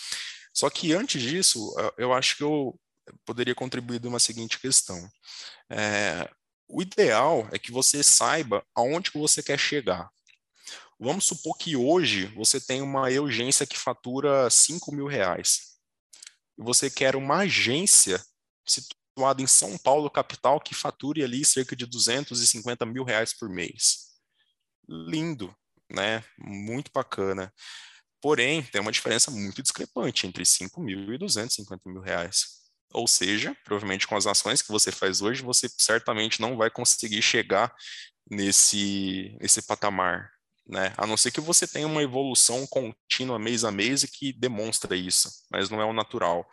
Só 0.54 0.70
que 0.70 0.94
antes 0.94 1.22
disso, 1.22 1.74
eu 1.98 2.14
acho 2.14 2.38
que 2.38 2.44
eu 2.44 2.80
poderia 3.26 3.56
contribuir 3.56 4.00
de 4.00 4.08
uma 4.08 4.20
seguinte 4.20 4.60
questão. 4.60 5.10
É, 5.70 6.30
o 6.68 6.82
ideal 6.82 7.48
é 7.52 7.60
que 7.60 7.72
você 7.72 8.04
saiba 8.04 8.64
aonde 8.76 9.12
que 9.12 9.18
você 9.18 9.42
quer 9.42 9.58
chegar. 9.58 10.10
Vamos 11.00 11.26
supor 11.26 11.58
que 11.58 11.76
hoje 11.76 12.28
você 12.28 12.62
tem 12.62 12.82
uma 12.82 13.10
urgência 13.10 13.66
que 13.66 13.78
fatura 13.78 14.50
5 14.50 14.92
mil 14.92 15.08
reais 15.08 15.72
e 16.58 16.64
você 16.64 16.90
quer 16.90 17.16
uma 17.16 17.38
agência 17.38 18.24
situada 18.66 19.42
em 19.42 19.48
São 19.48 19.78
Paulo, 19.80 20.10
capital, 20.10 20.60
que 20.60 20.76
fature 20.76 21.24
ali 21.24 21.44
cerca 21.44 21.76
de 21.76 21.86
250 21.86 22.86
mil 22.86 23.04
reais 23.04 23.34
por 23.34 23.50
mês. 23.50 24.12
Lindo, 24.88 25.54
né? 25.90 26.24
Muito 26.38 26.92
bacana. 26.94 27.52
Porém, 28.22 28.64
tem 28.64 28.80
uma 28.80 28.92
diferença 28.92 29.32
muito 29.32 29.62
discrepante 29.62 30.28
entre 30.28 30.46
5 30.46 30.80
mil 30.82 31.14
e 31.14 31.18
250 31.18 31.90
mil 31.90 32.02
reais. 32.02 32.62
Ou 32.94 33.08
seja, 33.08 33.56
provavelmente 33.64 34.08
com 34.08 34.16
as 34.16 34.28
ações 34.28 34.62
que 34.62 34.72
você 34.72 34.92
faz 34.92 35.22
hoje, 35.22 35.42
você 35.42 35.70
certamente 35.78 36.42
não 36.42 36.58
vai 36.58 36.70
conseguir 36.70 37.22
chegar 37.22 37.74
nesse, 38.30 39.36
nesse 39.40 39.62
patamar 39.62 40.30
né? 40.68 40.94
A 40.98 41.06
não 41.06 41.18
ser 41.18 41.32
que 41.32 41.42
você 41.42 41.68
tenha 41.68 41.86
uma 41.86 42.02
evolução 42.02 42.66
contínua 42.68 43.40
mês 43.40 43.64
a 43.64 43.72
mês 43.72 44.04
e 44.04 44.08
que 44.08 44.32
demonstra 44.32 44.96
isso, 44.96 45.30
mas 45.52 45.70
não 45.70 45.82
é 45.82 45.86
o 45.86 45.94
natural. 45.94 46.48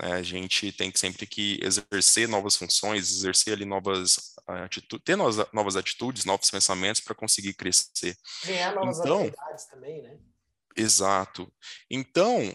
Né? 0.00 0.12
A 0.12 0.22
gente 0.22 0.72
tem 0.72 0.90
que 0.90 0.98
sempre 0.98 1.26
que 1.26 1.58
exercer 1.62 2.28
novas 2.28 2.56
funções, 2.56 3.10
exercer 3.10 3.54
ali 3.54 3.64
novas 3.64 4.34
atitudes, 4.46 5.04
ter 5.04 5.16
novas, 5.16 5.52
novas 5.52 5.76
atitudes, 5.76 6.24
novos 6.24 6.50
pensamentos 6.50 7.00
para 7.00 7.14
conseguir 7.14 7.54
crescer. 7.54 8.16
Ganhar 8.44 8.74
novas 8.74 8.98
então, 8.98 9.20
habilidades 9.20 9.66
também, 9.66 10.02
né? 10.02 10.18
Exato. 10.76 11.50
Então, 11.90 12.54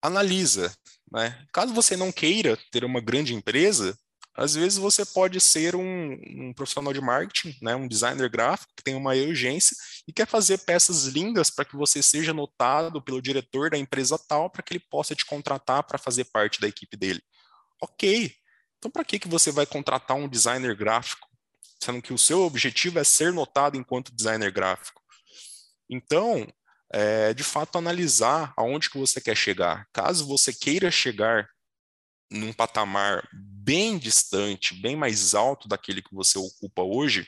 analisa, 0.00 0.74
né? 1.10 1.44
Caso 1.52 1.74
você 1.74 1.96
não 1.96 2.12
queira 2.12 2.58
ter 2.70 2.84
uma 2.84 3.00
grande 3.00 3.34
empresa, 3.34 3.98
às 4.36 4.54
vezes 4.54 4.76
você 4.76 5.04
pode 5.04 5.40
ser 5.40 5.74
um, 5.74 6.12
um, 6.12 6.52
profissional 6.52 6.92
de 6.92 7.00
marketing, 7.00 7.56
né, 7.62 7.74
um 7.74 7.88
designer 7.88 8.28
gráfico 8.28 8.70
que 8.76 8.84
tem 8.84 8.94
uma 8.94 9.14
urgência 9.14 9.74
e 10.06 10.12
quer 10.12 10.26
fazer 10.26 10.58
peças 10.58 11.04
lindas 11.04 11.48
para 11.48 11.64
que 11.64 11.74
você 11.74 12.02
seja 12.02 12.34
notado 12.34 13.00
pelo 13.02 13.22
diretor 13.22 13.70
da 13.70 13.78
empresa 13.78 14.18
tal 14.28 14.50
para 14.50 14.62
que 14.62 14.74
ele 14.74 14.84
possa 14.90 15.14
te 15.14 15.24
contratar 15.24 15.82
para 15.84 15.96
fazer 15.96 16.26
parte 16.26 16.60
da 16.60 16.68
equipe 16.68 16.96
dele. 16.98 17.22
Ok. 17.82 18.30
Então, 18.78 18.90
para 18.90 19.04
que, 19.04 19.18
que 19.18 19.26
você 19.28 19.50
vai 19.50 19.64
contratar 19.64 20.16
um 20.16 20.28
designer 20.28 20.76
gráfico, 20.76 21.26
sendo 21.82 22.02
que 22.02 22.12
o 22.12 22.18
seu 22.18 22.42
objetivo 22.42 22.98
é 22.98 23.04
ser 23.04 23.32
notado 23.32 23.76
enquanto 23.78 24.14
designer 24.14 24.52
gráfico? 24.52 25.02
Então, 25.88 26.46
é, 26.92 27.34
de 27.34 27.42
fato, 27.42 27.78
analisar 27.78 28.52
aonde 28.56 28.90
que 28.90 28.98
você 28.98 29.20
quer 29.20 29.36
chegar. 29.36 29.86
Caso 29.92 30.26
você 30.26 30.52
queira 30.52 30.90
chegar 30.90 31.48
num 32.30 32.52
patamar 32.52 33.28
bem 33.32 33.98
distante, 33.98 34.74
bem 34.74 34.96
mais 34.96 35.34
alto 35.34 35.68
daquele 35.68 36.02
que 36.02 36.14
você 36.14 36.38
ocupa 36.38 36.82
hoje, 36.82 37.26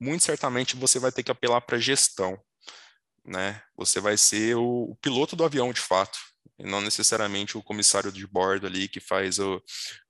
muito 0.00 0.24
certamente 0.24 0.76
você 0.76 0.98
vai 0.98 1.10
ter 1.10 1.22
que 1.22 1.30
apelar 1.30 1.60
para 1.60 1.78
gestão, 1.78 2.38
né? 3.24 3.60
Você 3.76 4.00
vai 4.00 4.16
ser 4.16 4.56
o, 4.56 4.90
o, 4.90 4.96
piloto 4.96 5.34
do 5.34 5.44
avião 5.44 5.72
de 5.72 5.80
fato, 5.80 6.18
não 6.58 6.80
necessariamente 6.80 7.56
o 7.56 7.62
comissário 7.62 8.10
de 8.10 8.26
bordo 8.26 8.66
ali 8.66 8.88
que 8.88 9.00
faz 9.00 9.38
o, 9.38 9.62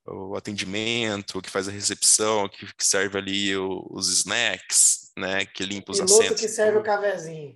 o 0.05 0.35
atendimento, 0.35 1.41
que 1.41 1.49
faz 1.49 1.67
a 1.67 1.71
recepção, 1.71 2.49
que, 2.49 2.65
que 2.73 2.85
serve 2.85 3.17
ali 3.17 3.55
o, 3.55 3.85
os 3.91 4.09
snacks, 4.09 5.11
né? 5.17 5.45
Que 5.45 5.63
limpa 5.63 5.91
os 5.91 5.99
assentos. 5.99 6.17
Piloto 6.19 6.41
que 6.41 6.49
serve 6.49 6.77
o 6.79 6.83
cafezinho. 6.83 7.55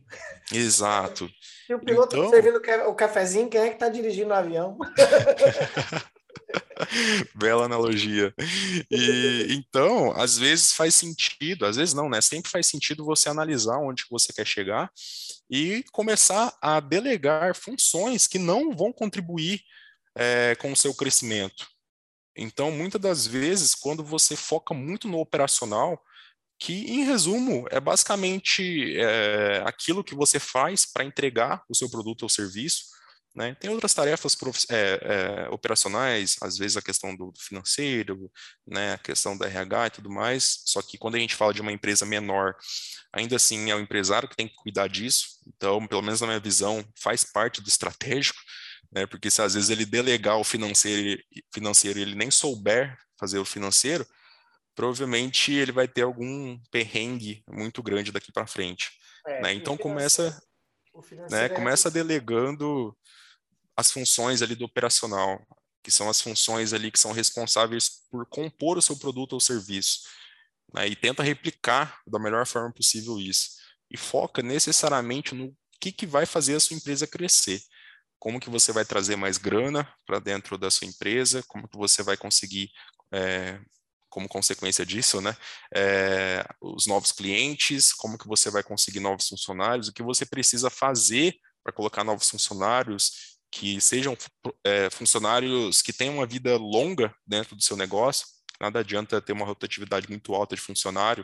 Exato. 0.51 1.29
E 1.69 1.73
o 1.73 1.79
piloto 1.79 2.15
então... 2.15 2.29
servindo 2.29 2.61
o 2.87 2.95
cafezinho, 2.95 3.49
quem 3.49 3.61
é 3.61 3.69
que 3.69 3.75
está 3.75 3.89
dirigindo 3.89 4.29
o 4.29 4.33
avião? 4.33 4.77
Bela 7.35 7.65
analogia. 7.65 8.33
E 8.89 9.47
então, 9.49 10.11
às 10.13 10.37
vezes 10.37 10.73
faz 10.73 10.95
sentido, 10.95 11.65
às 11.65 11.75
vezes 11.75 11.93
não, 11.93 12.09
né? 12.09 12.21
Sempre 12.21 12.51
faz 12.51 12.67
sentido 12.67 13.05
você 13.05 13.29
analisar 13.29 13.77
onde 13.77 14.05
você 14.09 14.31
quer 14.33 14.45
chegar 14.45 14.91
e 15.49 15.83
começar 15.91 16.55
a 16.61 16.79
delegar 16.79 17.55
funções 17.55 18.27
que 18.27 18.39
não 18.39 18.75
vão 18.75 18.91
contribuir 18.91 19.61
é, 20.15 20.55
com 20.55 20.71
o 20.71 20.75
seu 20.75 20.93
crescimento. 20.93 21.67
Então, 22.35 22.71
muitas 22.71 22.99
das 22.99 23.27
vezes, 23.27 23.75
quando 23.75 24.03
você 24.03 24.35
foca 24.35 24.73
muito 24.73 25.07
no 25.07 25.19
operacional, 25.19 26.01
que, 26.59 26.85
em 26.91 27.03
resumo, 27.03 27.67
é 27.69 27.79
basicamente 27.79 28.97
é, 28.97 29.61
aquilo 29.65 30.03
que 30.03 30.15
você 30.15 30.39
faz 30.39 30.85
para 30.85 31.03
entregar 31.03 31.63
o 31.69 31.75
seu 31.75 31.89
produto 31.89 32.23
ou 32.23 32.29
serviço, 32.29 32.85
né? 33.35 33.55
Tem 33.59 33.69
outras 33.69 33.93
tarefas 33.93 34.37
é, 34.69 34.99
é, 35.01 35.49
operacionais, 35.49 36.37
às 36.41 36.57
vezes 36.57 36.77
a 36.77 36.81
questão 36.81 37.15
do 37.15 37.33
financeiro, 37.37 38.31
né, 38.65 38.93
a 38.93 38.97
questão 38.97 39.35
da 39.37 39.47
RH 39.47 39.87
e 39.87 39.89
tudo 39.91 40.09
mais, 40.09 40.61
só 40.65 40.81
que 40.81 40.97
quando 40.97 41.15
a 41.15 41.19
gente 41.19 41.35
fala 41.35 41.53
de 41.53 41.61
uma 41.61 41.71
empresa 41.71 42.05
menor, 42.05 42.55
ainda 43.11 43.35
assim 43.35 43.71
é 43.71 43.75
o 43.75 43.79
empresário 43.79 44.29
que 44.29 44.35
tem 44.35 44.47
que 44.47 44.55
cuidar 44.55 44.87
disso, 44.87 45.39
então, 45.47 45.85
pelo 45.87 46.01
menos 46.01 46.21
na 46.21 46.27
minha 46.27 46.39
visão, 46.39 46.85
faz 46.95 47.23
parte 47.23 47.61
do 47.61 47.67
estratégico, 47.67 48.39
né, 48.91 49.07
porque 49.07 49.31
se 49.31 49.41
às 49.41 49.55
vezes 49.55 49.69
ele 49.69 49.85
delegar 49.85 50.37
o 50.37 50.43
financeiro, 50.43 51.19
financeiro 51.51 51.99
ele 51.99 52.13
nem 52.13 52.29
souber 52.29 52.95
fazer 53.19 53.39
o 53.39 53.45
financeiro, 53.45 54.05
provavelmente 54.75 55.51
ele 55.51 55.71
vai 55.71 55.87
ter 55.87 56.01
algum 56.03 56.59
perrengue 56.71 57.43
muito 57.49 57.81
grande 57.81 58.11
daqui 58.11 58.31
para 58.31 58.47
frente. 58.47 58.91
É, 59.25 59.41
né? 59.41 59.53
Então 59.53 59.77
começa, 59.77 60.41
né, 61.29 61.49
começa 61.49 61.89
delegando 61.89 62.95
as 63.75 63.91
funções 63.91 64.41
ali 64.41 64.55
do 64.55 64.65
operacional, 64.65 65.45
que 65.83 65.91
são 65.91 66.09
as 66.09 66.21
funções 66.21 66.73
ali 66.73 66.91
que 66.91 66.99
são 66.99 67.11
responsáveis 67.11 67.89
por 68.09 68.25
compor 68.27 68.77
o 68.77 68.81
seu 68.81 68.97
produto 68.97 69.33
ou 69.33 69.39
serviço, 69.39 70.01
né, 70.73 70.87
e 70.87 70.95
tenta 70.95 71.21
replicar 71.23 71.99
da 72.07 72.19
melhor 72.19 72.45
forma 72.47 72.71
possível 72.71 73.19
isso. 73.19 73.49
E 73.91 73.97
foca 73.97 74.41
necessariamente 74.41 75.35
no 75.35 75.55
que, 75.79 75.91
que 75.91 76.07
vai 76.07 76.25
fazer 76.25 76.55
a 76.55 76.59
sua 76.59 76.77
empresa 76.77 77.05
crescer. 77.05 77.61
como 78.19 78.39
que 78.39 78.49
você 78.49 78.71
vai 78.71 78.85
trazer 78.85 79.17
mais 79.17 79.37
grana 79.37 79.85
para 80.05 80.17
dentro 80.17 80.57
da 80.57 80.71
sua 80.71 80.87
empresa, 80.87 81.43
como 81.45 81.67
que 81.67 81.77
você 81.77 82.01
vai 82.01 82.15
conseguir, 82.15 82.71
é, 83.11 83.59
como 84.09 84.29
consequência 84.29 84.85
disso, 84.85 85.19
né, 85.19 85.35
é, 85.75 86.45
os 86.61 86.87
novos 86.87 87.11
clientes, 87.11 87.91
como 87.93 88.17
que 88.17 88.27
você 88.27 88.49
vai 88.49 88.63
conseguir 88.63 89.01
novos 89.01 89.27
funcionários, 89.27 89.89
o 89.89 89.93
que 89.93 90.01
você 90.01 90.25
precisa 90.25 90.69
fazer 90.69 91.35
para 91.61 91.73
colocar 91.73 92.03
novos 92.05 92.29
funcionários 92.29 93.32
que 93.53 93.79
sejam 93.79 94.17
é, 94.63 94.89
funcionários 94.89 95.83
que 95.83 95.93
tenham 95.93 96.15
uma 96.15 96.25
vida 96.25 96.57
longa 96.57 97.13
dentro 97.25 97.55
do 97.55 97.61
seu 97.61 97.77
negócio. 97.77 98.25
Nada 98.59 98.79
adianta 98.79 99.21
ter 99.21 99.31
uma 99.31 99.45
rotatividade 99.45 100.09
muito 100.09 100.33
alta 100.33 100.55
de 100.55 100.61
funcionário, 100.61 101.23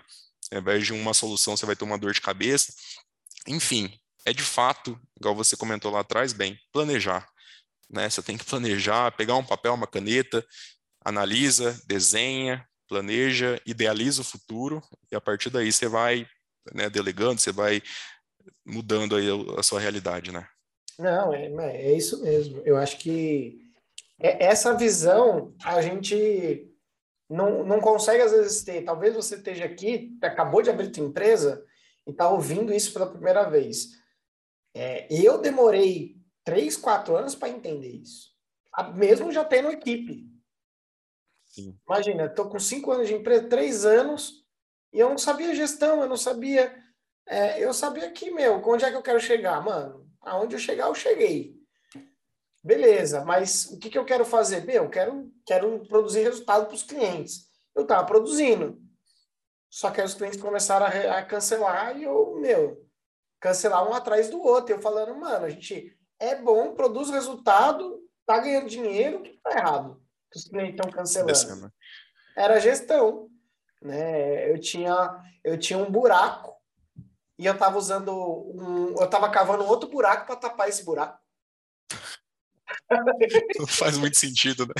ao 0.51 0.59
invés 0.59 0.85
de 0.85 0.93
uma 0.93 1.11
solução 1.11 1.57
você 1.57 1.65
vai 1.65 1.75
ter 1.75 1.83
uma 1.83 1.97
dor 1.97 2.13
de 2.13 2.21
cabeça. 2.21 2.71
Enfim, 3.47 3.91
é 4.25 4.31
de 4.31 4.43
fato, 4.43 4.99
igual 5.17 5.35
você 5.35 5.57
comentou 5.57 5.91
lá 5.91 6.01
atrás, 6.01 6.31
bem, 6.31 6.59
planejar. 6.71 7.27
Né? 7.89 8.07
Você 8.07 8.21
tem 8.21 8.37
que 8.37 8.45
planejar, 8.45 9.11
pegar 9.13 9.35
um 9.35 9.43
papel, 9.43 9.73
uma 9.73 9.87
caneta, 9.87 10.45
analisa, 11.03 11.81
desenha, 11.87 12.63
planeja, 12.87 13.59
idealiza 13.65 14.21
o 14.21 14.25
futuro, 14.25 14.83
e 15.11 15.15
a 15.15 15.21
partir 15.21 15.49
daí 15.49 15.71
você 15.71 15.87
vai 15.87 16.27
né, 16.75 16.91
delegando, 16.91 17.41
você 17.41 17.51
vai 17.51 17.81
mudando 18.63 19.15
aí 19.15 19.25
a 19.57 19.63
sua 19.63 19.79
realidade, 19.79 20.31
né? 20.31 20.47
Não, 20.99 21.33
é, 21.33 21.47
é 21.77 21.93
isso 21.93 22.21
mesmo. 22.21 22.61
Eu 22.65 22.75
acho 22.75 22.97
que 22.97 23.57
é, 24.19 24.47
essa 24.47 24.75
visão 24.75 25.55
a 25.63 25.81
gente 25.81 26.69
não, 27.29 27.63
não 27.63 27.79
consegue 27.79 28.21
às 28.21 28.33
vezes 28.33 28.63
ter. 28.63 28.83
Talvez 28.83 29.15
você 29.15 29.35
esteja 29.35 29.63
aqui, 29.63 30.17
acabou 30.21 30.61
de 30.61 30.69
abrir 30.69 30.93
sua 30.93 31.05
empresa 31.05 31.65
e 32.05 32.11
está 32.11 32.29
ouvindo 32.29 32.73
isso 32.73 32.91
pela 32.91 33.09
primeira 33.09 33.49
vez. 33.49 33.97
É, 34.75 35.07
eu 35.09 35.39
demorei 35.39 36.17
três, 36.43 36.75
quatro 36.75 37.15
anos 37.15 37.33
para 37.33 37.47
entender 37.47 37.91
isso. 37.91 38.29
Mesmo 38.93 39.31
já 39.31 39.45
tendo 39.45 39.71
equipe. 39.71 40.27
Sim. 41.45 41.79
Imagina, 41.87 42.25
estou 42.25 42.49
com 42.49 42.59
cinco 42.59 42.91
anos 42.91 43.07
de 43.07 43.13
empresa, 43.13 43.47
três 43.47 43.85
anos, 43.85 44.45
e 44.91 44.99
eu 44.99 45.09
não 45.09 45.17
sabia 45.17 45.55
gestão, 45.55 46.01
eu 46.01 46.09
não 46.09 46.17
sabia. 46.17 46.75
É, 47.25 47.63
eu 47.63 47.73
sabia 47.73 48.11
que, 48.11 48.31
meu, 48.31 48.61
onde 48.65 48.83
é 48.83 48.91
que 48.91 48.97
eu 48.97 49.01
quero 49.01 49.19
chegar? 49.19 49.63
Mano, 49.63 50.08
aonde 50.21 50.55
eu 50.55 50.59
chegar, 50.59 50.87
eu 50.87 50.95
cheguei. 50.95 51.59
Beleza, 52.63 53.23
mas 53.23 53.65
o 53.71 53.79
que, 53.79 53.89
que 53.89 53.97
eu 53.97 54.05
quero 54.05 54.25
fazer? 54.25 54.65
Meu, 54.65 54.83
eu 54.83 54.89
quero, 54.89 55.31
quero 55.45 55.79
produzir 55.87 56.23
resultado 56.23 56.65
para 56.65 56.75
os 56.75 56.83
clientes. 56.83 57.47
Eu 57.75 57.83
estava 57.83 58.05
produzindo. 58.05 58.81
Só 59.69 59.91
que 59.91 60.01
aí 60.01 60.07
os 60.07 60.13
clientes 60.13 60.41
começaram 60.41 60.85
a, 60.85 61.19
a 61.19 61.25
cancelar 61.25 61.97
e 61.97 62.03
eu, 62.03 62.35
meu, 62.39 62.85
cancelar 63.39 63.87
um 63.87 63.93
atrás 63.93 64.29
do 64.29 64.41
outro. 64.41 64.75
Eu 64.75 64.81
falando, 64.81 65.15
mano, 65.15 65.45
a 65.45 65.49
gente 65.49 65.97
é 66.19 66.35
bom, 66.35 66.73
produz 66.73 67.09
resultado, 67.09 67.99
tá 68.25 68.39
ganhando 68.39 68.67
dinheiro, 68.67 69.19
o 69.19 69.21
que 69.21 69.39
tá 69.41 69.51
errado? 69.51 70.01
Os 70.35 70.43
clientes 70.43 70.75
estão 70.75 70.91
cancelando. 70.91 71.71
Era 72.35 72.59
gestão. 72.59 73.29
Né? 73.81 74.51
Eu, 74.51 74.59
tinha, 74.59 75.23
eu 75.43 75.57
tinha 75.57 75.79
um 75.79 75.89
buraco 75.89 76.58
e 77.39 77.45
eu 77.45 77.57
tava 77.57 77.77
usando 77.77 78.11
um. 78.13 78.95
Eu 78.99 79.09
tava 79.09 79.29
cavando 79.29 79.63
outro 79.63 79.89
buraco 79.89 80.27
para 80.27 80.35
tapar 80.35 80.67
esse 80.67 80.83
buraco. 80.83 81.17
Não 83.57 83.65
faz 83.65 83.97
muito 83.97 84.17
sentido, 84.17 84.65
né? 84.65 84.73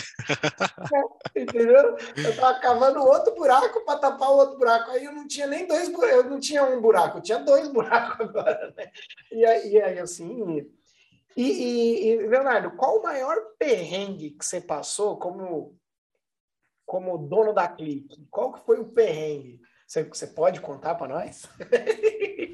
É, 0.94 1.40
entendeu? 1.42 1.96
Eu 2.18 2.36
tava 2.36 2.60
cavando 2.60 3.00
outro 3.00 3.34
buraco 3.34 3.86
para 3.86 4.00
tapar 4.00 4.30
o 4.30 4.38
outro 4.38 4.58
buraco. 4.58 4.92
Aí 4.92 5.06
eu 5.06 5.14
não 5.14 5.26
tinha 5.26 5.48
nem 5.48 5.66
dois 5.66 5.88
buracos, 5.88 6.18
eu 6.18 6.30
não 6.30 6.40
tinha 6.40 6.64
um 6.66 6.82
buraco, 6.82 7.20
eu 7.20 7.22
tinha 7.22 7.40
dois 7.40 7.70
buracos 7.72 8.28
agora, 8.28 8.74
né? 8.76 8.92
E 9.32 9.46
aí, 9.46 9.72
e 9.72 9.82
aí 9.82 10.00
assim. 10.00 10.70
E, 11.38 11.44
e, 11.44 12.08
e, 12.08 12.28
Leonardo, 12.28 12.72
qual 12.72 13.00
o 13.00 13.04
maior 13.04 13.38
perrengue 13.58 14.32
que 14.32 14.46
você 14.46 14.60
passou 14.60 15.18
como, 15.18 15.80
como 16.86 17.18
dono 17.18 17.54
da 17.54 17.70
Clique? 17.70 18.28
Qual 18.30 18.52
que 18.52 18.66
foi 18.66 18.82
o 18.82 18.90
perrengue? 18.90 19.62
Você, 19.88 20.04
você 20.04 20.28
pode 20.28 20.60
contar 20.60 20.96
para 20.96 21.08
nós? 21.08 21.44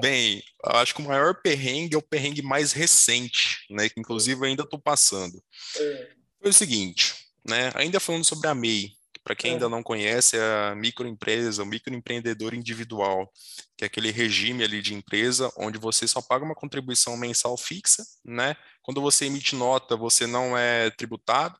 Bem, 0.00 0.42
acho 0.64 0.94
que 0.94 1.02
o 1.02 1.04
maior 1.04 1.40
perrengue 1.42 1.94
é 1.94 1.98
o 1.98 2.02
perrengue 2.02 2.42
mais 2.42 2.72
recente, 2.72 3.66
né? 3.70 3.88
Que 3.88 4.00
inclusive 4.00 4.40
eu 4.40 4.44
ainda 4.44 4.62
estou 4.62 4.78
passando. 4.78 5.42
É. 5.76 6.08
Foi 6.40 6.50
o 6.50 6.54
seguinte, 6.54 7.14
né? 7.46 7.70
Ainda 7.74 8.00
falando 8.00 8.24
sobre 8.24 8.48
a 8.48 8.54
MEI, 8.54 8.92
que 9.12 9.20
para 9.22 9.34
quem 9.34 9.50
é. 9.50 9.54
ainda 9.54 9.68
não 9.68 9.82
conhece, 9.82 10.36
é 10.36 10.70
a 10.70 10.74
microempresa, 10.74 11.62
o 11.62 11.66
microempreendedor 11.66 12.54
individual, 12.54 13.30
que 13.76 13.84
é 13.84 13.86
aquele 13.86 14.10
regime 14.10 14.64
ali 14.64 14.80
de 14.80 14.94
empresa 14.94 15.52
onde 15.56 15.78
você 15.78 16.08
só 16.08 16.22
paga 16.22 16.44
uma 16.44 16.54
contribuição 16.54 17.16
mensal 17.16 17.56
fixa, 17.56 18.04
né? 18.24 18.56
Quando 18.82 19.00
você 19.00 19.26
emite 19.26 19.54
nota, 19.54 19.96
você 19.96 20.26
não 20.26 20.56
é 20.56 20.90
tributado. 20.90 21.58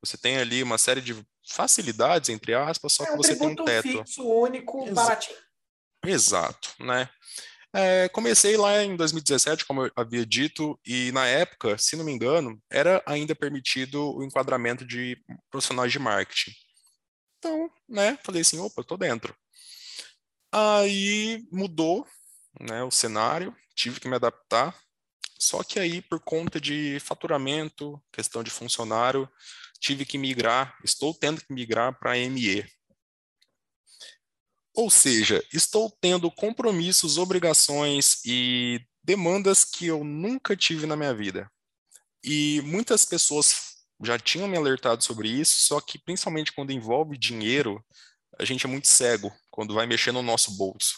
Você 0.00 0.16
tem 0.16 0.36
ali 0.36 0.62
uma 0.62 0.78
série 0.78 1.00
de 1.00 1.16
facilidades, 1.46 2.28
entre 2.28 2.54
aspas, 2.54 2.92
só 2.92 3.04
é 3.04 3.06
que 3.06 3.16
você 3.16 3.36
tem 3.36 3.48
um 3.48 3.54
teto. 3.54 3.82
fixo, 3.82 4.22
único, 4.26 4.84
Ex 4.86 4.94
baratinho. 4.94 5.38
Exato, 6.06 6.72
né? 6.80 7.08
É, 7.74 8.08
comecei 8.08 8.56
lá 8.56 8.82
em 8.82 8.96
2017, 8.96 9.66
como 9.66 9.84
eu 9.84 9.92
havia 9.96 10.24
dito, 10.24 10.80
e 10.86 11.12
na 11.12 11.26
época, 11.26 11.76
se 11.76 11.94
não 11.94 12.04
me 12.04 12.12
engano, 12.12 12.58
era 12.70 13.02
ainda 13.06 13.34
permitido 13.34 14.16
o 14.16 14.24
enquadramento 14.24 14.86
de 14.86 15.22
profissionais 15.50 15.92
de 15.92 15.98
marketing. 15.98 16.52
Então, 17.38 17.70
né, 17.88 18.18
falei 18.24 18.40
assim, 18.40 18.58
opa, 18.58 18.82
tô 18.82 18.96
dentro. 18.96 19.36
Aí 20.50 21.44
mudou, 21.52 22.06
né, 22.58 22.82
o 22.82 22.90
cenário, 22.90 23.54
tive 23.74 24.00
que 24.00 24.08
me 24.08 24.16
adaptar. 24.16 24.74
Só 25.38 25.62
que 25.62 25.78
aí, 25.78 26.00
por 26.00 26.18
conta 26.20 26.58
de 26.58 26.98
faturamento, 27.00 28.02
questão 28.10 28.42
de 28.42 28.50
funcionário, 28.50 29.28
tive 29.78 30.06
que 30.06 30.16
migrar, 30.16 30.78
estou 30.82 31.12
tendo 31.12 31.42
que 31.42 31.52
migrar 31.52 31.98
para 31.98 32.16
ME, 32.16 32.64
ou 34.76 34.90
seja, 34.90 35.42
estou 35.52 35.90
tendo 36.00 36.30
compromissos, 36.30 37.16
obrigações 37.16 38.20
e 38.24 38.80
demandas 39.02 39.64
que 39.64 39.86
eu 39.86 40.04
nunca 40.04 40.54
tive 40.54 40.86
na 40.86 40.94
minha 40.94 41.14
vida. 41.14 41.50
E 42.22 42.60
muitas 42.62 43.04
pessoas 43.04 43.76
já 44.04 44.18
tinham 44.18 44.46
me 44.46 44.56
alertado 44.56 45.02
sobre 45.02 45.28
isso, 45.28 45.56
só 45.60 45.80
que 45.80 45.98
principalmente 45.98 46.52
quando 46.52 46.72
envolve 46.72 47.16
dinheiro, 47.16 47.82
a 48.38 48.44
gente 48.44 48.66
é 48.66 48.68
muito 48.68 48.88
cego 48.88 49.32
quando 49.50 49.74
vai 49.74 49.86
mexer 49.86 50.12
no 50.12 50.22
nosso 50.22 50.50
bolso, 50.56 50.96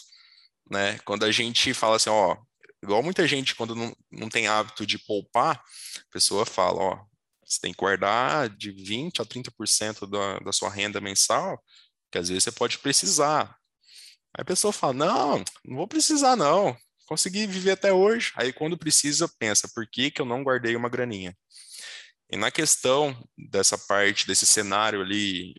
né? 0.69 0.99
Quando 0.99 1.23
a 1.23 1.31
gente 1.31 1.73
fala 1.73 1.95
assim, 1.95 2.09
ó, 2.09 2.35
igual 2.83 3.01
muita 3.01 3.25
gente 3.27 3.55
quando 3.55 3.75
não, 3.75 3.95
não 4.11 4.27
tem 4.27 4.47
hábito 4.47 4.85
de 4.85 4.97
poupar, 4.99 5.55
a 5.55 6.11
pessoa 6.11 6.45
fala, 6.45 6.81
ó, 6.81 7.05
você 7.45 7.59
tem 7.61 7.71
que 7.71 7.79
guardar 7.79 8.49
de 8.49 8.71
20 8.71 9.21
a 9.21 9.25
30% 9.25 10.09
da, 10.09 10.39
da 10.39 10.51
sua 10.51 10.69
renda 10.69 10.99
mensal, 10.99 11.63
que 12.11 12.17
às 12.17 12.27
vezes 12.27 12.43
você 12.43 12.51
pode 12.51 12.77
precisar. 12.79 13.57
Aí 14.35 14.41
a 14.41 14.45
pessoa 14.45 14.71
fala: 14.71 14.93
não, 14.93 15.43
não 15.65 15.77
vou 15.77 15.87
precisar, 15.87 16.35
não. 16.35 16.75
Consegui 17.05 17.47
viver 17.47 17.71
até 17.71 17.91
hoje. 17.91 18.31
Aí 18.35 18.53
quando 18.53 18.77
precisa, 18.77 19.27
pensa, 19.39 19.67
por 19.73 19.87
que, 19.87 20.11
que 20.11 20.21
eu 20.21 20.25
não 20.25 20.43
guardei 20.43 20.75
uma 20.75 20.89
graninha? 20.89 21.35
E 22.31 22.37
na 22.37 22.51
questão 22.51 23.17
dessa 23.35 23.77
parte, 23.77 24.27
desse 24.27 24.45
cenário 24.45 25.01
ali 25.01 25.55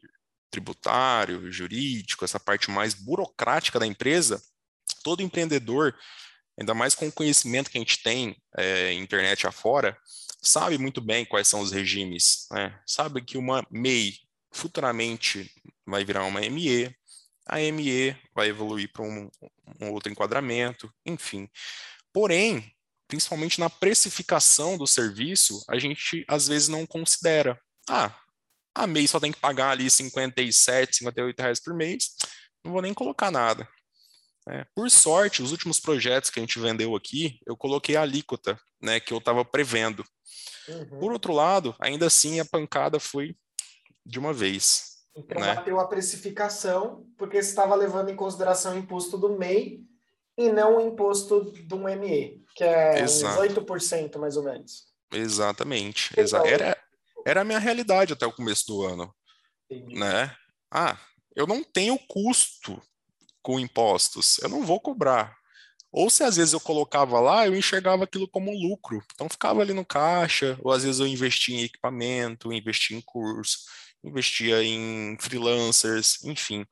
tributário, 0.50 1.50
jurídico, 1.50 2.24
essa 2.24 2.38
parte 2.38 2.70
mais 2.70 2.94
burocrática 2.94 3.78
da 3.78 3.86
empresa, 3.86 4.42
todo 5.02 5.22
empreendedor, 5.22 5.94
ainda 6.58 6.74
mais 6.74 6.94
com 6.94 7.08
o 7.08 7.12
conhecimento 7.12 7.70
que 7.70 7.78
a 7.78 7.80
gente 7.80 8.02
tem 8.02 8.36
é, 8.56 8.92
internet 8.92 9.46
afora, 9.46 9.96
sabe 10.42 10.78
muito 10.78 11.00
bem 11.00 11.24
quais 11.24 11.48
são 11.48 11.60
os 11.60 11.70
regimes, 11.70 12.46
né? 12.50 12.78
sabe 12.86 13.22
que 13.22 13.38
uma 13.38 13.66
MEI 13.70 14.14
futuramente 14.52 15.50
vai 15.86 16.04
virar 16.04 16.24
uma 16.24 16.40
ME, 16.40 16.94
a 17.50 17.58
ME 17.72 18.16
vai 18.32 18.48
evoluir 18.48 18.92
para 18.92 19.02
um, 19.02 19.28
um 19.80 19.90
outro 19.90 20.10
enquadramento, 20.10 20.92
enfim. 21.04 21.48
Porém, 22.12 22.72
principalmente 23.08 23.58
na 23.58 23.68
precificação 23.68 24.78
do 24.78 24.86
serviço, 24.86 25.64
a 25.68 25.76
gente 25.76 26.24
às 26.28 26.46
vezes 26.46 26.68
não 26.68 26.86
considera. 26.86 27.60
Ah, 27.88 28.14
a 28.72 28.86
MEI 28.86 29.08
só 29.08 29.18
tem 29.18 29.32
que 29.32 29.40
pagar 29.40 29.70
ali 29.70 29.90
57, 29.90 30.98
58 30.98 31.40
reais 31.40 31.60
por 31.60 31.74
mês, 31.74 32.14
não 32.64 32.72
vou 32.72 32.80
nem 32.80 32.94
colocar 32.94 33.32
nada. 33.32 33.68
É, 34.48 34.64
por 34.74 34.88
sorte, 34.88 35.42
os 35.42 35.50
últimos 35.50 35.80
projetos 35.80 36.30
que 36.30 36.38
a 36.38 36.42
gente 36.42 36.58
vendeu 36.60 36.94
aqui, 36.94 37.40
eu 37.44 37.56
coloquei 37.56 37.96
a 37.96 38.02
alíquota, 38.02 38.58
né, 38.80 39.00
que 39.00 39.12
eu 39.12 39.18
estava 39.18 39.44
prevendo. 39.44 40.04
Uhum. 40.68 41.00
Por 41.00 41.12
outro 41.12 41.32
lado, 41.32 41.74
ainda 41.80 42.06
assim 42.06 42.38
a 42.38 42.44
pancada 42.44 43.00
foi 43.00 43.36
de 44.06 44.20
uma 44.20 44.32
vez. 44.32 44.89
Então 45.16 45.40
né? 45.40 45.54
bateu 45.54 45.78
a 45.80 45.88
precificação, 45.88 47.06
porque 47.18 47.38
estava 47.38 47.74
levando 47.74 48.10
em 48.10 48.16
consideração 48.16 48.74
o 48.74 48.78
imposto 48.78 49.18
do 49.18 49.36
MEI 49.36 49.80
e 50.38 50.48
não 50.50 50.76
o 50.76 50.80
imposto 50.80 51.40
do 51.64 51.78
ME, 51.78 52.44
que 52.54 52.64
é 52.64 53.00
Exato. 53.00 53.42
uns 53.42 53.54
8% 53.54 54.18
mais 54.18 54.36
ou 54.36 54.44
menos. 54.44 54.86
Exatamente. 55.12 56.18
Exa 56.18 56.38
era, 56.46 56.76
era 57.26 57.40
a 57.40 57.44
minha 57.44 57.58
realidade 57.58 58.12
até 58.12 58.24
o 58.26 58.32
começo 58.32 58.66
do 58.66 58.82
ano. 58.82 59.14
Entendi. 59.68 59.98
Né? 59.98 60.34
Ah, 60.70 60.96
eu 61.34 61.46
não 61.46 61.62
tenho 61.62 61.98
custo 62.08 62.80
com 63.42 63.58
impostos, 63.58 64.38
eu 64.38 64.48
não 64.48 64.64
vou 64.64 64.80
cobrar. 64.80 65.36
Ou 65.92 66.08
se 66.08 66.22
às 66.22 66.36
vezes 66.36 66.52
eu 66.52 66.60
colocava 66.60 67.18
lá, 67.18 67.46
eu 67.46 67.56
enxergava 67.56 68.04
aquilo 68.04 68.28
como 68.28 68.52
lucro. 68.52 69.02
Então 69.12 69.28
ficava 69.28 69.60
ali 69.60 69.72
no 69.72 69.84
caixa, 69.84 70.56
ou 70.62 70.72
às 70.72 70.84
vezes 70.84 71.00
eu 71.00 71.06
investia 71.06 71.60
em 71.60 71.64
equipamento, 71.64 72.52
investia 72.52 72.96
em 72.96 73.00
curso, 73.00 73.58
investia 74.02 74.62
em 74.62 75.16
freelancers, 75.18 76.24
enfim. 76.24 76.64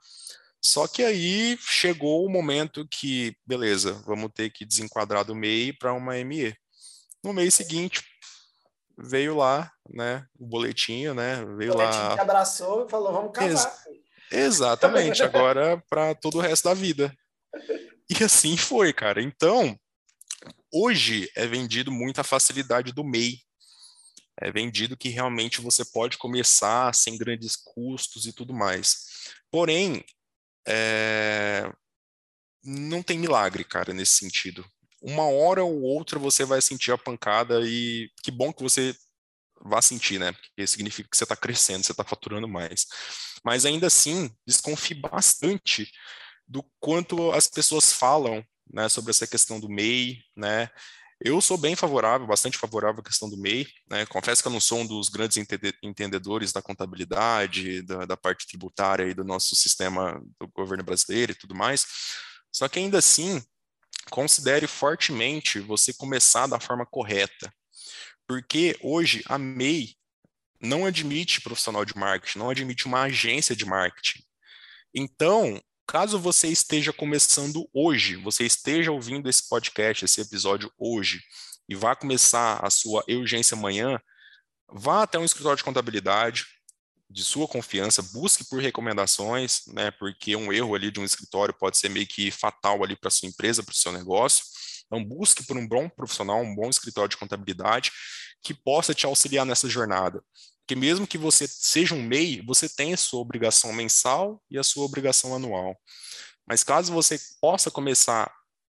Só 0.61 0.89
que 0.89 1.05
aí 1.05 1.57
chegou 1.61 2.25
o 2.25 2.31
momento 2.31 2.87
que, 2.91 3.37
beleza, 3.47 3.93
vamos 4.07 4.31
ter 4.35 4.51
que 4.51 4.65
desenquadrar 4.65 5.25
do 5.25 5.35
MEI 5.35 5.73
para 5.73 5.93
uma 5.93 6.15
ME. 6.25 6.55
No 7.23 7.33
mês 7.33 7.55
seguinte, 7.55 8.03
veio 8.97 9.37
lá, 9.37 9.71
né, 9.89 10.27
o 10.39 10.47
boletinho, 10.47 11.15
né, 11.15 11.45
veio 11.57 11.73
o 11.73 11.77
boletim 11.77 11.99
lá... 11.99 12.15
te 12.15 12.21
abraçou 12.21 12.87
e 12.87 12.91
falou, 12.91 13.13
vamos 13.13 13.33
casar. 13.33 13.73
Ex 13.87 13.99
exatamente, 14.31 15.23
agora 15.23 15.83
para 15.89 16.15
todo 16.15 16.39
o 16.39 16.41
resto 16.41 16.65
da 16.65 16.75
vida. 16.75 17.15
E 18.11 18.25
assim 18.25 18.57
foi, 18.57 18.93
cara. 18.93 19.23
Então, 19.23 19.79
hoje 20.73 21.31
é 21.37 21.47
vendido 21.47 21.93
muita 21.93 22.25
facilidade 22.25 22.93
do 22.93 23.05
MEI. 23.05 23.39
É 24.41 24.51
vendido 24.53 24.97
que 24.97 25.09
realmente 25.09 25.61
você 25.61 25.85
pode 25.85 26.17
começar 26.19 26.95
sem 26.95 27.17
grandes 27.19 27.57
custos 27.57 28.27
e 28.27 28.33
tudo 28.33 28.55
mais. 28.55 29.33
Porém, 29.51 30.05
é... 30.67 31.71
não 32.63 33.03
tem 33.03 33.19
milagre, 33.19 33.65
cara, 33.65 33.93
nesse 33.93 34.15
sentido. 34.15 34.65
Uma 35.01 35.29
hora 35.29 35.63
ou 35.63 35.83
outra 35.83 36.19
você 36.19 36.45
vai 36.45 36.61
sentir 36.61 36.93
a 36.93 36.99
pancada 36.99 37.61
e 37.65 38.11
que 38.23 38.31
bom 38.31 38.53
que 38.53 38.63
você 38.63 38.95
vá 39.61 39.83
sentir, 39.83 40.19
né? 40.19 40.33
Porque 40.33 40.67
significa 40.67 41.09
que 41.09 41.17
você 41.17 41.25
está 41.25 41.37
crescendo, 41.37 41.85
você 41.85 41.93
está 41.93 42.05
faturando 42.05 42.49
mais. 42.49 42.87
Mas 43.45 43.65
ainda 43.65 43.87
assim, 43.87 44.31
desconfie 44.47 44.95
bastante 44.95 45.91
do 46.47 46.63
quanto 46.81 47.31
as 47.33 47.47
pessoas 47.47 47.93
falam 47.93 48.45
né, 48.73 48.89
sobre 48.89 49.11
essa 49.11 49.27
questão 49.27 49.59
do 49.61 49.69
MEI, 49.69 50.23
né? 50.37 50.71
Eu 51.21 51.41
sou 51.41 51.59
bem 51.59 51.75
favorável, 51.75 52.27
bastante 52.29 52.57
favorável 52.57 53.01
à 53.01 53.05
questão 53.05 53.29
do 53.29 53.37
MEI, 53.37 53.67
né? 53.91 54.07
Confesso 54.07 54.41
que 54.41 54.47
eu 54.47 54.53
não 54.53 54.61
sou 54.61 54.81
um 54.81 54.87
dos 54.87 55.09
grandes 55.09 55.37
entendedores 55.83 56.53
da 56.53 56.63
contabilidade, 56.63 57.83
da, 57.83 58.05
da 58.05 58.17
parte 58.17 58.47
tributária 58.47 59.05
e 59.05 59.15
do 59.15 59.25
nosso 59.25 59.57
sistema 59.57 60.23
do 60.39 60.47
governo 60.49 60.85
brasileiro 60.85 61.33
e 61.33 61.35
tudo 61.35 61.57
mais. 61.57 61.85
Só 62.53 62.69
que 62.69 62.79
ainda 62.79 62.99
assim, 62.99 63.43
considere 64.11 64.69
fortemente 64.69 65.59
você 65.59 65.93
começar 65.93 66.47
da 66.47 66.61
forma 66.61 66.87
correta. 66.87 67.53
Porque 68.27 68.79
hoje 68.81 69.25
a 69.27 69.39
MEI 69.39 69.97
não 70.61 70.87
admite 70.87 71.41
profissional 71.41 71.85
de 71.85 71.97
marketing, 71.97 72.39
não 72.39 72.51
admite 72.51 72.87
uma 72.87 73.03
agência 73.03 73.57
de 73.57 73.65
marketing. 73.65 74.23
Então, 74.95 75.61
Caso 75.89 76.19
você 76.19 76.49
esteja 76.49 76.93
começando 76.93 77.67
hoje, 77.73 78.17
você 78.17 78.45
esteja 78.45 78.93
ouvindo 78.93 79.27
esse 79.27 79.49
podcast, 79.49 80.05
esse 80.05 80.21
episódio 80.21 80.71
hoje, 80.77 81.23
e 81.67 81.75
vá 81.75 81.97
começar 81.97 82.63
a 82.63 82.69
sua 82.69 83.03
urgência 83.09 83.57
amanhã, 83.57 83.99
vá 84.71 85.05
até 85.05 85.19
um 85.19 85.25
escritório 85.25 85.57
de 85.57 85.65
contabilidade 85.65 86.45
de 87.09 87.25
sua 87.25 87.49
confiança, 87.49 88.03
busque 88.03 88.45
por 88.51 88.61
recomendações, 88.61 89.63
né, 89.69 89.91
porque 89.93 90.37
um 90.37 90.53
erro 90.53 90.75
ali 90.75 90.91
de 90.91 91.01
um 91.01 91.05
escritório 91.07 91.55
pode 91.55 91.79
ser 91.79 91.89
meio 91.89 92.07
que 92.07 92.31
fatal 92.31 92.85
ali 92.85 92.95
para 92.95 93.09
sua 93.09 93.27
empresa, 93.27 93.63
para 93.63 93.73
o 93.73 93.75
seu 93.75 93.91
negócio. 93.91 94.45
Então, 94.85 95.03
busque 95.03 95.43
por 95.47 95.57
um 95.57 95.67
bom 95.67 95.89
profissional, 95.89 96.43
um 96.43 96.55
bom 96.55 96.69
escritório 96.69 97.09
de 97.09 97.17
contabilidade 97.17 97.93
que 98.43 98.53
possa 98.53 98.93
te 98.93 99.07
auxiliar 99.07 99.47
nessa 99.47 99.67
jornada. 99.71 100.23
Porque 100.69 100.79
mesmo 100.79 101.07
que 101.07 101.17
você 101.17 101.49
seja 101.49 101.95
um 101.95 102.03
MEI, 102.03 102.43
você 102.43 102.69
tem 102.69 102.93
a 102.93 102.97
sua 102.99 103.21
obrigação 103.21 103.73
mensal 103.73 104.39
e 104.51 104.59
a 104.59 104.63
sua 104.63 104.85
obrigação 104.85 105.35
anual. 105.35 105.75
Mas 106.47 106.63
caso 106.63 106.93
você 106.93 107.19
possa 107.41 107.71
começar 107.71 108.31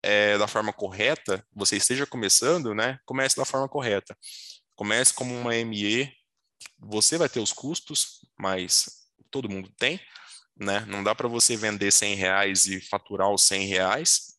é, 0.04 0.38
da 0.38 0.48
forma 0.48 0.72
correta, 0.72 1.44
você 1.52 1.78
esteja 1.78 2.06
começando, 2.06 2.76
né? 2.76 3.00
Comece 3.08 3.36
da 3.36 3.44
forma 3.44 3.68
correta. 3.68 4.16
Comece 4.76 5.16
como 5.16 5.34
uma 5.34 5.56
ME, 5.56 6.14
você 6.78 7.18
vai 7.18 7.28
ter 7.28 7.40
os 7.40 7.52
custos, 7.52 8.20
mas 8.38 9.08
todo 9.32 9.50
mundo 9.50 9.74
tem, 9.76 10.00
né? 10.56 10.82
Não 10.82 11.04
dá 11.04 11.16
para 11.16 11.28
você 11.28 11.58
vender 11.58 11.92
100 11.92 12.14
reais 12.14 12.68
e 12.68 12.80
faturar 12.82 13.32
os 13.32 13.42
100 13.42 13.66
reais. 13.66 14.36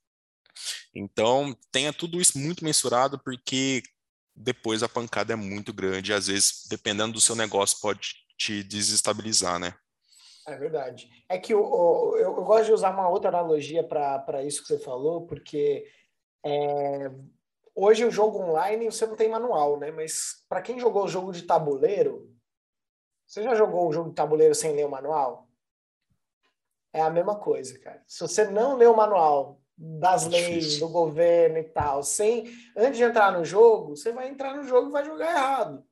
Então, 0.95 1.53
tenha 1.73 1.93
tudo 1.93 2.21
isso 2.21 2.39
muito 2.39 2.65
mensurado, 2.65 3.19
porque 3.19 3.83
depois 4.35 4.83
a 4.83 4.89
pancada 4.89 5.33
é 5.33 5.37
muito 5.37 5.73
grande. 5.73 6.13
Às 6.13 6.27
vezes, 6.27 6.67
dependendo 6.69 7.15
do 7.15 7.21
seu 7.21 7.35
negócio, 7.35 7.81
pode 7.81 8.15
te 8.37 8.63
desestabilizar, 8.63 9.59
né? 9.59 9.75
É 10.47 10.57
verdade. 10.57 11.09
É 11.29 11.39
que 11.39 11.55
o, 11.55 12.17
eu, 12.17 12.37
eu, 12.37 12.45
gosto 12.45 12.67
de 12.67 12.73
usar 12.73 12.91
uma 12.91 13.09
outra 13.09 13.29
analogia 13.29 13.85
para 13.85 14.43
isso 14.43 14.63
que 14.63 14.69
você 14.69 14.79
falou, 14.79 15.27
porque 15.27 15.87
é, 16.45 17.11
hoje 17.75 18.05
o 18.05 18.11
jogo 18.11 18.39
online 18.39 18.87
você 18.87 19.07
não 19.07 19.17
tem 19.17 19.29
manual, 19.29 19.79
né? 19.79 19.91
Mas 19.91 20.45
para 20.49 20.63
quem 20.63 20.81
jogou 20.81 21.05
o 21.05 21.09
jogo 21.09 21.33
de 21.33 21.43
tabuleiro, 21.43 22.35
você 23.27 23.43
já 23.43 23.55
jogou 23.55 23.89
um 23.89 23.93
jogo 23.93 24.09
de 24.09 24.15
tabuleiro 24.17 24.55
sem 24.55 24.75
ler 24.75 24.87
o 24.87 24.91
manual? 24.91 25.49
É 26.93 27.01
a 27.01 27.11
mesma 27.11 27.39
coisa, 27.39 27.79
cara. 27.79 28.03
Se 28.07 28.21
você 28.21 28.45
não 28.51 28.77
lê 28.77 28.87
o 28.87 28.97
manual, 28.97 29.61
das 29.83 30.27
leis 30.27 30.79
do 30.79 30.89
governo 30.91 31.57
e 31.57 31.65
tal, 31.65 32.03
sem 32.03 32.53
antes 32.77 32.99
de 32.99 33.03
entrar 33.03 33.33
no 33.33 33.45
jogo, 33.45 33.97
você 33.97 34.13
vai 34.13 34.29
entrar 34.29 34.55
no 34.55 34.63
jogo 34.65 34.89
e 34.89 34.93
vai 34.93 35.05
jogar 35.05 35.31
errado. 35.31 35.83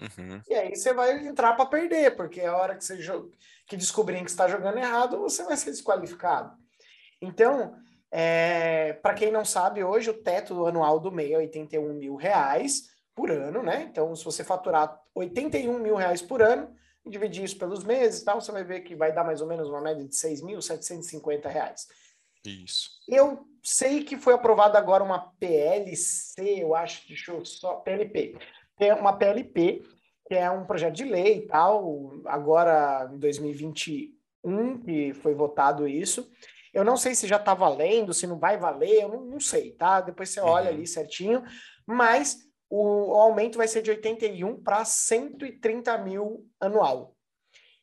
Uhum. 0.00 0.40
E 0.48 0.54
aí 0.54 0.74
você 0.74 0.94
vai 0.94 1.26
entrar 1.26 1.52
para 1.52 1.66
perder, 1.66 2.16
porque 2.16 2.40
a 2.40 2.56
hora 2.56 2.74
que 2.74 2.82
você 2.82 2.98
que 3.66 3.76
descobrirem 3.76 4.24
que 4.24 4.30
está 4.30 4.48
jogando 4.48 4.78
errado, 4.78 5.18
você 5.18 5.44
vai 5.44 5.56
ser 5.58 5.70
desqualificado. 5.70 6.56
Então, 7.20 7.76
é, 8.10 8.94
para 8.94 9.14
quem 9.14 9.30
não 9.30 9.44
sabe, 9.44 9.84
hoje 9.84 10.08
o 10.08 10.22
teto 10.22 10.66
anual 10.66 10.98
do 10.98 11.12
MEI 11.12 11.34
é 11.34 11.38
81 11.38 11.94
mil 11.94 12.16
reais 12.16 12.84
por 13.14 13.30
ano, 13.30 13.62
né? 13.62 13.86
Então, 13.90 14.14
se 14.16 14.24
você 14.24 14.42
faturar 14.42 14.98
81 15.14 15.78
mil 15.78 15.96
reais 15.96 16.22
por 16.22 16.42
ano, 16.42 16.74
e 17.04 17.10
dividir 17.10 17.44
isso 17.44 17.58
pelos 17.58 17.84
meses 17.84 18.22
e 18.22 18.24
tal, 18.24 18.40
você 18.40 18.50
vai 18.50 18.64
ver 18.64 18.80
que 18.80 18.96
vai 18.96 19.12
dar 19.12 19.24
mais 19.24 19.40
ou 19.40 19.46
menos 19.46 19.68
uma 19.68 19.80
média 19.80 20.02
de 20.02 20.14
6.750 20.14 21.46
reais. 21.46 21.86
Isso. 22.44 22.90
Eu 23.08 23.46
sei 23.62 24.04
que 24.04 24.16
foi 24.16 24.34
aprovada 24.34 24.78
agora 24.78 25.02
uma 25.02 25.32
PLC, 25.38 26.62
eu 26.62 26.74
acho, 26.74 27.08
deixa 27.08 27.32
eu 27.32 27.44
só, 27.44 27.76
PLP. 27.76 28.36
Tem 28.76 28.92
uma 28.92 29.16
PLP, 29.16 29.82
que 30.26 30.34
é 30.34 30.50
um 30.50 30.66
projeto 30.66 30.94
de 30.94 31.04
lei 31.04 31.38
e 31.38 31.46
tal, 31.46 32.12
agora 32.26 33.10
em 33.12 33.18
2021 33.18 34.78
que 34.84 35.14
foi 35.14 35.34
votado 35.34 35.88
isso. 35.88 36.30
Eu 36.72 36.84
não 36.84 36.96
sei 36.96 37.14
se 37.14 37.26
já 37.26 37.36
está 37.36 37.54
valendo, 37.54 38.12
se 38.12 38.26
não 38.26 38.38
vai 38.38 38.58
valer, 38.58 39.02
eu 39.02 39.08
não, 39.08 39.20
não 39.24 39.40
sei, 39.40 39.72
tá? 39.72 40.00
Depois 40.00 40.28
você 40.28 40.40
olha 40.40 40.70
uhum. 40.70 40.76
ali 40.76 40.86
certinho, 40.86 41.42
mas 41.86 42.36
o, 42.68 43.12
o 43.12 43.14
aumento 43.14 43.56
vai 43.56 43.68
ser 43.68 43.80
de 43.80 43.90
81 43.90 44.62
para 44.62 44.84
130 44.84 45.96
mil 45.98 46.44
anual. 46.58 47.13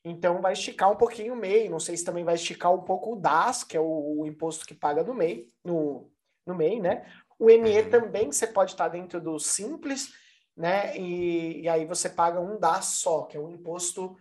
Então 0.04 0.42
vai 0.42 0.54
esticar 0.54 0.92
um 0.92 0.96
pouquinho 0.96 1.34
o 1.34 1.38
MEI, 1.38 1.70
não 1.70 1.80
sei 1.80 1.96
se 1.96 2.04
também 2.04 2.24
vai 2.24 2.36
esticar 2.36 2.74
um 2.74 2.82
pouco 2.82 3.14
o 3.14 3.16
DAS, 3.16 3.64
que 3.64 3.78
é 3.78 3.80
o, 3.80 4.22
o 4.22 4.26
imposto 4.26 4.66
que 4.66 4.74
paga 4.74 5.04
no 5.04 5.14
MEI, 5.14 5.48
no, 5.64 6.12
no 6.46 6.56
MEI, 6.56 6.80
né? 6.80 7.06
O 7.38 7.46
ME 7.46 7.82
uhum. 7.82 7.90
também 7.90 8.32
você 8.32 8.46
pode 8.46 8.72
estar 8.72 8.88
dentro 8.88 9.20
do 9.20 9.40
Simples, 9.40 10.10
né? 10.56 10.96
E, 10.98 11.62
e 11.62 11.70
aí 11.70 11.86
você 11.86 12.10
paga 12.10 12.40
um 12.40 12.60
DAS 12.60 12.86
só, 12.86 13.24
que 13.24 13.38
é 13.38 13.40
um 13.40 13.50
imposto 13.50 14.16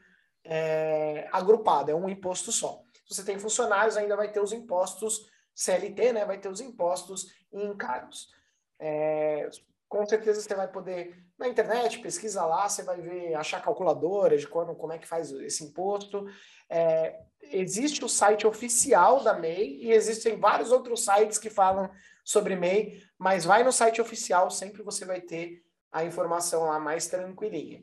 é, 0.44 1.28
agrupado, 1.32 1.90
é 1.90 1.94
um 1.94 2.08
imposto 2.08 2.50
só. 2.50 2.82
Se 3.06 3.14
você 3.14 3.24
tem 3.24 3.38
funcionários, 3.38 3.96
ainda 3.96 4.16
vai 4.16 4.30
ter 4.30 4.40
os 4.40 4.52
impostos 4.52 5.30
CLT, 5.54 6.12
né? 6.12 6.24
Vai 6.24 6.38
ter 6.38 6.48
os 6.48 6.60
impostos 6.60 7.26
em 7.52 7.66
encargos. 7.66 8.28
É, 8.78 9.50
com 9.90 10.06
certeza 10.06 10.40
você 10.40 10.54
vai 10.54 10.68
poder 10.68 11.18
na 11.36 11.48
internet, 11.48 11.98
pesquisa 11.98 12.46
lá, 12.46 12.68
você 12.68 12.84
vai 12.84 13.00
ver, 13.00 13.34
achar 13.34 13.60
calculadoras 13.60 14.40
de 14.40 14.46
quando, 14.46 14.72
como 14.76 14.92
é 14.92 14.98
que 14.98 15.06
faz 15.06 15.32
esse 15.32 15.64
imposto. 15.64 16.24
É, 16.70 17.18
existe 17.42 18.04
o 18.04 18.08
site 18.08 18.46
oficial 18.46 19.24
da 19.24 19.34
MEI 19.34 19.80
e 19.82 19.90
existem 19.90 20.38
vários 20.38 20.70
outros 20.70 21.04
sites 21.04 21.38
que 21.38 21.50
falam 21.50 21.90
sobre 22.24 22.54
MEI, 22.54 23.02
mas 23.18 23.44
vai 23.44 23.64
no 23.64 23.72
site 23.72 24.00
oficial, 24.00 24.48
sempre 24.48 24.80
você 24.84 25.04
vai 25.04 25.20
ter 25.20 25.60
a 25.90 26.04
informação 26.04 26.66
lá 26.66 26.78
mais 26.78 27.08
tranquilinha. 27.08 27.82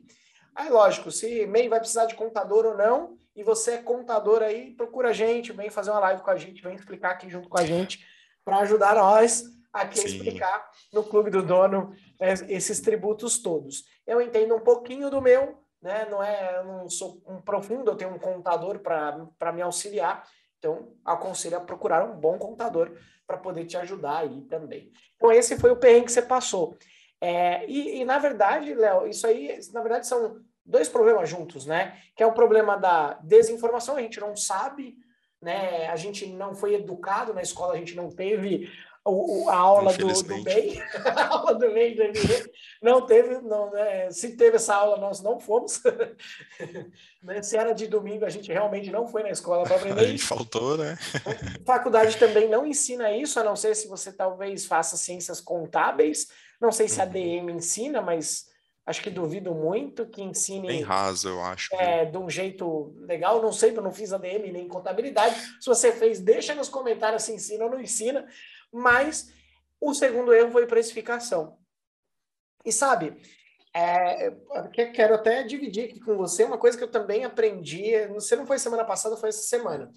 Aí, 0.54 0.70
lógico, 0.70 1.10
se 1.10 1.44
MEI 1.46 1.68
vai 1.68 1.78
precisar 1.78 2.06
de 2.06 2.14
contador 2.14 2.64
ou 2.64 2.74
não, 2.74 3.18
e 3.36 3.44
você 3.44 3.72
é 3.72 3.82
contador 3.82 4.40
aí, 4.42 4.74
procura 4.74 5.10
a 5.10 5.12
gente, 5.12 5.52
vem 5.52 5.68
fazer 5.68 5.90
uma 5.90 6.00
live 6.00 6.22
com 6.22 6.30
a 6.30 6.36
gente, 6.36 6.62
vem 6.62 6.74
explicar 6.74 7.10
aqui 7.10 7.28
junto 7.28 7.50
com 7.50 7.58
a 7.58 7.66
gente 7.66 8.02
para 8.42 8.60
ajudar 8.60 8.94
nós 8.94 9.57
aqui 9.72 10.00
a 10.00 10.04
explicar 10.04 10.70
no 10.92 11.04
Clube 11.04 11.30
do 11.30 11.42
Dono 11.42 11.94
é, 12.20 12.32
esses 12.48 12.80
tributos 12.80 13.38
todos. 13.40 13.84
Eu 14.06 14.20
entendo 14.20 14.54
um 14.54 14.60
pouquinho 14.60 15.10
do 15.10 15.20
meu, 15.20 15.58
né? 15.82 16.06
Não 16.10 16.22
é, 16.22 16.58
eu 16.58 16.64
não 16.64 16.88
sou 16.88 17.22
um 17.26 17.40
profundo, 17.40 17.90
eu 17.90 17.96
tenho 17.96 18.14
um 18.14 18.18
contador 18.18 18.80
para 18.80 19.52
me 19.52 19.62
auxiliar. 19.62 20.24
Então, 20.58 20.92
aconselho 21.04 21.56
a 21.56 21.60
procurar 21.60 22.04
um 22.04 22.18
bom 22.18 22.36
contador 22.36 22.92
para 23.26 23.36
poder 23.36 23.64
te 23.64 23.76
ajudar 23.76 24.18
aí 24.18 24.42
também. 24.42 24.90
Então, 25.16 25.30
esse 25.30 25.58
foi 25.58 25.70
o 25.70 25.76
perrengue 25.76 26.06
que 26.06 26.12
você 26.12 26.22
passou. 26.22 26.76
É, 27.20 27.64
e, 27.68 28.00
e, 28.00 28.04
na 28.04 28.18
verdade, 28.18 28.74
Léo, 28.74 29.06
isso 29.06 29.26
aí, 29.26 29.58
na 29.72 29.80
verdade, 29.80 30.06
são 30.06 30.40
dois 30.64 30.88
problemas 30.88 31.28
juntos, 31.28 31.66
né? 31.66 31.98
Que 32.16 32.22
é 32.22 32.26
o 32.26 32.32
problema 32.32 32.76
da 32.76 33.14
desinformação, 33.22 33.96
a 33.96 34.02
gente 34.02 34.20
não 34.20 34.36
sabe, 34.36 34.96
né? 35.40 35.88
A 35.88 35.96
gente 35.96 36.26
não 36.26 36.54
foi 36.54 36.74
educado 36.74 37.32
na 37.32 37.42
escola, 37.42 37.74
a 37.74 37.76
gente 37.76 37.94
não 37.94 38.10
teve 38.10 38.70
o, 39.08 39.48
a 39.48 39.56
aula 39.56 39.92
do, 39.92 40.06
do 40.06 40.42
bem, 40.42 40.80
a 41.04 41.28
aula 41.28 41.54
do 41.54 41.72
bem 41.72 41.94
do 41.94 42.02
ME, 42.02 42.50
não 42.82 43.04
teve, 43.06 43.40
não, 43.40 43.70
né? 43.70 44.10
se 44.10 44.36
teve 44.36 44.56
essa 44.56 44.74
aula, 44.74 44.96
nós 44.96 45.20
não 45.20 45.40
fomos. 45.40 45.82
né? 47.22 47.42
Se 47.42 47.56
era 47.56 47.72
de 47.72 47.86
domingo, 47.86 48.24
a 48.24 48.30
gente 48.30 48.52
realmente 48.52 48.90
não 48.90 49.06
foi 49.06 49.22
na 49.22 49.30
escola 49.30 49.64
para 49.64 49.76
aprender. 49.76 50.00
A 50.00 50.08
gente 50.08 50.22
faltou, 50.22 50.76
né? 50.76 50.96
Faculdade 51.66 52.16
também 52.16 52.48
não 52.48 52.66
ensina 52.66 53.10
isso, 53.10 53.40
a 53.40 53.44
não 53.44 53.56
ser 53.56 53.74
se 53.74 53.88
você 53.88 54.12
talvez 54.12 54.66
faça 54.66 54.96
ciências 54.96 55.40
contábeis. 55.40 56.28
Não 56.60 56.72
sei 56.72 56.88
se 56.88 57.00
a 57.00 57.04
DM 57.04 57.50
uhum. 57.50 57.58
ensina, 57.58 58.02
mas 58.02 58.48
acho 58.88 59.02
que 59.02 59.10
duvido 59.10 59.54
muito 59.54 60.06
que 60.06 60.22
ensine. 60.22 60.66
Bem 60.66 60.82
raso, 60.82 61.28
eu 61.28 61.42
acho. 61.42 61.74
É, 61.74 62.04
de 62.06 62.16
um 62.16 62.28
jeito 62.28 62.94
legal. 63.00 63.42
Não 63.42 63.52
sei, 63.52 63.76
eu 63.76 63.82
não 63.82 63.92
fiz 63.92 64.12
ADM 64.12 64.50
nem 64.50 64.66
contabilidade. 64.66 65.34
Se 65.60 65.66
você 65.66 65.92
fez, 65.92 66.20
deixa 66.20 66.54
nos 66.54 66.68
comentários 66.68 67.22
se 67.22 67.32
ensina 67.32 67.64
ou 67.64 67.70
não 67.70 67.80
ensina. 67.80 68.26
Mas 68.72 69.32
o 69.80 69.94
segundo 69.94 70.32
erro 70.32 70.50
foi 70.50 70.66
precificação. 70.66 71.58
E 72.64 72.72
sabe, 72.72 73.16
é, 73.74 74.30
quero 74.94 75.14
até 75.14 75.42
dividir 75.42 75.84
aqui 75.84 76.00
com 76.00 76.16
você 76.16 76.44
uma 76.44 76.58
coisa 76.58 76.76
que 76.76 76.84
eu 76.84 76.90
também 76.90 77.24
aprendi. 77.24 77.92
Você 78.08 78.36
não 78.36 78.46
foi 78.46 78.58
semana 78.58 78.84
passada, 78.84 79.16
foi 79.16 79.28
essa 79.28 79.42
semana. 79.42 79.90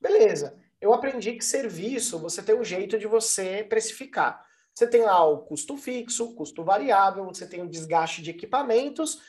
Beleza, 0.00 0.58
eu 0.80 0.92
aprendi 0.92 1.34
que 1.34 1.44
serviço 1.44 2.18
você 2.18 2.42
tem 2.42 2.54
um 2.54 2.64
jeito 2.64 2.98
de 2.98 3.06
você 3.06 3.64
precificar. 3.64 4.44
Você 4.74 4.86
tem 4.86 5.02
lá 5.02 5.24
o 5.26 5.42
custo 5.42 5.76
fixo, 5.76 6.34
custo 6.34 6.64
variável, 6.64 7.24
você 7.24 7.46
tem 7.46 7.62
o 7.62 7.68
desgaste 7.68 8.22
de 8.22 8.30
equipamentos, 8.30 9.20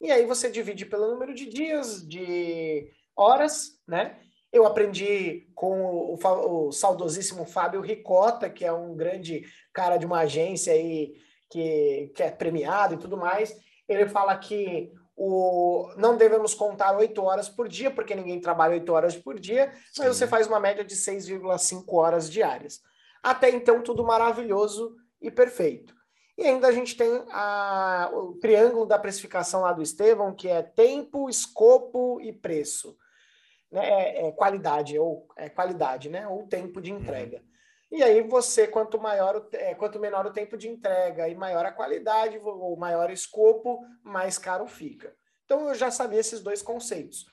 e 0.00 0.10
aí 0.12 0.24
você 0.24 0.48
divide 0.48 0.86
pelo 0.86 1.10
número 1.10 1.34
de 1.34 1.46
dias, 1.46 2.06
de 2.06 2.88
horas, 3.16 3.80
né? 3.86 4.20
Eu 4.52 4.66
aprendi 4.66 5.48
com 5.54 5.82
o, 5.82 6.14
o, 6.14 6.66
o 6.68 6.72
saudosíssimo 6.72 7.46
Fábio 7.46 7.80
Ricota, 7.80 8.50
que 8.50 8.64
é 8.64 8.72
um 8.72 8.94
grande 8.94 9.44
cara 9.72 9.96
de 9.96 10.04
uma 10.04 10.20
agência 10.20 10.74
aí 10.74 11.14
que, 11.48 12.12
que 12.14 12.22
é 12.22 12.30
premiado 12.30 12.94
e 12.94 12.98
tudo 12.98 13.16
mais. 13.16 13.56
Ele 13.88 14.06
fala 14.06 14.36
que 14.36 14.92
o, 15.16 15.90
não 15.96 16.16
devemos 16.16 16.52
contar 16.52 16.96
oito 16.96 17.22
horas 17.22 17.48
por 17.48 17.66
dia, 17.66 17.90
porque 17.90 18.14
ninguém 18.14 18.40
trabalha 18.40 18.74
oito 18.74 18.92
horas 18.92 19.16
por 19.16 19.40
dia, 19.40 19.72
Sim. 19.92 20.02
mas 20.02 20.16
você 20.16 20.26
faz 20.26 20.46
uma 20.46 20.60
média 20.60 20.84
de 20.84 20.96
6,5 20.96 21.84
horas 21.94 22.30
diárias. 22.30 22.80
Até 23.22 23.50
então, 23.50 23.82
tudo 23.82 24.04
maravilhoso 24.04 24.96
e 25.20 25.30
perfeito. 25.30 25.94
E 26.36 26.44
ainda 26.44 26.66
a 26.66 26.72
gente 26.72 26.96
tem 26.96 27.22
a, 27.30 28.10
o 28.12 28.34
triângulo 28.34 28.84
da 28.84 28.98
precificação 28.98 29.62
lá 29.62 29.72
do 29.72 29.82
Estevão, 29.82 30.34
que 30.34 30.48
é 30.48 30.62
tempo, 30.62 31.30
escopo 31.30 32.20
e 32.20 32.32
preço 32.32 32.96
né, 33.72 33.88
é, 33.88 34.26
é 34.26 34.32
qualidade 34.32 34.98
ou 34.98 35.26
é 35.36 35.48
qualidade, 35.48 36.10
né, 36.10 36.28
ou 36.28 36.46
tempo 36.46 36.80
de 36.80 36.92
entrega. 36.92 37.38
Uhum. 37.38 37.98
E 37.98 38.02
aí 38.02 38.22
você, 38.22 38.66
quanto 38.66 39.00
maior, 39.00 39.48
é, 39.52 39.74
quanto 39.74 39.98
menor 39.98 40.26
o 40.26 40.32
tempo 40.32 40.56
de 40.56 40.68
entrega 40.68 41.28
e 41.28 41.34
maior 41.34 41.66
a 41.66 41.72
qualidade 41.72 42.38
ou 42.38 42.76
maior 42.76 43.10
o 43.10 43.12
escopo, 43.12 43.80
mais 44.02 44.38
caro 44.38 44.66
fica. 44.66 45.14
Então 45.44 45.68
eu 45.68 45.74
já 45.74 45.90
sabia 45.90 46.20
esses 46.20 46.40
dois 46.40 46.62
conceitos. 46.62 47.26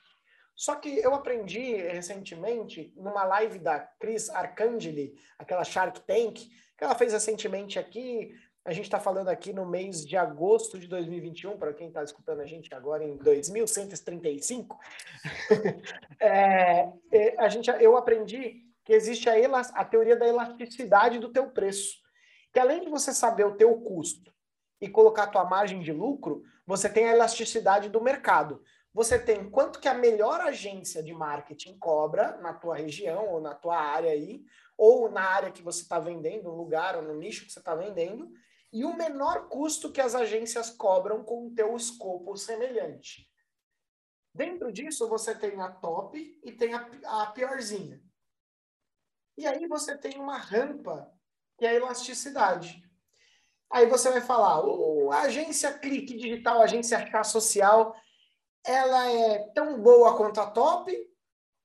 Só 0.55 0.75
que 0.75 0.97
eu 0.97 1.13
aprendi 1.13 1.75
recentemente 1.75 2.93
numa 2.97 3.23
live 3.23 3.59
da 3.59 3.79
Cris 3.79 4.29
Arcangeli, 4.29 5.13
aquela 5.37 5.63
Shark 5.63 6.01
Tank, 6.01 6.49
que 6.77 6.83
ela 6.83 6.95
fez 6.95 7.13
recentemente 7.13 7.79
aqui, 7.79 8.33
a 8.65 8.73
gente 8.73 8.85
está 8.85 8.99
falando 8.99 9.29
aqui 9.29 9.53
no 9.53 9.65
mês 9.65 10.05
de 10.05 10.17
agosto 10.17 10.77
de 10.77 10.87
2021, 10.87 11.57
para 11.57 11.73
quem 11.73 11.87
está 11.87 12.03
escutando 12.03 12.41
a 12.41 12.45
gente 12.45 12.73
agora 12.73 13.03
em 13.03 13.17
2135. 13.17 14.77
é, 16.19 16.89
é, 17.11 17.35
a 17.37 17.47
gente, 17.49 17.69
eu 17.79 17.95
aprendi 17.95 18.65
que 18.83 18.93
existe 18.93 19.29
a, 19.29 19.35
a 19.73 19.85
teoria 19.85 20.15
da 20.15 20.27
elasticidade 20.27 21.19
do 21.19 21.31
teu 21.31 21.49
preço. 21.49 21.97
Que 22.51 22.59
além 22.59 22.81
de 22.81 22.89
você 22.89 23.13
saber 23.13 23.45
o 23.45 23.55
teu 23.55 23.75
custo 23.81 24.33
e 24.81 24.89
colocar 24.89 25.23
a 25.23 25.27
tua 25.27 25.45
margem 25.45 25.79
de 25.79 25.91
lucro, 25.91 26.43
você 26.65 26.89
tem 26.89 27.05
a 27.05 27.13
elasticidade 27.13 27.89
do 27.89 28.01
mercado. 28.01 28.61
Você 28.93 29.19
tem 29.19 29.49
quanto 29.49 29.79
que 29.79 29.87
a 29.87 29.93
melhor 29.93 30.41
agência 30.41 31.01
de 31.03 31.13
marketing 31.13 31.77
cobra 31.77 32.37
na 32.37 32.53
tua 32.53 32.75
região 32.75 33.27
ou 33.27 33.39
na 33.39 33.53
tua 33.53 33.77
área 33.77 34.11
aí, 34.11 34.43
ou 34.77 35.09
na 35.09 35.21
área 35.21 35.51
que 35.51 35.61
você 35.61 35.83
está 35.83 35.99
vendendo, 35.99 36.45
no 36.45 36.55
lugar 36.55 36.95
ou 36.95 37.03
no 37.03 37.15
nicho 37.15 37.45
que 37.45 37.51
você 37.51 37.59
está 37.59 37.75
vendendo, 37.75 38.31
e 38.71 38.85
o 38.85 38.95
menor 38.95 39.47
custo 39.47 39.91
que 39.91 40.01
as 40.01 40.15
agências 40.15 40.69
cobram 40.69 41.23
com 41.23 41.47
o 41.47 41.53
teu 41.53 41.75
escopo 41.75 42.35
semelhante. 42.37 43.27
Dentro 44.33 44.71
disso, 44.71 45.09
você 45.09 45.33
tem 45.33 45.59
a 45.59 45.71
top 45.71 46.39
e 46.43 46.51
tem 46.51 46.73
a, 46.73 46.89
a 47.05 47.27
piorzinha. 47.27 48.01
E 49.37 49.47
aí 49.47 49.67
você 49.67 49.97
tem 49.97 50.19
uma 50.19 50.37
rampa, 50.37 51.11
que 51.57 51.65
é 51.65 51.69
a 51.69 51.73
elasticidade. 51.73 52.83
Aí 53.71 53.85
você 53.87 54.09
vai 54.11 54.21
falar, 54.21 54.61
a 55.13 55.21
agência 55.21 55.77
Clique 55.77 56.15
Digital, 56.15 56.61
a 56.61 56.63
agência 56.63 57.09
K 57.09 57.23
Social, 57.23 57.95
ela 58.65 59.11
é 59.11 59.39
tão 59.53 59.81
boa 59.81 60.15
quanto 60.17 60.39
a 60.39 60.49
top 60.49 60.95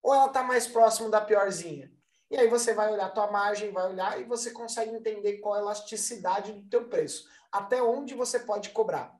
ou 0.02 0.14
ela 0.14 0.26
está 0.26 0.42
mais 0.42 0.66
próximo 0.66 1.10
da 1.10 1.20
piorzinha? 1.20 1.93
E 2.34 2.36
aí 2.36 2.48
você 2.48 2.74
vai 2.74 2.92
olhar 2.92 3.06
a 3.06 3.10
tua 3.10 3.30
margem, 3.30 3.70
vai 3.70 3.88
olhar 3.88 4.20
e 4.20 4.24
você 4.24 4.50
consegue 4.50 4.90
entender 4.90 5.34
qual 5.34 5.54
a 5.54 5.60
elasticidade 5.60 6.50
do 6.50 6.68
teu 6.68 6.88
preço, 6.88 7.28
até 7.52 7.80
onde 7.80 8.12
você 8.12 8.40
pode 8.40 8.70
cobrar. 8.70 9.14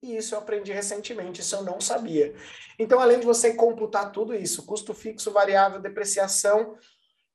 E 0.00 0.16
isso 0.16 0.36
eu 0.36 0.38
aprendi 0.38 0.70
recentemente, 0.70 1.40
isso 1.40 1.56
eu 1.56 1.64
não 1.64 1.80
sabia. 1.80 2.32
Então, 2.78 3.00
além 3.00 3.18
de 3.18 3.26
você 3.26 3.54
computar 3.54 4.12
tudo 4.12 4.36
isso, 4.36 4.64
custo 4.66 4.94
fixo, 4.94 5.32
variável, 5.32 5.80
depreciação, 5.80 6.78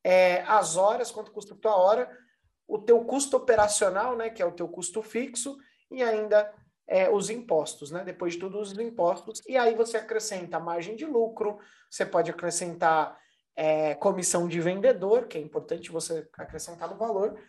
é, 0.01 0.41
as 0.43 0.77
horas, 0.77 1.11
quanto 1.11 1.31
custa 1.31 1.53
a 1.53 1.57
tua 1.57 1.75
hora, 1.75 2.17
o 2.65 2.79
teu 2.79 3.03
custo 3.03 3.35
operacional, 3.35 4.15
né, 4.15 4.29
que 4.29 4.41
é 4.41 4.45
o 4.45 4.53
teu 4.53 4.69
custo 4.69 5.01
fixo, 5.01 5.57
e 5.91 6.01
ainda 6.01 6.49
é, 6.87 7.09
os 7.09 7.29
impostos, 7.29 7.91
né? 7.91 8.05
Depois 8.05 8.35
de 8.35 8.39
tudo, 8.39 8.57
os 8.57 8.71
impostos. 8.77 9.41
E 9.45 9.57
aí 9.57 9.75
você 9.75 9.97
acrescenta 9.97 10.61
margem 10.61 10.95
de 10.95 11.05
lucro, 11.05 11.59
você 11.89 12.05
pode 12.05 12.31
acrescentar 12.31 13.19
é, 13.55 13.95
comissão 13.95 14.47
de 14.47 14.59
vendedor, 14.59 15.27
que 15.27 15.37
é 15.37 15.41
importante 15.41 15.91
você 15.91 16.27
acrescentar 16.33 16.89
no 16.89 16.97
valor. 16.97 17.39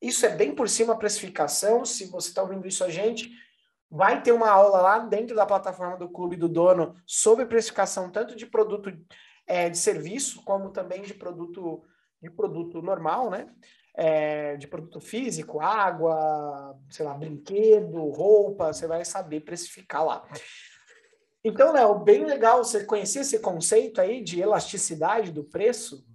Isso 0.00 0.24
é 0.26 0.28
bem 0.28 0.54
por 0.54 0.68
cima 0.68 0.92
a 0.92 0.96
precificação. 0.96 1.84
Se 1.84 2.06
você 2.06 2.28
está 2.28 2.42
ouvindo 2.42 2.66
isso 2.66 2.84
a 2.84 2.90
gente, 2.90 3.30
vai 3.90 4.22
ter 4.22 4.32
uma 4.32 4.50
aula 4.50 4.80
lá 4.80 4.98
dentro 4.98 5.34
da 5.34 5.46
plataforma 5.46 5.96
do 5.96 6.08
Clube 6.08 6.36
do 6.36 6.48
Dono 6.48 6.94
sobre 7.06 7.46
precificação 7.46 8.10
tanto 8.10 8.36
de 8.36 8.46
produto 8.46 8.92
é, 9.46 9.68
de 9.68 9.78
serviço 9.78 10.44
como 10.44 10.70
também 10.70 11.02
de 11.02 11.14
produto 11.14 11.82
de 12.22 12.30
produto 12.30 12.82
normal, 12.82 13.30
né? 13.30 13.46
É, 13.94 14.56
de 14.56 14.68
produto 14.68 15.00
físico, 15.00 15.58
água, 15.58 16.78
sei 16.90 17.04
lá, 17.04 17.14
brinquedo, 17.14 18.08
roupa, 18.10 18.72
você 18.72 18.86
vai 18.86 19.04
saber 19.04 19.40
precificar 19.40 20.04
lá. 20.04 20.22
Então, 21.44 21.72
Léo, 21.72 22.00
bem 22.00 22.24
legal 22.24 22.62
você 22.62 22.84
conhecer 22.84 23.20
esse 23.20 23.38
conceito 23.38 24.00
aí 24.00 24.22
de 24.22 24.40
elasticidade 24.40 25.32
do 25.32 25.42
preço. 25.42 26.06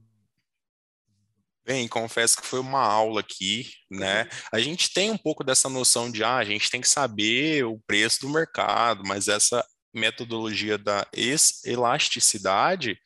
Bem, 1.65 1.87
confesso 1.87 2.39
que 2.39 2.45
foi 2.45 2.59
uma 2.59 2.79
aula 2.79 3.21
aqui, 3.21 3.71
né? 3.89 4.29
A 4.51 4.59
gente 4.59 4.93
tem 4.93 5.09
um 5.09 5.17
pouco 5.17 5.43
dessa 5.43 5.67
noção 5.67 6.11
de, 6.11 6.23
ah, 6.23 6.35
a 6.35 6.45
gente 6.45 6.69
tem 6.69 6.79
que 6.79 6.87
saber 6.87 7.65
o 7.65 7.79
preço 7.87 8.21
do 8.21 8.29
mercado, 8.29 9.03
mas 9.03 9.27
essa 9.27 9.65
metodologia 9.91 10.77
da 10.77 11.07
elasticidade, 11.63 12.99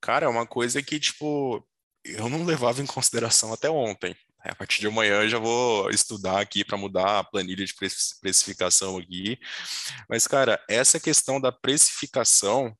cara, 0.00 0.26
é 0.26 0.28
uma 0.28 0.44
coisa 0.44 0.82
que, 0.82 0.98
tipo, 0.98 1.64
eu 2.04 2.28
não 2.28 2.44
levava 2.44 2.82
em 2.82 2.86
consideração 2.86 3.52
até 3.52 3.70
ontem, 3.70 4.16
a 4.42 4.54
partir 4.54 4.80
de 4.80 4.86
amanhã 4.86 5.22
eu 5.22 5.28
já 5.28 5.38
vou 5.38 5.90
estudar 5.90 6.40
aqui 6.40 6.64
para 6.64 6.78
mudar 6.78 7.18
a 7.18 7.24
planilha 7.24 7.64
de 7.64 7.74
precificação 8.20 8.96
aqui. 8.98 9.38
Mas, 10.08 10.26
cara, 10.26 10.62
essa 10.68 10.98
questão 10.98 11.40
da 11.40 11.52
precificação, 11.52 12.74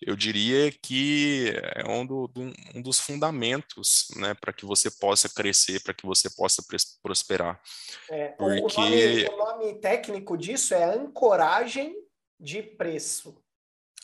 eu 0.00 0.16
diria 0.16 0.72
que 0.82 1.52
é 1.74 1.88
um, 1.88 2.06
do, 2.06 2.30
um 2.74 2.82
dos 2.82 2.98
fundamentos 3.00 4.08
né, 4.16 4.34
para 4.34 4.52
que 4.52 4.64
você 4.64 4.90
possa 4.90 5.28
crescer, 5.28 5.82
para 5.82 5.94
que 5.94 6.06
você 6.06 6.28
possa 6.34 6.62
prosperar. 7.02 7.60
É, 8.10 8.28
Porque... 8.28 8.80
o, 8.80 8.82
nome, 8.82 9.24
o 9.26 9.36
nome 9.36 9.74
técnico 9.80 10.36
disso 10.36 10.74
é 10.74 10.84
ancoragem 10.84 11.94
de 12.40 12.62
preço 12.62 13.43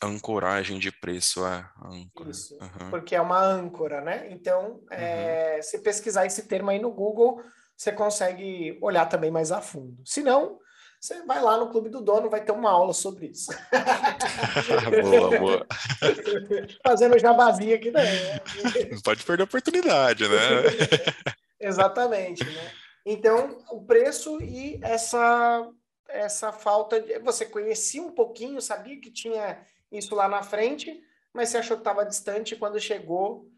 ancoragem 0.03 0.79
de 0.79 0.91
preço, 0.91 1.45
é. 1.47 1.69
Âncora. 1.83 2.31
Isso, 2.31 2.59
uhum. 2.61 2.91
porque 2.91 3.15
é 3.15 3.21
uma 3.21 3.41
âncora, 3.41 4.01
né? 4.01 4.29
Então, 4.31 4.81
é, 4.91 5.57
uhum. 5.57 5.63
se 5.63 5.79
pesquisar 5.81 6.27
esse 6.27 6.47
termo 6.47 6.71
aí 6.71 6.79
no 6.79 6.91
Google, 6.91 7.43
você 7.77 7.93
consegue 7.93 8.79
olhar 8.81 9.07
também 9.07 9.31
mais 9.31 9.53
a 9.53 9.61
fundo. 9.61 10.03
Se 10.05 10.23
não, 10.23 10.59
você 11.01 11.23
vai 11.25 11.41
lá 11.41 11.57
no 11.57 11.71
Clube 11.71 11.89
do 11.89 12.03
Dono, 12.03 12.29
vai 12.29 12.45
ter 12.45 12.53
uma 12.53 12.71
aula 12.71 12.93
sobre 12.93 13.29
isso. 13.29 13.51
boa, 15.03 15.39
boa. 15.39 15.67
Fazendo 16.87 17.19
jabazinha 17.19 17.77
aqui 17.77 17.91
daí. 17.91 18.07
Né? 18.07 18.41
Não 18.93 19.01
pode 19.01 19.25
perder 19.25 19.43
a 19.43 19.45
oportunidade, 19.45 20.29
né? 20.29 20.37
Exatamente, 21.59 22.45
né? 22.45 22.73
Então, 23.07 23.59
o 23.71 23.85
preço 23.85 24.43
e 24.43 24.79
essa 24.83 25.67
essa 26.07 26.53
falta 26.53 27.01
de 27.01 27.19
você 27.21 27.47
conhecia 27.47 28.03
um 28.03 28.13
pouquinho, 28.13 28.61
sabia 28.61 29.01
que 29.01 29.11
tinha 29.11 29.65
isso 29.91 30.15
lá 30.15 30.29
na 30.29 30.43
frente, 30.43 31.03
mas 31.33 31.49
você 31.49 31.59
achou 31.59 31.77
que 31.77 31.83
estava 31.83 32.05
distante 32.05 32.55
e 32.55 32.59
quando 32.59 32.81
chegou, 32.81 33.51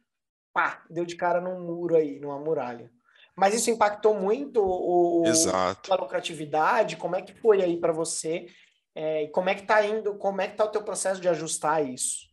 pá, 0.53 0.85
deu 0.89 1.05
de 1.05 1.17
cara 1.17 1.41
num 1.41 1.61
muro 1.61 1.97
aí, 1.97 2.19
numa 2.21 2.39
muralha. 2.39 2.91
Mas 3.37 3.55
isso 3.55 3.71
impactou 3.71 4.15
muito 4.15 4.63
o, 4.63 5.25
Exato. 5.27 5.93
a 5.93 5.97
lucratividade? 5.97 6.97
Como 6.97 7.17
é 7.17 7.23
que 7.23 7.35
foi 7.35 7.63
aí 7.63 7.79
para 7.79 7.93
você? 7.93 8.47
É, 8.95 9.27
como 9.29 9.49
é 9.49 9.55
que 9.55 9.63
está 9.63 9.85
indo? 9.85 10.17
Como 10.17 10.41
é 10.41 10.47
que 10.47 10.53
está 10.55 10.65
o 10.65 10.71
teu 10.71 10.83
processo 10.83 11.21
de 11.21 11.29
ajustar 11.29 11.87
isso? 11.87 12.31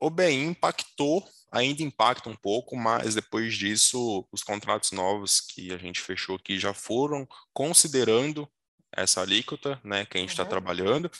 O 0.00 0.10
bem 0.10 0.46
impactou, 0.46 1.24
ainda 1.50 1.82
impacta 1.84 2.28
um 2.28 2.34
pouco, 2.34 2.76
mas 2.76 3.14
depois 3.14 3.54
disso, 3.54 4.26
os 4.32 4.42
contratos 4.42 4.90
novos 4.90 5.40
que 5.40 5.72
a 5.72 5.78
gente 5.78 6.00
fechou 6.00 6.34
aqui 6.34 6.58
já 6.58 6.74
foram 6.74 7.24
considerando 7.52 8.50
essa 8.96 9.20
alíquota, 9.20 9.80
né, 9.84 10.04
que 10.04 10.16
a 10.16 10.20
gente 10.20 10.30
está 10.30 10.42
uhum. 10.42 10.48
trabalhando, 10.48 11.10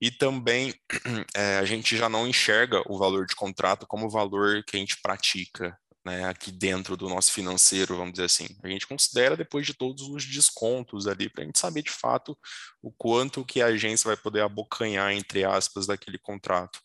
e 0.00 0.10
também 0.10 0.74
é, 1.34 1.58
a 1.58 1.64
gente 1.64 1.96
já 1.96 2.08
não 2.08 2.26
enxerga 2.26 2.82
o 2.86 2.98
valor 2.98 3.26
de 3.26 3.34
contrato 3.34 3.86
como 3.86 4.06
o 4.06 4.10
valor 4.10 4.62
que 4.64 4.76
a 4.76 4.80
gente 4.80 5.00
pratica, 5.00 5.76
né, 6.04 6.24
aqui 6.28 6.52
dentro 6.52 6.96
do 6.96 7.08
nosso 7.08 7.32
financeiro, 7.32 7.96
vamos 7.96 8.12
dizer 8.12 8.26
assim. 8.26 8.46
A 8.62 8.68
gente 8.68 8.86
considera 8.86 9.36
depois 9.36 9.66
de 9.66 9.74
todos 9.74 10.02
os 10.02 10.24
descontos 10.24 11.08
ali, 11.08 11.28
para 11.28 11.42
a 11.42 11.46
gente 11.46 11.58
saber 11.58 11.82
de 11.82 11.90
fato 11.90 12.38
o 12.80 12.92
quanto 12.92 13.44
que 13.44 13.60
a 13.60 13.66
agência 13.66 14.06
vai 14.06 14.16
poder 14.16 14.42
abocanhar, 14.42 15.12
entre 15.12 15.44
aspas, 15.44 15.86
daquele 15.86 16.18
contrato. 16.18 16.78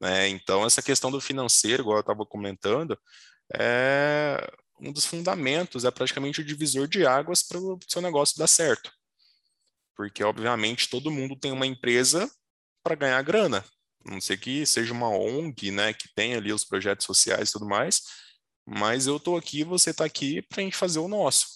Né? 0.00 0.28
Então, 0.28 0.64
essa 0.64 0.82
questão 0.82 1.10
do 1.10 1.20
financeiro, 1.20 1.82
igual 1.82 1.96
eu 1.96 2.02
estava 2.02 2.24
comentando, 2.24 2.96
é 3.52 4.46
um 4.80 4.92
dos 4.92 5.06
fundamentos, 5.06 5.84
é 5.84 5.90
praticamente 5.90 6.40
o 6.40 6.44
divisor 6.44 6.86
de 6.86 7.06
águas 7.06 7.42
para 7.42 7.58
o 7.58 7.78
seu 7.88 8.02
negócio 8.02 8.38
dar 8.38 8.46
certo. 8.46 8.90
Porque, 9.96 10.22
obviamente, 10.24 10.88
todo 10.88 11.10
mundo 11.10 11.36
tem 11.36 11.52
uma 11.52 11.66
empresa 11.66 12.30
para 12.82 12.94
ganhar 12.94 13.22
grana. 13.22 13.64
A 14.06 14.10
não 14.10 14.20
sei 14.20 14.36
que 14.36 14.66
seja 14.66 14.92
uma 14.92 15.08
ONG, 15.08 15.70
né, 15.70 15.92
que 15.92 16.08
tem 16.14 16.34
ali 16.34 16.52
os 16.52 16.64
projetos 16.64 17.06
sociais 17.06 17.48
e 17.48 17.52
tudo 17.52 17.66
mais, 17.66 18.02
mas 18.66 19.06
eu 19.06 19.16
estou 19.16 19.36
aqui, 19.36 19.64
você 19.64 19.90
está 19.90 20.04
aqui 20.04 20.42
para 20.42 20.60
a 20.60 20.64
gente 20.64 20.76
fazer 20.76 20.98
o 20.98 21.08
nosso. 21.08 21.46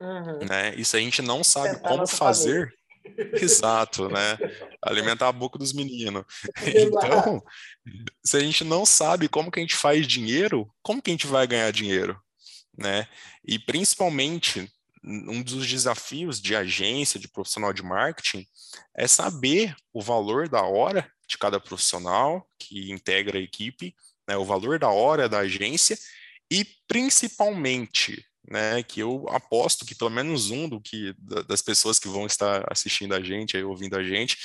Uhum. 0.00 0.38
Né? 0.46 0.74
E 0.76 0.84
se 0.84 0.96
a 0.96 1.00
gente 1.00 1.22
não 1.22 1.42
sabe 1.42 1.76
Tentar 1.76 1.88
como 1.88 2.06
fazer, 2.06 2.72
exato, 3.34 4.08
né? 4.08 4.36
Alimentar 4.82 5.28
a 5.28 5.32
boca 5.32 5.58
dos 5.58 5.72
meninos. 5.72 6.24
Então, 6.66 7.42
se 8.24 8.36
a 8.36 8.40
gente 8.40 8.64
não 8.64 8.84
sabe 8.84 9.28
como 9.28 9.50
que 9.50 9.58
a 9.58 9.62
gente 9.62 9.76
faz 9.76 10.06
dinheiro, 10.06 10.68
como 10.82 11.00
que 11.00 11.10
a 11.10 11.14
gente 11.14 11.26
vai 11.26 11.46
ganhar 11.46 11.70
dinheiro? 11.70 12.20
Né? 12.76 13.08
E 13.44 13.58
principalmente 13.58 14.70
um 15.06 15.42
dos 15.42 15.66
desafios 15.66 16.40
de 16.40 16.56
agência, 16.56 17.20
de 17.20 17.28
profissional 17.28 17.72
de 17.72 17.82
marketing, 17.82 18.46
é 18.96 19.06
saber 19.06 19.74
o 19.92 20.02
valor 20.02 20.48
da 20.48 20.62
hora 20.62 21.10
de 21.28 21.38
cada 21.38 21.60
profissional 21.60 22.48
que 22.58 22.90
integra 22.90 23.38
a 23.38 23.42
equipe, 23.42 23.94
né, 24.28 24.36
o 24.36 24.44
valor 24.44 24.78
da 24.78 24.88
hora 24.88 25.28
da 25.28 25.38
agência 25.38 25.96
e 26.50 26.66
principalmente, 26.88 28.24
né, 28.48 28.82
que 28.82 29.00
eu 29.00 29.26
aposto 29.28 29.84
que 29.84 29.94
pelo 29.94 30.10
menos 30.10 30.50
um 30.50 30.68
do 30.68 30.80
que 30.80 31.14
das 31.46 31.62
pessoas 31.62 31.98
que 31.98 32.08
vão 32.08 32.26
estar 32.26 32.64
assistindo 32.70 33.14
a 33.14 33.20
gente, 33.20 33.56
aí, 33.56 33.64
ouvindo 33.64 33.96
a 33.96 34.02
gente, 34.02 34.36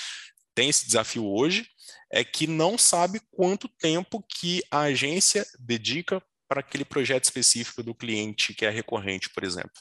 tem 0.53 0.69
esse 0.69 0.85
desafio 0.85 1.25
hoje, 1.25 1.67
é 2.11 2.23
que 2.23 2.45
não 2.45 2.77
sabe 2.77 3.21
quanto 3.31 3.67
tempo 3.67 4.23
que 4.23 4.61
a 4.69 4.81
agência 4.81 5.45
dedica 5.59 6.21
para 6.47 6.59
aquele 6.59 6.83
projeto 6.83 7.23
específico 7.23 7.81
do 7.81 7.95
cliente 7.95 8.53
que 8.53 8.65
é 8.65 8.69
recorrente, 8.69 9.29
por 9.29 9.43
exemplo. 9.43 9.71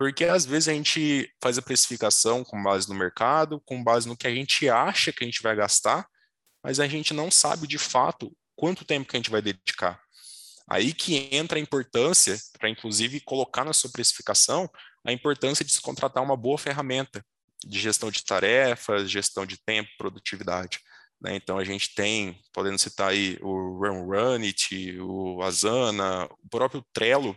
Porque 0.00 0.24
às 0.24 0.46
vezes 0.46 0.66
a 0.66 0.72
gente 0.72 1.30
faz 1.42 1.58
a 1.58 1.62
precificação 1.62 2.42
com 2.42 2.62
base 2.62 2.88
no 2.88 2.94
mercado, 2.94 3.60
com 3.66 3.84
base 3.84 4.08
no 4.08 4.16
que 4.16 4.26
a 4.26 4.34
gente 4.34 4.66
acha 4.66 5.12
que 5.12 5.22
a 5.22 5.26
gente 5.26 5.42
vai 5.42 5.54
gastar, 5.54 6.08
mas 6.64 6.80
a 6.80 6.88
gente 6.88 7.12
não 7.12 7.30
sabe 7.30 7.66
de 7.66 7.76
fato 7.76 8.34
quanto 8.56 8.82
tempo 8.82 9.06
que 9.06 9.14
a 9.14 9.18
gente 9.18 9.28
vai 9.28 9.42
dedicar. 9.42 10.00
Aí 10.70 10.94
que 10.94 11.28
entra 11.30 11.58
a 11.58 11.60
importância, 11.60 12.38
para 12.58 12.70
inclusive 12.70 13.20
colocar 13.20 13.62
na 13.62 13.74
sua 13.74 13.90
precificação, 13.90 14.70
a 15.04 15.12
importância 15.12 15.62
de 15.62 15.70
se 15.70 15.82
contratar 15.82 16.22
uma 16.22 16.34
boa 16.34 16.56
ferramenta 16.56 17.22
de 17.62 17.78
gestão 17.78 18.10
de 18.10 18.24
tarefas, 18.24 19.10
gestão 19.10 19.44
de 19.44 19.58
tempo, 19.58 19.90
produtividade. 19.98 20.78
Né? 21.20 21.36
Então 21.36 21.58
a 21.58 21.64
gente 21.64 21.94
tem, 21.94 22.40
podendo 22.54 22.78
citar 22.78 23.10
aí 23.10 23.36
o 23.42 23.78
RunRunit, 23.78 24.98
o 24.98 25.42
Asana, 25.42 26.24
o 26.42 26.48
próprio 26.48 26.82
Trello, 26.90 27.36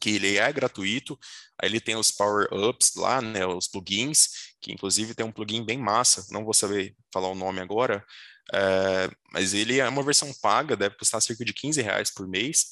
que 0.00 0.10
ele 0.10 0.38
é 0.38 0.52
gratuito, 0.52 1.18
aí 1.60 1.68
ele 1.68 1.80
tem 1.80 1.96
os 1.96 2.10
power-ups 2.10 2.92
lá, 2.96 3.20
né, 3.20 3.46
os 3.46 3.68
plugins, 3.68 4.28
que 4.60 4.72
inclusive 4.72 5.14
tem 5.14 5.26
um 5.26 5.32
plugin 5.32 5.64
bem 5.64 5.78
massa, 5.78 6.26
não 6.30 6.44
vou 6.44 6.54
saber 6.54 6.96
falar 7.12 7.28
o 7.28 7.34
nome 7.34 7.60
agora, 7.60 8.04
é, 8.52 9.10
mas 9.32 9.54
ele 9.54 9.78
é 9.78 9.88
uma 9.88 10.02
versão 10.02 10.32
paga, 10.42 10.76
deve 10.76 10.96
custar 10.96 11.22
cerca 11.22 11.44
de 11.44 11.52
15 11.52 11.80
reais 11.82 12.10
por 12.10 12.26
mês, 12.26 12.66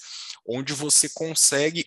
onde 0.47 0.73
você 0.73 1.09
consegue 1.09 1.87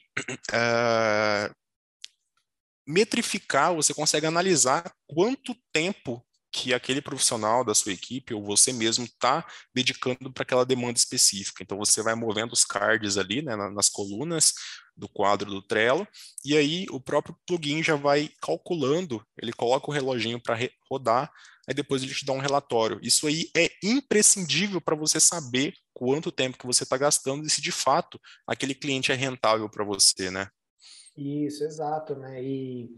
é, 0.54 1.52
metrificar, 2.88 3.74
você 3.74 3.94
consegue 3.94 4.26
analisar 4.26 4.94
quanto 5.08 5.56
tempo 5.74 6.24
que 6.52 6.74
aquele 6.74 7.02
profissional 7.02 7.64
da 7.64 7.74
sua 7.74 7.94
equipe 7.94 8.34
ou 8.34 8.44
você 8.44 8.74
mesmo 8.74 9.06
está 9.06 9.46
dedicando 9.74 10.32
para 10.34 10.44
aquela 10.44 10.66
demanda 10.66 10.98
específica. 10.98 11.64
Então 11.64 11.78
você 11.78 12.04
vai 12.04 12.14
movendo 12.14 12.52
os 12.52 12.66
cards 12.66 13.18
ali 13.18 13.42
né, 13.42 13.56
nas 13.56 13.88
colunas 13.88 14.54
do 14.96 15.08
quadro 15.08 15.50
do 15.50 15.62
Trello 15.62 16.08
e 16.46 16.56
aí 16.56 16.86
o 16.90 17.00
próprio 17.00 17.36
plugin 17.46 17.82
já 17.82 17.96
vai 17.96 18.30
calculando, 18.42 19.26
ele 19.42 19.54
coloca 19.54 19.90
o 19.90 19.94
reloginho 19.94 20.42
para 20.42 20.58
rodar 20.90 21.32
aí 21.68 21.74
depois 21.74 22.04
ele 22.04 22.14
te 22.14 22.26
dá 22.26 22.34
um 22.34 22.40
relatório. 22.40 23.00
Isso 23.02 23.28
aí 23.28 23.50
é 23.56 23.70
imprescindível 23.84 24.82
para 24.82 24.96
você 24.96 25.20
saber 25.20 25.74
quanto 25.94 26.32
tempo 26.32 26.58
que 26.58 26.66
você 26.66 26.84
está 26.84 26.98
gastando 26.98 27.46
e 27.46 27.50
se 27.50 27.62
de 27.62 27.72
fato 27.72 28.20
aquele 28.48 28.74
cliente 28.74 29.12
é 29.12 29.16
rentável 29.16 29.70
para 29.70 29.86
você, 29.86 30.30
né? 30.30 30.48
Isso, 31.18 31.64
exato, 31.64 32.16
né? 32.16 32.42
E 32.44 32.90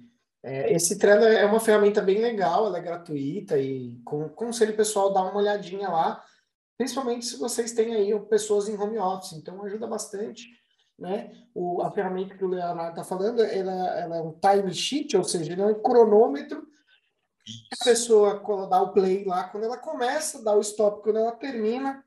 é, 0.44 0.74
esse 0.74 0.98
Trello 0.98 1.26
é 1.26 1.46
uma 1.46 1.60
ferramenta 1.60 2.02
bem 2.02 2.20
legal, 2.20 2.68
ela 2.68 2.78
é 2.78 2.82
gratuita 2.82 3.58
e 3.58 3.98
com, 4.04 4.30
conselho 4.30 4.76
pessoal 4.76 5.14
dar 5.14 5.24
uma 5.24 5.38
olhadinha 5.38 5.90
lá, 5.90 6.24
principalmente 6.78 7.26
se 7.26 7.38
vocês 7.38 7.72
têm 7.72 7.94
aí 7.94 8.20
pessoas 8.26 8.68
em 8.68 8.78
home 8.78 8.98
office, 8.98 9.34
então 9.34 9.64
ajuda 9.64 9.88
bastante, 9.88 10.48
né? 10.98 11.32
O, 11.54 11.82
a 11.82 11.92
ferramenta 11.92 12.38
que 12.38 12.44
o 12.44 12.48
Leonardo 12.48 12.92
está 12.92 13.04
falando, 13.04 13.42
ela, 13.42 14.00
ela 14.00 14.18
é 14.18 14.22
um 14.22 14.38
time 14.40 14.74
sheet, 14.74 15.16
ou 15.18 15.24
seja, 15.24 15.52
ele 15.52 15.62
é 15.62 15.66
um 15.66 15.82
cronômetro. 15.82 16.68
A 17.82 17.84
pessoa 17.84 18.42
dá 18.70 18.82
o 18.82 18.94
play 18.94 19.26
lá 19.26 19.46
quando 19.50 19.66
ela 19.66 19.78
começa, 19.78 20.44
dá 20.44 20.56
o 20.56 20.62
stop 20.62 21.04
quando 21.04 21.20
ela 21.20 21.34
termina, 21.34 22.04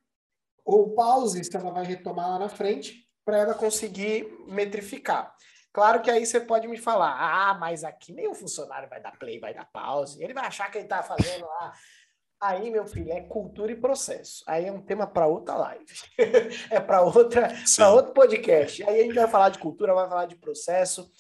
ou 0.65 0.95
pause 0.95 1.45
se 1.45 1.57
ela 1.57 1.71
vai 1.71 1.85
retomar 1.85 2.31
lá 2.31 2.39
na 2.39 2.49
frente, 2.49 3.07
para 3.25 3.39
ela 3.39 3.55
conseguir 3.55 4.27
metrificar. 4.47 5.35
Claro 5.73 6.01
que 6.01 6.11
aí 6.11 6.25
você 6.25 6.41
pode 6.41 6.67
me 6.67 6.79
falar, 6.79 7.19
ah, 7.21 7.53
mas 7.53 7.85
aqui 7.85 8.11
nem 8.11 8.27
o 8.29 8.35
funcionário 8.35 8.89
vai 8.89 8.99
dar 8.99 9.19
play, 9.19 9.39
vai 9.39 9.53
dar 9.53 9.67
pause, 9.67 10.23
ele 10.25 10.33
vai 10.33 10.47
achar 10.47 10.71
que 10.71 10.79
ele 10.79 10.87
está 10.87 11.03
fazendo 11.03 11.45
lá. 11.45 11.73
Aí, 12.41 12.71
meu 12.71 12.87
filho, 12.87 13.11
é 13.11 13.23
cultura 13.23 13.73
e 13.73 13.77
processo. 13.77 14.45
Aí 14.47 14.67
é 14.67 14.73
um 14.73 14.83
tema 14.83 15.07
para 15.07 15.27
outra 15.27 15.55
live. 15.55 15.87
é 16.71 16.79
para 16.79 17.03
outra, 17.03 17.49
para 17.77 17.91
outro 17.91 18.13
podcast. 18.13 18.83
Aí 18.85 19.01
a 19.01 19.05
gente 19.05 19.15
vai 19.15 19.29
falar 19.29 19.49
de 19.49 19.59
cultura, 19.59 19.95
vai 19.95 20.09
falar 20.09 20.27
de 20.27 20.37
processo. 20.37 21.11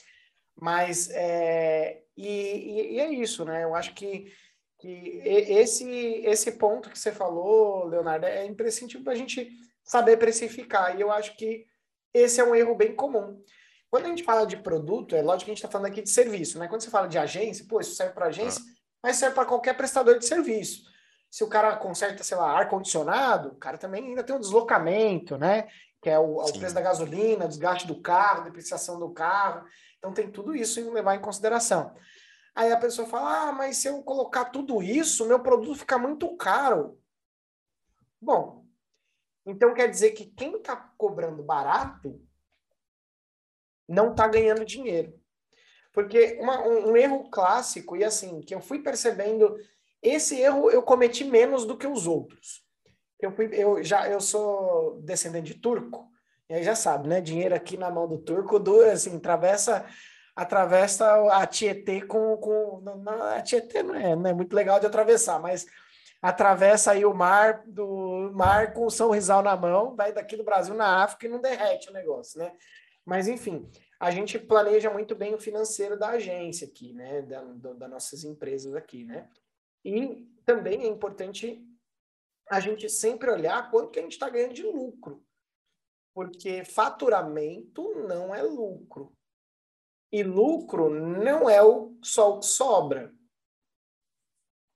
Mas 0.54 1.08
é, 1.10 2.02
e, 2.16 2.26
e, 2.26 2.94
e, 2.94 3.00
é 3.00 3.10
isso, 3.10 3.44
né? 3.44 3.64
Eu 3.64 3.74
acho 3.74 3.94
que, 3.94 4.32
que 4.78 5.20
esse, 5.24 5.88
esse 6.24 6.52
ponto 6.52 6.90
que 6.90 6.98
você 6.98 7.12
falou, 7.12 7.86
Leonardo, 7.86 8.26
é 8.26 8.44
imprescindível 8.44 9.04
para 9.04 9.12
a 9.14 9.16
gente 9.16 9.50
saber 9.82 10.18
precificar. 10.18 10.96
E 10.96 11.00
eu 11.00 11.10
acho 11.10 11.36
que 11.36 11.66
esse 12.12 12.40
é 12.40 12.44
um 12.44 12.54
erro 12.54 12.74
bem 12.74 12.94
comum. 12.94 13.42
Quando 13.90 14.06
a 14.06 14.08
gente 14.08 14.24
fala 14.24 14.46
de 14.46 14.56
produto, 14.58 15.14
é 15.14 15.22
lógico 15.22 15.46
que 15.46 15.50
a 15.50 15.54
gente 15.54 15.64
está 15.64 15.70
falando 15.70 15.90
aqui 15.90 16.02
de 16.02 16.10
serviço, 16.10 16.58
né? 16.58 16.68
Quando 16.68 16.82
você 16.82 16.90
fala 16.90 17.06
de 17.06 17.18
agência, 17.18 17.64
pô, 17.68 17.80
isso 17.80 17.94
serve 17.94 18.12
para 18.12 18.26
agência, 18.26 18.60
ah. 18.62 18.72
mas 19.02 19.16
serve 19.16 19.34
para 19.34 19.46
qualquer 19.46 19.74
prestador 19.76 20.18
de 20.18 20.26
serviço. 20.26 20.84
Se 21.30 21.44
o 21.44 21.48
cara 21.48 21.76
conserta, 21.76 22.22
sei 22.24 22.36
lá, 22.36 22.58
ar-condicionado, 22.58 23.50
o 23.50 23.56
cara 23.56 23.78
também 23.78 24.04
ainda 24.04 24.24
tem 24.24 24.34
um 24.34 24.40
deslocamento, 24.40 25.36
né? 25.36 25.68
Que 26.00 26.10
é 26.10 26.18
o, 26.18 26.36
o 26.36 26.52
preço 26.58 26.74
da 26.74 26.80
gasolina, 26.80 27.48
desgaste 27.48 27.86
do 27.86 28.00
carro, 28.00 28.44
depreciação 28.44 28.98
do 28.98 29.10
carro. 29.10 29.66
Então 29.98 30.12
tem 30.12 30.30
tudo 30.30 30.54
isso 30.54 30.80
em 30.80 30.90
levar 30.90 31.14
em 31.14 31.20
consideração. 31.20 31.94
Aí 32.54 32.72
a 32.72 32.78
pessoa 32.78 33.06
fala: 33.06 33.48
ah, 33.48 33.52
mas 33.52 33.76
se 33.76 33.88
eu 33.88 34.02
colocar 34.02 34.46
tudo 34.46 34.82
isso, 34.82 35.26
meu 35.26 35.40
produto 35.40 35.80
fica 35.80 35.98
muito 35.98 36.34
caro. 36.36 36.98
Bom, 38.20 38.64
então 39.44 39.74
quer 39.74 39.88
dizer 39.88 40.12
que 40.12 40.26
quem 40.26 40.56
está 40.56 40.74
cobrando 40.96 41.42
barato 41.42 42.20
não 43.88 44.10
está 44.10 44.26
ganhando 44.26 44.64
dinheiro. 44.64 45.18
Porque 45.92 46.38
uma, 46.40 46.60
um, 46.66 46.90
um, 46.90 46.96
erro 46.96 47.30
clássico, 47.30 47.96
e 47.96 48.04
assim, 48.04 48.40
que 48.40 48.54
eu 48.54 48.60
fui 48.60 48.82
percebendo, 48.82 49.56
esse 50.02 50.40
erro 50.40 50.70
eu 50.70 50.82
cometi 50.82 51.24
menos 51.24 51.64
do 51.64 51.76
que 51.76 51.86
os 51.86 52.06
outros. 52.06 52.64
Eu, 53.20 53.32
fui, 53.32 53.48
eu 53.52 53.82
já 53.82 54.08
eu 54.08 54.20
sou 54.20 55.00
descendente 55.02 55.54
de 55.54 55.60
turco, 55.60 56.10
e 56.48 56.54
aí 56.54 56.62
já 56.62 56.74
sabe, 56.74 57.08
né? 57.08 57.20
Dinheiro 57.20 57.54
aqui 57.54 57.76
na 57.76 57.90
mão 57.90 58.06
do 58.06 58.18
turco 58.18 58.58
dura, 58.58 58.92
assim, 58.92 59.16
atravessa, 59.16 59.86
atravessa 60.34 61.32
a 61.32 61.46
Tietê 61.46 62.02
com. 62.02 62.36
com 62.36 62.80
não, 62.82 63.22
a 63.22 63.40
Tietê 63.42 63.82
não 63.82 63.94
é, 63.94 64.14
não 64.14 64.30
é 64.30 64.34
muito 64.34 64.54
legal 64.54 64.78
de 64.78 64.86
atravessar, 64.86 65.40
mas 65.40 65.66
atravessa 66.22 66.92
aí 66.92 67.04
o 67.04 67.14
mar 67.14 67.62
do 67.66 68.30
mar 68.34 68.72
com 68.72 68.86
o 68.86 68.90
São 68.90 69.10
Rizal 69.10 69.42
na 69.42 69.56
mão, 69.56 69.96
vai 69.96 70.12
daqui 70.12 70.36
do 70.36 70.44
Brasil 70.44 70.74
na 70.74 71.02
África 71.02 71.26
e 71.26 71.28
não 71.30 71.40
derrete 71.40 71.90
o 71.90 71.92
negócio, 71.92 72.38
né? 72.38 72.52
Mas 73.04 73.28
enfim, 73.28 73.68
a 73.98 74.10
gente 74.10 74.38
planeja 74.38 74.90
muito 74.90 75.14
bem 75.14 75.34
o 75.34 75.38
financeiro 75.38 75.98
da 75.98 76.10
agência 76.10 76.66
aqui, 76.66 76.92
né? 76.92 77.22
Da, 77.22 77.42
do, 77.42 77.74
das 77.74 77.90
nossas 77.90 78.24
empresas 78.24 78.74
aqui, 78.74 79.04
né? 79.04 79.28
E 79.86 80.26
também 80.44 80.82
é 80.82 80.88
importante 80.88 81.64
a 82.50 82.58
gente 82.58 82.88
sempre 82.88 83.30
olhar 83.30 83.70
quanto 83.70 83.92
que 83.92 84.00
a 84.00 84.02
gente 84.02 84.12
está 84.12 84.28
ganhando 84.28 84.54
de 84.54 84.64
lucro. 84.64 85.24
Porque 86.12 86.64
faturamento 86.64 87.94
não 88.08 88.34
é 88.34 88.42
lucro. 88.42 89.12
E 90.10 90.24
lucro 90.24 90.90
não 90.90 91.48
é 91.48 91.62
o 91.62 91.96
só 92.02 92.34
o 92.34 92.40
que 92.40 92.46
sobra. 92.46 93.14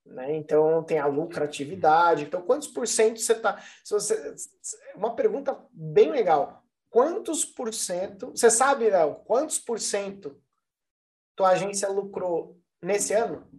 Né? 0.05 0.33
Então 0.37 0.81
tem 0.81 0.97
a 0.97 1.07
lucratividade. 1.07 2.23
Então, 2.23 2.41
quantos 2.41 2.69
por 2.69 2.87
cento 2.87 3.19
você 3.19 3.33
está. 3.33 3.61
Uma 4.95 5.13
pergunta 5.13 5.61
bem 5.71 6.09
legal. 6.09 6.63
Quantos 6.89 7.43
por 7.43 7.73
cento. 7.73 8.31
Você 8.31 8.49
sabe, 8.49 8.89
Léo, 8.89 9.15
quantos 9.25 9.59
por 9.59 9.77
cento 9.77 10.41
tua 11.35 11.49
agência 11.49 11.89
lucrou 11.89 12.57
nesse 12.81 13.13
ano? 13.13 13.49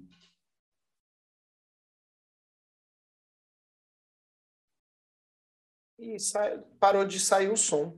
E 6.02 6.18
sai... 6.18 6.58
parou 6.80 7.04
de 7.04 7.20
sair 7.20 7.48
o 7.48 7.56
som. 7.56 7.96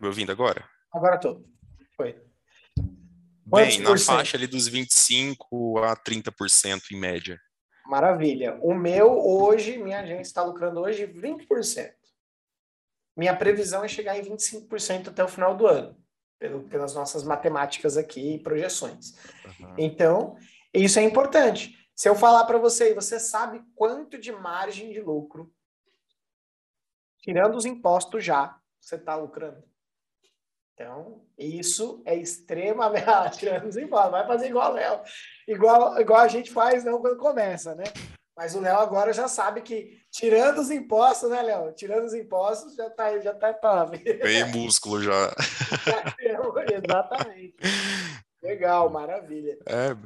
Me 0.00 0.06
ouvindo 0.06 0.32
agora? 0.32 0.66
Agora 0.90 1.16
estou. 1.16 1.44
Foi. 1.94 2.18
Bem, 3.44 3.78
na 3.80 3.98
faixa 3.98 4.36
ali 4.36 4.46
dos 4.46 4.70
25% 4.70 5.36
a 5.84 5.94
30% 5.96 6.92
em 6.92 6.96
média. 6.98 7.38
Maravilha. 7.86 8.58
O 8.62 8.74
meu 8.74 9.18
hoje, 9.18 9.76
minha 9.76 10.00
agência 10.00 10.22
está 10.22 10.42
lucrando 10.42 10.80
hoje 10.80 11.06
20%. 11.06 11.92
Minha 13.16 13.36
previsão 13.36 13.84
é 13.84 13.88
chegar 13.88 14.18
em 14.18 14.22
25% 14.22 15.08
até 15.08 15.24
o 15.24 15.28
final 15.28 15.56
do 15.56 15.66
ano, 15.66 15.96
pelo, 16.38 16.62
pelas 16.64 16.94
nossas 16.94 17.22
matemáticas 17.22 17.96
aqui 17.96 18.34
e 18.34 18.38
projeções. 18.38 19.14
Uhum. 19.44 19.74
Então, 19.76 20.36
isso 20.72 20.98
é 20.98 21.02
importante. 21.02 21.77
Se 21.98 22.08
eu 22.08 22.14
falar 22.14 22.44
para 22.44 22.58
você, 22.58 22.94
você 22.94 23.18
sabe 23.18 23.60
quanto 23.74 24.16
de 24.16 24.30
margem 24.30 24.92
de 24.92 25.00
lucro, 25.00 25.52
tirando 27.18 27.56
os 27.56 27.64
impostos 27.64 28.24
já, 28.24 28.56
você 28.80 28.94
está 28.94 29.16
lucrando? 29.16 29.64
Então, 30.74 31.26
isso 31.36 32.00
é 32.06 32.14
extremamente. 32.14 33.02
Ah, 33.10 33.28
tirando 33.28 33.66
os 33.66 33.76
impostos, 33.76 34.12
vai 34.12 34.24
fazer 34.28 34.46
igual 34.46 34.70
o 34.70 34.74
Léo. 34.74 35.00
Igual, 35.48 36.00
igual 36.00 36.20
a 36.20 36.28
gente 36.28 36.52
faz 36.52 36.84
não 36.84 37.00
quando 37.00 37.16
começa, 37.16 37.74
né? 37.74 37.82
Mas 38.36 38.54
o 38.54 38.60
Léo 38.60 38.78
agora 38.78 39.12
já 39.12 39.26
sabe 39.26 39.60
que, 39.62 40.00
tirando 40.08 40.58
os 40.58 40.70
impostos, 40.70 41.28
né, 41.28 41.42
Léo? 41.42 41.72
Tirando 41.72 42.04
os 42.04 42.14
impostos, 42.14 42.76
já 42.76 42.88
tá, 42.88 43.18
já 43.18 43.34
tá 43.34 43.52
top. 43.52 43.98
Bem 43.98 44.44
músculo 44.52 45.02
já. 45.02 45.34
Exatamente. 46.80 47.56
Legal, 48.40 48.88
maravilha. 48.88 49.58
É, 49.66 49.96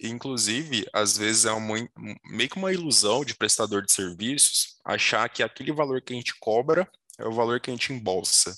inclusive, 0.00 0.86
às 0.92 1.16
vezes 1.16 1.44
é 1.44 1.52
uma, 1.52 1.76
meio 2.24 2.48
que 2.48 2.56
uma 2.56 2.72
ilusão 2.72 3.24
de 3.24 3.34
prestador 3.34 3.82
de 3.82 3.92
serviços 3.92 4.76
achar 4.84 5.28
que 5.28 5.42
aquele 5.42 5.72
valor 5.72 6.00
que 6.02 6.12
a 6.12 6.16
gente 6.16 6.34
cobra 6.38 6.88
é 7.18 7.26
o 7.26 7.32
valor 7.32 7.60
que 7.60 7.70
a 7.70 7.72
gente 7.72 7.92
embolsa. 7.92 8.54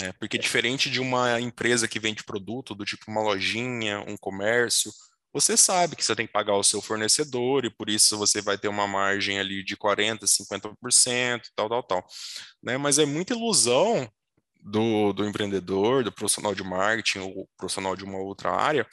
Né? 0.00 0.12
Porque 0.12 0.38
diferente 0.38 0.90
de 0.90 1.00
uma 1.00 1.40
empresa 1.40 1.88
que 1.88 2.00
vende 2.00 2.24
produto, 2.24 2.74
do 2.74 2.84
tipo 2.84 3.10
uma 3.10 3.22
lojinha, 3.22 4.00
um 4.00 4.16
comércio, 4.16 4.90
você 5.32 5.56
sabe 5.56 5.94
que 5.94 6.04
você 6.04 6.16
tem 6.16 6.26
que 6.26 6.32
pagar 6.32 6.56
o 6.56 6.64
seu 6.64 6.80
fornecedor 6.80 7.64
e 7.64 7.70
por 7.70 7.88
isso 7.88 8.18
você 8.18 8.40
vai 8.40 8.58
ter 8.58 8.68
uma 8.68 8.86
margem 8.86 9.38
ali 9.38 9.62
de 9.62 9.76
40%, 9.76 10.24
50%, 10.24 11.42
tal, 11.54 11.68
tal, 11.68 11.82
tal. 11.82 12.06
Né? 12.62 12.76
Mas 12.76 12.98
é 12.98 13.04
muita 13.04 13.34
ilusão 13.34 14.10
do, 14.60 15.12
do 15.12 15.24
empreendedor, 15.24 16.02
do 16.02 16.12
profissional 16.12 16.54
de 16.54 16.64
marketing 16.64 17.20
ou 17.20 17.48
profissional 17.56 17.94
de 17.94 18.04
uma 18.04 18.18
outra 18.18 18.50
área, 18.50 18.86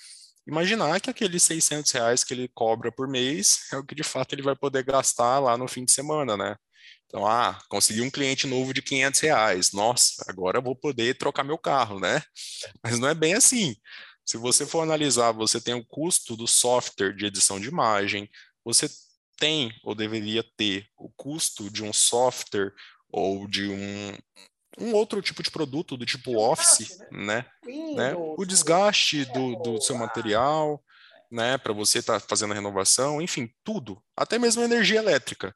imaginar 0.48 1.00
que 1.02 1.10
aqueles 1.10 1.43
600 1.43 1.91
reais 1.91 2.24
que 2.24 2.34
ele 2.34 2.48
cobra 2.54 2.91
por 2.91 3.08
mês 3.08 3.68
é 3.72 3.78
o 3.78 3.84
que 3.84 3.93
de 3.93 4.04
fato 4.04 4.34
ele 4.34 4.41
vai 4.41 4.56
poder 4.56 4.84
gastar 4.84 5.39
lá 5.39 5.58
no 5.58 5.68
fim 5.68 5.84
de 5.84 5.91
semana, 5.91 6.38
né? 6.38 6.56
Então, 7.06 7.26
ah, 7.26 7.58
consegui 7.70 8.02
um 8.02 8.12
cliente 8.12 8.48
novo 8.48 8.74
de 8.74 8.82
500 8.82 9.20
reais. 9.22 9.72
Nossa, 9.72 10.26
agora 10.28 10.58
eu 10.58 10.62
vou 10.62 10.76
poder 10.76 11.18
trocar 11.18 11.43
meu 11.43 11.58
carro, 11.58 12.00
né? 12.00 12.22
Mas 12.84 13.00
não 13.00 13.08
é 13.08 13.14
bem 13.14 13.34
assim. 13.34 13.76
Se 14.26 14.38
você 14.38 14.66
for 14.66 14.82
analisar, 14.82 15.32
você 15.32 15.62
tem 15.62 15.74
o 15.74 15.86
custo 15.86 16.36
do 16.36 16.48
software 16.48 17.16
de 17.16 17.26
edição 17.26 17.60
de 17.60 17.70
imagem, 17.70 18.30
você 18.64 18.89
tem 19.38 19.72
ou 19.84 19.95
deveria 19.95 20.43
ter 20.58 20.86
o 20.98 21.10
custo 21.10 21.70
de 21.70 21.84
um 21.84 21.93
software 21.93 22.74
ou 23.10 23.48
de 23.48 23.70
um, 23.70 24.18
um 24.80 24.93
outro 24.93 25.21
tipo 25.21 25.41
de 25.41 25.51
produto 25.51 25.97
do 25.97 26.05
tipo 26.05 26.38
Office, 26.38 26.99
né? 27.11 27.45
né? 27.65 27.95
né? 27.95 28.15
O 28.15 28.45
desgaste 28.45 29.25
do, 29.25 29.55
do 29.57 29.82
seu 29.82 29.97
material, 29.97 30.82
né? 31.32 31.57
Para 31.57 31.73
você 31.73 31.99
estar 31.99 32.19
tá 32.19 32.25
fazendo 32.28 32.51
a 32.51 32.55
renovação, 32.55 33.21
enfim, 33.21 33.49
tudo, 33.63 34.01
até 34.15 34.38
mesmo 34.38 34.63
energia 34.63 34.99
elétrica, 34.99 35.55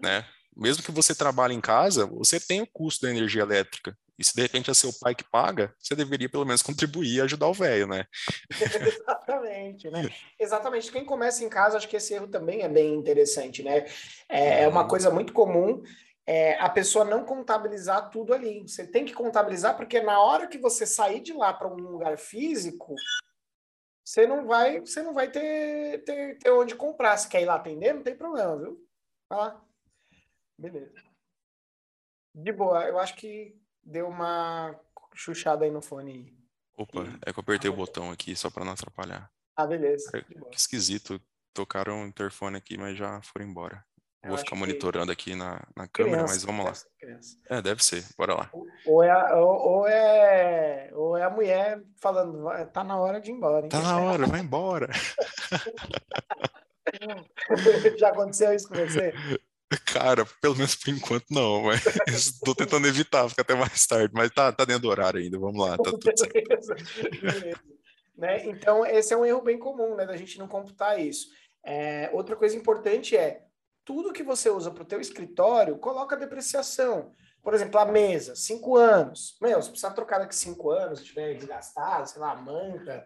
né? 0.00 0.26
mesmo 0.56 0.82
que 0.82 0.90
você 0.90 1.14
trabalhe 1.14 1.54
em 1.54 1.60
casa, 1.60 2.06
você 2.06 2.38
tem 2.38 2.60
o 2.60 2.66
custo 2.66 3.06
da 3.06 3.10
energia 3.10 3.42
elétrica. 3.42 3.96
E 4.18 4.24
se 4.24 4.34
de 4.34 4.42
repente 4.42 4.70
é 4.70 4.74
seu 4.74 4.92
pai 5.00 5.14
que 5.14 5.24
paga, 5.24 5.74
você 5.78 5.96
deveria 5.96 6.28
pelo 6.28 6.44
menos 6.44 6.62
contribuir 6.62 7.16
e 7.16 7.20
ajudar 7.22 7.48
o 7.48 7.54
velho, 7.54 7.86
né? 7.86 8.04
Exatamente, 9.00 9.90
né? 9.90 10.08
Exatamente. 10.38 10.92
Quem 10.92 11.04
começa 11.04 11.42
em 11.42 11.48
casa, 11.48 11.76
acho 11.76 11.88
que 11.88 11.96
esse 11.96 12.14
erro 12.14 12.28
também 12.28 12.62
é 12.62 12.68
bem 12.68 12.94
interessante, 12.94 13.62
né? 13.62 13.86
É, 14.28 14.64
é 14.64 14.68
uma 14.68 14.82
uhum. 14.82 14.88
coisa 14.88 15.10
muito 15.10 15.32
comum 15.32 15.82
é, 16.26 16.58
a 16.60 16.68
pessoa 16.68 17.04
não 17.04 17.24
contabilizar 17.24 18.10
tudo 18.10 18.32
ali. 18.32 18.62
Você 18.62 18.86
tem 18.86 19.04
que 19.04 19.12
contabilizar, 19.12 19.76
porque 19.76 20.00
na 20.00 20.20
hora 20.20 20.46
que 20.46 20.58
você 20.58 20.86
sair 20.86 21.20
de 21.20 21.32
lá 21.32 21.52
para 21.52 21.68
um 21.68 21.76
lugar 21.76 22.16
físico, 22.18 22.94
você 24.04 24.26
não 24.26 24.46
vai, 24.46 24.80
você 24.80 25.02
não 25.02 25.14
vai 25.14 25.30
ter, 25.30 26.04
ter, 26.04 26.38
ter 26.38 26.50
onde 26.50 26.74
comprar. 26.74 27.16
Se 27.16 27.28
quer 27.28 27.42
ir 27.42 27.46
lá 27.46 27.56
atender, 27.56 27.92
não 27.92 28.02
tem 28.02 28.16
problema, 28.16 28.56
viu? 28.56 28.88
Vai 29.28 29.38
lá. 29.38 29.64
Beleza. 30.58 31.02
De 32.34 32.52
boa, 32.52 32.86
eu 32.86 32.98
acho 32.98 33.14
que 33.16 33.60
deu 33.82 34.08
uma 34.08 34.78
chuchada 35.14 35.64
aí 35.64 35.70
no 35.70 35.82
fone. 35.82 36.36
Opa, 36.76 37.02
é 37.26 37.32
que 37.32 37.38
eu 37.38 37.42
apertei 37.42 37.70
ah, 37.70 37.72
o 37.72 37.76
botão 37.76 38.10
aqui 38.10 38.34
só 38.34 38.50
para 38.50 38.64
não 38.64 38.72
atrapalhar. 38.72 39.30
Ah, 39.54 39.66
beleza. 39.66 40.10
É, 40.16 40.22
que 40.22 40.56
esquisito. 40.56 41.20
Tocaram 41.54 42.02
o 42.02 42.06
interfone 42.06 42.56
aqui, 42.56 42.78
mas 42.78 42.96
já 42.96 43.20
foram 43.20 43.46
embora. 43.46 43.84
Vou 44.24 44.38
ficar 44.38 44.54
monitorando 44.54 45.06
que... 45.16 45.30
aqui 45.30 45.34
na, 45.34 45.60
na 45.76 45.88
câmera, 45.88 46.18
criança, 46.18 46.34
mas 46.34 46.44
vamos 46.44 46.64
lá. 46.64 46.72
Criança. 46.98 47.36
É, 47.50 47.60
deve 47.60 47.82
ser. 47.82 48.04
Bora 48.16 48.34
lá. 48.34 48.48
Ou 48.86 49.02
é, 49.02 49.10
a, 49.10 49.36
ou, 49.36 49.88
é, 49.88 50.90
ou 50.94 51.16
é 51.16 51.24
a 51.24 51.30
mulher 51.30 51.82
falando, 52.00 52.44
tá 52.72 52.84
na 52.84 52.96
hora 52.98 53.20
de 53.20 53.30
ir 53.30 53.34
embora. 53.34 53.64
Hein? 53.64 53.70
Tá 53.70 53.80
na 53.80 53.98
hora, 53.98 54.26
vai 54.26 54.40
embora. 54.40 54.88
já 57.98 58.10
aconteceu 58.10 58.54
isso 58.54 58.68
com 58.68 58.74
você? 58.74 59.12
Cara, 59.86 60.26
pelo 60.40 60.54
menos 60.54 60.74
por 60.74 60.90
enquanto 60.90 61.26
não, 61.30 61.62
mas 61.62 61.82
estou 62.06 62.54
tentando 62.54 62.86
evitar, 62.86 63.28
fica 63.28 63.42
até 63.42 63.54
mais 63.54 63.86
tarde, 63.86 64.12
mas 64.14 64.30
tá, 64.30 64.52
tá 64.52 64.64
dentro 64.64 64.82
do 64.82 64.88
horário 64.88 65.18
ainda, 65.18 65.38
vamos 65.38 65.58
lá, 65.58 65.78
tá 65.78 65.90
tudo 65.90 65.98
beleza. 66.32 66.76
né? 68.16 68.46
Então, 68.46 68.84
esse 68.84 69.14
é 69.14 69.16
um 69.16 69.24
erro 69.24 69.40
bem 69.40 69.58
comum, 69.58 69.96
né, 69.96 70.04
da 70.04 70.16
gente 70.16 70.38
não 70.38 70.46
computar 70.46 71.00
isso. 71.00 71.28
É, 71.64 72.10
outra 72.12 72.36
coisa 72.36 72.56
importante 72.56 73.16
é, 73.16 73.44
tudo 73.84 74.12
que 74.12 74.22
você 74.22 74.50
usa 74.50 74.70
para 74.70 74.82
o 74.82 74.86
teu 74.86 75.00
escritório, 75.00 75.78
coloca 75.78 76.16
depreciação. 76.16 77.12
Por 77.42 77.54
exemplo, 77.54 77.80
a 77.80 77.84
mesa, 77.84 78.36
cinco 78.36 78.76
anos. 78.76 79.36
Meu, 79.40 79.60
se 79.60 79.68
precisar 79.68 79.90
trocar 79.92 80.18
daqui 80.18 80.34
cinco 80.34 80.70
anos, 80.70 81.02
tiver 81.02 81.34
desgastado, 81.34 82.08
sei 82.08 82.20
lá, 82.20 82.36
manca, 82.36 83.04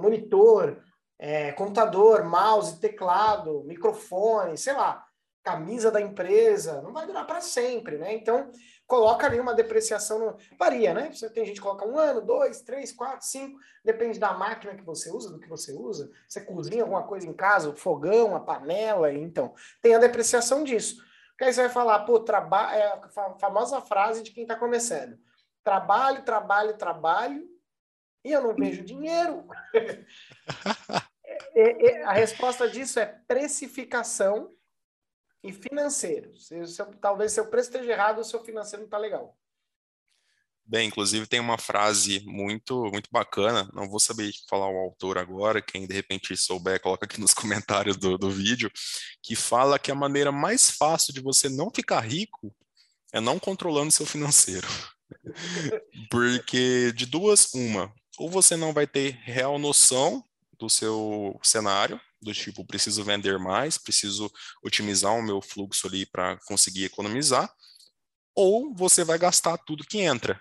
monitor, 0.00 0.82
é, 1.18 1.52
computador, 1.52 2.24
mouse, 2.24 2.78
teclado, 2.78 3.64
microfone, 3.64 4.58
sei 4.58 4.74
lá 4.74 5.06
camisa 5.46 5.92
da 5.92 6.00
empresa, 6.00 6.82
não 6.82 6.92
vai 6.92 7.06
durar 7.06 7.24
para 7.24 7.40
sempre, 7.40 7.96
né? 7.98 8.12
Então, 8.12 8.50
coloca 8.86 9.26
ali 9.26 9.40
uma 9.40 9.54
depreciação, 9.54 10.18
no... 10.18 10.36
varia, 10.58 10.94
né? 10.94 11.10
Você 11.12 11.28
tem 11.28 11.44
gente 11.44 11.56
que 11.56 11.62
coloca 11.62 11.86
um 11.86 11.98
ano, 11.98 12.20
dois, 12.20 12.62
três, 12.62 12.92
quatro, 12.92 13.26
cinco, 13.26 13.58
depende 13.84 14.18
da 14.18 14.32
máquina 14.32 14.74
que 14.74 14.84
você 14.84 15.10
usa, 15.10 15.30
do 15.30 15.40
que 15.40 15.48
você 15.48 15.72
usa. 15.72 16.10
Você 16.28 16.40
cozinha 16.40 16.82
alguma 16.82 17.02
coisa 17.02 17.26
em 17.26 17.32
casa, 17.32 17.68
o 17.68 17.76
fogão, 17.76 18.36
a 18.36 18.40
panela, 18.40 19.12
então 19.12 19.54
tem 19.82 19.94
a 19.94 19.98
depreciação 19.98 20.62
disso. 20.62 20.96
Porque 21.30 21.44
aí 21.44 21.52
você 21.52 21.62
vai 21.62 21.70
falar, 21.70 22.00
pô, 22.00 22.20
trabalho, 22.20 22.78
é 22.78 22.86
a 22.86 23.38
famosa 23.38 23.80
frase 23.80 24.22
de 24.22 24.30
quem 24.30 24.44
está 24.44 24.56
começando: 24.56 25.18
trabalho, 25.62 26.24
trabalho, 26.24 26.78
trabalho, 26.78 27.46
e 28.24 28.32
eu 28.32 28.42
não 28.42 28.54
vejo 28.54 28.84
dinheiro. 28.84 29.46
É, 31.58 31.86
é, 31.86 32.04
a 32.04 32.12
resposta 32.12 32.68
disso 32.68 33.00
é 33.00 33.06
precificação 33.26 34.54
e 35.46 35.52
financeiro. 35.52 36.36
Se, 36.36 36.66
se, 36.66 36.84
talvez 37.00 37.32
seu 37.32 37.46
preço 37.46 37.70
esteja 37.70 37.92
errado, 37.92 38.20
o 38.20 38.24
seu 38.24 38.42
financeiro 38.42 38.82
não 38.82 38.86
está 38.86 38.98
legal. 38.98 39.36
Bem, 40.68 40.88
inclusive 40.88 41.28
tem 41.28 41.38
uma 41.38 41.58
frase 41.58 42.20
muito 42.26 42.90
muito 42.90 43.08
bacana, 43.12 43.70
não 43.72 43.88
vou 43.88 44.00
saber 44.00 44.32
falar 44.48 44.68
o 44.68 44.78
autor 44.78 45.16
agora, 45.16 45.62
quem 45.62 45.86
de 45.86 45.94
repente 45.94 46.36
souber, 46.36 46.80
coloca 46.80 47.06
aqui 47.06 47.20
nos 47.20 47.32
comentários 47.34 47.96
do, 47.96 48.18
do 48.18 48.28
vídeo, 48.28 48.68
que 49.22 49.36
fala 49.36 49.78
que 49.78 49.92
a 49.92 49.94
maneira 49.94 50.32
mais 50.32 50.70
fácil 50.70 51.14
de 51.14 51.20
você 51.20 51.48
não 51.48 51.70
ficar 51.70 52.00
rico 52.00 52.52
é 53.12 53.20
não 53.20 53.38
controlando 53.38 53.92
seu 53.92 54.04
financeiro. 54.04 54.66
Porque 56.10 56.92
de 56.92 57.06
duas, 57.06 57.54
uma, 57.54 57.94
ou 58.18 58.28
você 58.28 58.56
não 58.56 58.72
vai 58.72 58.88
ter 58.88 59.12
real 59.22 59.60
noção 59.60 60.24
do 60.58 60.68
seu 60.68 61.38
cenário, 61.44 62.00
do 62.20 62.32
tipo, 62.32 62.64
preciso 62.64 63.04
vender 63.04 63.38
mais, 63.38 63.78
preciso 63.78 64.32
otimizar 64.62 65.12
o 65.12 65.22
meu 65.22 65.40
fluxo 65.40 65.86
ali 65.86 66.06
para 66.06 66.38
conseguir 66.46 66.84
economizar, 66.84 67.52
ou 68.34 68.74
você 68.74 69.04
vai 69.04 69.18
gastar 69.18 69.56
tudo 69.58 69.86
que 69.86 69.98
entra, 69.98 70.40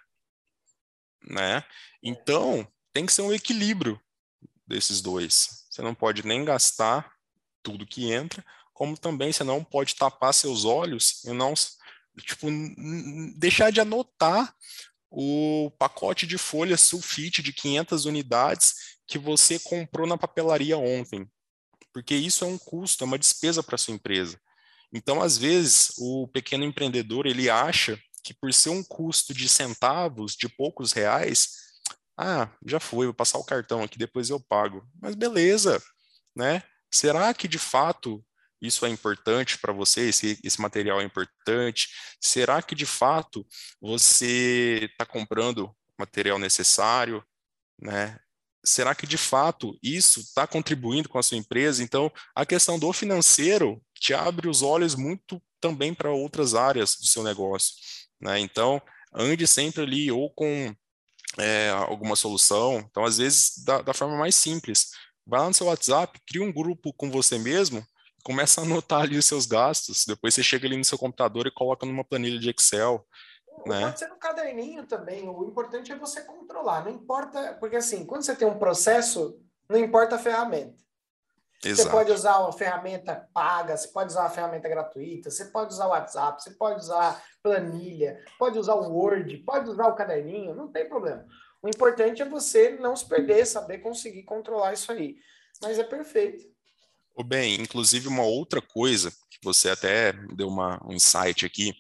né? 1.28 1.64
Então, 2.02 2.68
tem 2.94 3.06
que 3.06 3.14
ser 3.14 3.22
um 3.22 3.34
equilíbrio 3.34 4.00
desses 4.68 5.02
dois. 5.02 5.66
Você 5.70 5.82
não 5.82 5.94
pode 5.94 6.26
nem 6.26 6.46
gastar 6.46 7.12
tudo 7.62 7.86
que 7.86 8.12
entra, 8.12 8.46
como 8.74 8.98
também 8.98 9.32
você 9.32 9.44
não 9.44 9.64
pode 9.64 9.96
tapar 9.96 10.34
seus 10.34 10.66
olhos 10.66 11.24
e 11.24 11.32
não 11.32 11.54
tipo 12.22 12.48
deixar 13.38 13.72
de 13.72 13.82
anotar 13.82 14.54
o 15.10 15.72
pacote 15.78 16.28
de 16.28 16.38
folha 16.38 16.78
sulfite 16.78 17.42
de 17.42 17.54
500 17.54 18.06
unidades 18.06 18.98
que 19.08 19.18
você 19.18 19.60
comprou 19.60 20.08
na 20.08 20.18
papelaria 20.18 20.78
ontem, 20.78 21.30
porque 21.96 22.14
isso 22.14 22.44
é 22.44 22.48
um 22.48 22.58
custo, 22.58 23.06
é 23.06 23.08
uma 23.08 23.18
despesa 23.18 23.64
para 23.64 23.78
sua 23.78 23.94
empresa. 23.94 24.38
Então, 24.92 25.22
às 25.22 25.38
vezes, 25.38 25.94
o 25.98 26.28
pequeno 26.28 26.66
empreendedor 26.66 27.26
ele 27.26 27.50
acha 27.50 27.98
que 28.22 28.34
por 28.34 28.54
ser 28.54 28.68
um 28.68 28.84
custo 28.84 29.34
de 29.34 29.48
centavos, 29.48 30.36
de 30.36 30.50
poucos 30.50 30.92
reais, 30.92 31.52
ah, 32.18 32.50
já 32.66 32.82
foi, 32.82 33.06
vou 33.06 33.14
passar 33.14 33.38
o 33.38 33.46
cartão 33.46 33.82
aqui, 33.82 33.98
depois 33.98 34.30
eu 34.30 34.42
pago. 34.42 34.86
Mas 35.02 35.16
beleza, 35.16 35.82
né? 36.36 36.64
Será 36.92 37.34
que 37.34 37.48
de 37.48 37.58
fato 37.58 38.22
isso 38.62 38.86
é 38.86 38.90
importante 38.90 39.58
para 39.58 39.72
você, 39.72 40.10
esse, 40.10 40.38
esse 40.44 40.60
material 40.60 41.00
é 41.00 41.06
importante? 41.06 41.88
Será 42.20 42.62
que 42.62 42.76
de 42.76 42.86
fato 42.86 43.48
você 43.80 44.90
está 44.92 45.06
comprando 45.06 45.74
material 45.98 46.38
necessário? 46.38 47.24
Né? 47.80 48.20
Será 48.66 48.96
que 48.96 49.06
de 49.06 49.18
fato 49.18 49.78
isso 49.82 50.20
está 50.20 50.48
contribuindo 50.48 51.08
com 51.08 51.20
a 51.20 51.24
sua 51.24 51.38
empresa? 51.38 51.84
Então, 51.84 52.12
a 52.36 52.46
questão 52.46 52.80
do 52.80 52.92
financeiro 52.92 53.82
te 53.94 54.14
abre 54.14 54.50
os 54.50 54.62
olhos 54.62 54.96
muito 54.96 55.42
também 55.62 55.94
para 55.94 56.12
outras 56.12 56.56
áreas 56.56 56.96
do 56.96 57.06
seu 57.06 57.24
negócio. 57.24 57.74
Né? 58.20 58.40
Então, 58.40 58.82
ande 59.14 59.48
sempre 59.48 59.84
ali 59.84 60.12
ou 60.12 60.30
com 60.30 60.76
é, 61.38 61.70
alguma 61.70 62.16
solução. 62.16 62.80
Então, 62.90 63.04
às 63.04 63.18
vezes, 63.18 63.64
da, 63.64 63.82
da 63.82 63.94
forma 63.94 64.18
mais 64.18 64.36
simples. 64.36 64.90
Vai 65.26 65.40
lá 65.40 65.48
no 65.48 65.54
seu 65.54 65.68
WhatsApp, 65.68 66.20
cria 66.28 66.44
um 66.44 66.52
grupo 66.52 66.94
com 66.94 67.10
você 67.10 67.40
mesmo, 67.40 67.86
começa 68.24 68.62
a 68.62 68.64
anotar 68.64 69.02
ali 69.02 69.18
os 69.18 69.26
seus 69.26 69.46
gastos. 69.46 70.06
Depois 70.06 70.34
você 70.34 70.44
chega 70.44 70.68
ali 70.68 70.78
no 70.78 70.86
seu 70.86 70.98
computador 70.98 71.48
e 71.48 71.52
coloca 71.52 71.86
numa 71.86 72.04
planilha 72.04 72.40
de 72.40 72.50
Excel. 72.50 73.06
Né? 73.66 73.82
Pode 73.82 74.00
ser 74.00 74.08
no 74.08 74.18
caderninho 74.18 74.86
também. 74.86 75.28
O 75.28 75.44
importante 75.46 75.92
é 75.92 75.96
você 75.96 76.22
controlar. 76.22 76.84
Não 76.84 76.92
importa, 76.92 77.56
porque 77.60 77.76
assim, 77.76 78.06
quando 78.06 78.24
você 78.24 78.36
tem 78.36 78.48
um 78.48 78.60
processo, 78.60 79.40
não 79.70 79.80
importa 79.80 80.16
a 80.16 80.20
ferramenta. 80.20 80.84
Exato. 81.64 81.90
Você 81.90 81.96
pode 81.96 82.12
usar 82.12 82.40
uma 82.40 82.52
ferramenta 82.52 83.28
paga, 83.34 83.76
você 83.76 83.88
pode 83.88 84.12
usar 84.12 84.22
uma 84.22 84.30
ferramenta 84.30 84.70
gratuita, 84.70 85.32
você 85.32 85.46
pode 85.46 85.74
usar 85.74 85.88
o 85.88 85.90
WhatsApp, 85.90 86.42
você 86.42 86.52
pode 86.52 86.80
usar 86.80 87.24
planilha, 87.42 88.20
pode 88.38 88.60
usar 88.60 88.76
o 88.76 88.92
Word, 88.92 89.38
pode 89.40 89.70
usar 89.70 89.88
o 89.88 89.96
caderninho, 89.96 90.54
não 90.54 90.72
tem 90.72 90.88
problema. 90.88 91.26
O 91.64 91.68
importante 91.68 92.22
é 92.22 92.26
você 92.26 92.72
não 92.80 92.96
se 92.96 93.08
perder, 93.08 93.46
saber 93.46 93.80
conseguir 93.80 94.24
controlar 94.24 94.74
isso 94.74 94.92
aí. 94.92 95.18
Mas 95.62 95.80
é 95.80 95.84
perfeito. 95.84 96.55
Bem, 97.24 97.56
inclusive 97.62 98.08
uma 98.08 98.24
outra 98.24 98.62
coisa 98.62 99.12
que 99.12 99.40
você 99.42 99.70
até 99.70 100.12
deu 100.36 100.48
uma, 100.48 100.82
um 100.86 100.94
insight 100.94 101.46
aqui, 101.46 101.74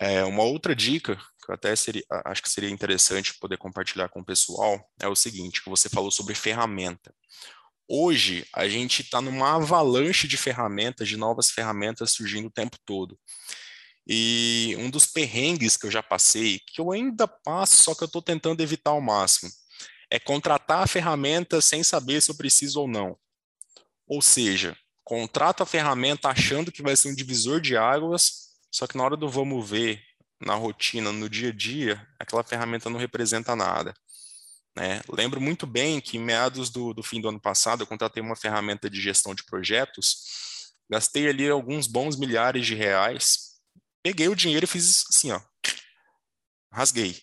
é 0.00 0.24
uma 0.24 0.42
outra 0.42 0.74
dica 0.74 1.16
que 1.44 1.50
eu 1.50 1.54
até 1.54 1.74
seria, 1.74 2.02
acho 2.24 2.42
que 2.42 2.48
seria 2.48 2.70
interessante 2.70 3.38
poder 3.38 3.58
compartilhar 3.58 4.08
com 4.08 4.20
o 4.20 4.24
pessoal 4.24 4.80
é 5.00 5.08
o 5.08 5.16
seguinte, 5.16 5.62
que 5.62 5.68
você 5.68 5.88
falou 5.88 6.10
sobre 6.10 6.34
ferramenta. 6.34 7.14
Hoje, 7.88 8.46
a 8.54 8.68
gente 8.68 9.02
está 9.02 9.20
numa 9.20 9.56
avalanche 9.56 10.26
de 10.26 10.36
ferramentas, 10.36 11.08
de 11.08 11.16
novas 11.16 11.50
ferramentas 11.50 12.12
surgindo 12.12 12.46
o 12.46 12.52
tempo 12.52 12.78
todo. 12.86 13.18
E 14.06 14.74
um 14.78 14.88
dos 14.88 15.06
perrengues 15.06 15.76
que 15.76 15.86
eu 15.86 15.90
já 15.90 16.02
passei, 16.02 16.60
que 16.66 16.80
eu 16.80 16.90
ainda 16.92 17.28
passo, 17.28 17.76
só 17.76 17.94
que 17.94 18.02
eu 18.02 18.06
estou 18.06 18.22
tentando 18.22 18.62
evitar 18.62 18.90
ao 18.92 19.00
máximo, 19.00 19.50
é 20.10 20.18
contratar 20.18 20.82
a 20.82 20.86
ferramenta 20.86 21.60
sem 21.60 21.82
saber 21.82 22.20
se 22.22 22.30
eu 22.30 22.36
preciso 22.36 22.80
ou 22.80 22.88
não. 22.88 23.16
Ou 24.12 24.20
seja, 24.20 24.76
contrato 25.02 25.62
a 25.62 25.66
ferramenta 25.66 26.28
achando 26.28 26.70
que 26.70 26.82
vai 26.82 26.94
ser 26.94 27.08
um 27.08 27.14
divisor 27.14 27.62
de 27.62 27.78
águas, 27.78 28.50
só 28.70 28.86
que 28.86 28.94
na 28.94 29.04
hora 29.04 29.16
do 29.16 29.26
vamos 29.26 29.66
ver, 29.66 30.02
na 30.38 30.54
rotina, 30.54 31.10
no 31.10 31.30
dia 31.30 31.48
a 31.48 31.52
dia, 31.52 32.06
aquela 32.20 32.44
ferramenta 32.44 32.90
não 32.90 32.98
representa 32.98 33.56
nada. 33.56 33.94
Né? 34.76 35.00
Lembro 35.08 35.40
muito 35.40 35.66
bem 35.66 35.98
que 35.98 36.18
em 36.18 36.20
meados 36.20 36.68
do, 36.68 36.92
do 36.92 37.02
fim 37.02 37.22
do 37.22 37.30
ano 37.30 37.40
passado 37.40 37.84
eu 37.84 37.86
contratei 37.86 38.22
uma 38.22 38.36
ferramenta 38.36 38.90
de 38.90 39.00
gestão 39.00 39.34
de 39.34 39.44
projetos, 39.44 40.74
gastei 40.90 41.26
ali 41.26 41.48
alguns 41.48 41.86
bons 41.86 42.14
milhares 42.14 42.66
de 42.66 42.74
reais, 42.74 43.52
peguei 44.02 44.28
o 44.28 44.36
dinheiro 44.36 44.64
e 44.64 44.68
fiz 44.68 45.06
assim, 45.08 45.32
ó, 45.32 45.40
rasguei. 46.70 47.18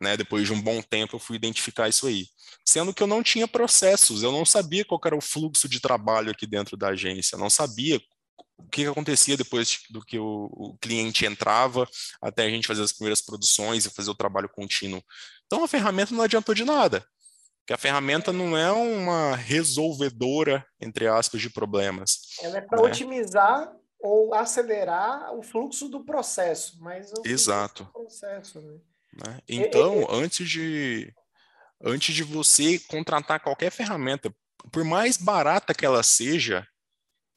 Né? 0.00 0.16
Depois 0.16 0.46
de 0.46 0.52
um 0.52 0.60
bom 0.60 0.80
tempo 0.80 1.16
eu 1.16 1.20
fui 1.20 1.36
identificar 1.36 1.88
isso 1.88 2.06
aí. 2.06 2.26
Sendo 2.64 2.94
que 2.94 3.02
eu 3.02 3.06
não 3.06 3.22
tinha 3.22 3.46
processos, 3.46 4.22
eu 4.22 4.32
não 4.32 4.44
sabia 4.44 4.84
qual 4.84 5.00
era 5.04 5.16
o 5.16 5.20
fluxo 5.20 5.68
de 5.68 5.80
trabalho 5.80 6.30
aqui 6.30 6.46
dentro 6.46 6.76
da 6.76 6.88
agência, 6.88 7.36
não 7.36 7.50
sabia 7.50 8.00
o 8.56 8.68
que 8.70 8.86
acontecia 8.86 9.36
depois 9.36 9.80
do 9.90 10.00
que 10.00 10.18
o, 10.18 10.48
o, 10.52 10.78
cliente 10.80 11.24
entrava 11.24 11.88
até 12.20 12.44
a 12.44 12.50
gente 12.50 12.66
fazer 12.66 12.82
as 12.82 12.92
primeiras 12.92 13.20
produções 13.20 13.84
e 13.84 13.90
fazer 13.90 14.10
o 14.10 14.14
trabalho 14.14 14.48
contínuo. 14.48 15.02
Então 15.46 15.64
a 15.64 15.68
ferramenta 15.68 16.14
não 16.14 16.22
adiantou 16.22 16.54
de 16.54 16.64
nada, 16.64 17.04
porque 17.60 17.72
a 17.72 17.78
ferramenta 17.78 18.32
não 18.32 18.56
é 18.56 18.70
uma 18.70 19.34
resolvedora, 19.34 20.64
entre 20.80 21.06
aspas, 21.06 21.40
de 21.40 21.50
problemas. 21.50 22.20
Ela 22.42 22.58
é 22.58 22.60
para 22.60 22.82
né? 22.82 22.88
otimizar 22.88 23.72
ou 23.98 24.34
acelerar 24.34 25.34
o 25.34 25.42
fluxo 25.42 25.88
do 25.88 26.04
processo, 26.04 26.78
mas 26.80 27.12
o 27.12 27.22
Exato. 27.26 27.86
Processo, 27.92 28.60
né? 28.60 28.78
Né? 29.24 29.38
Então, 29.48 30.06
antes 30.10 30.48
de 30.48 31.12
antes 31.82 32.14
de 32.14 32.22
você 32.22 32.78
contratar 32.78 33.40
qualquer 33.40 33.70
ferramenta, 33.70 34.34
por 34.70 34.84
mais 34.84 35.16
barata 35.16 35.74
que 35.74 35.86
ela 35.86 36.02
seja, 36.02 36.66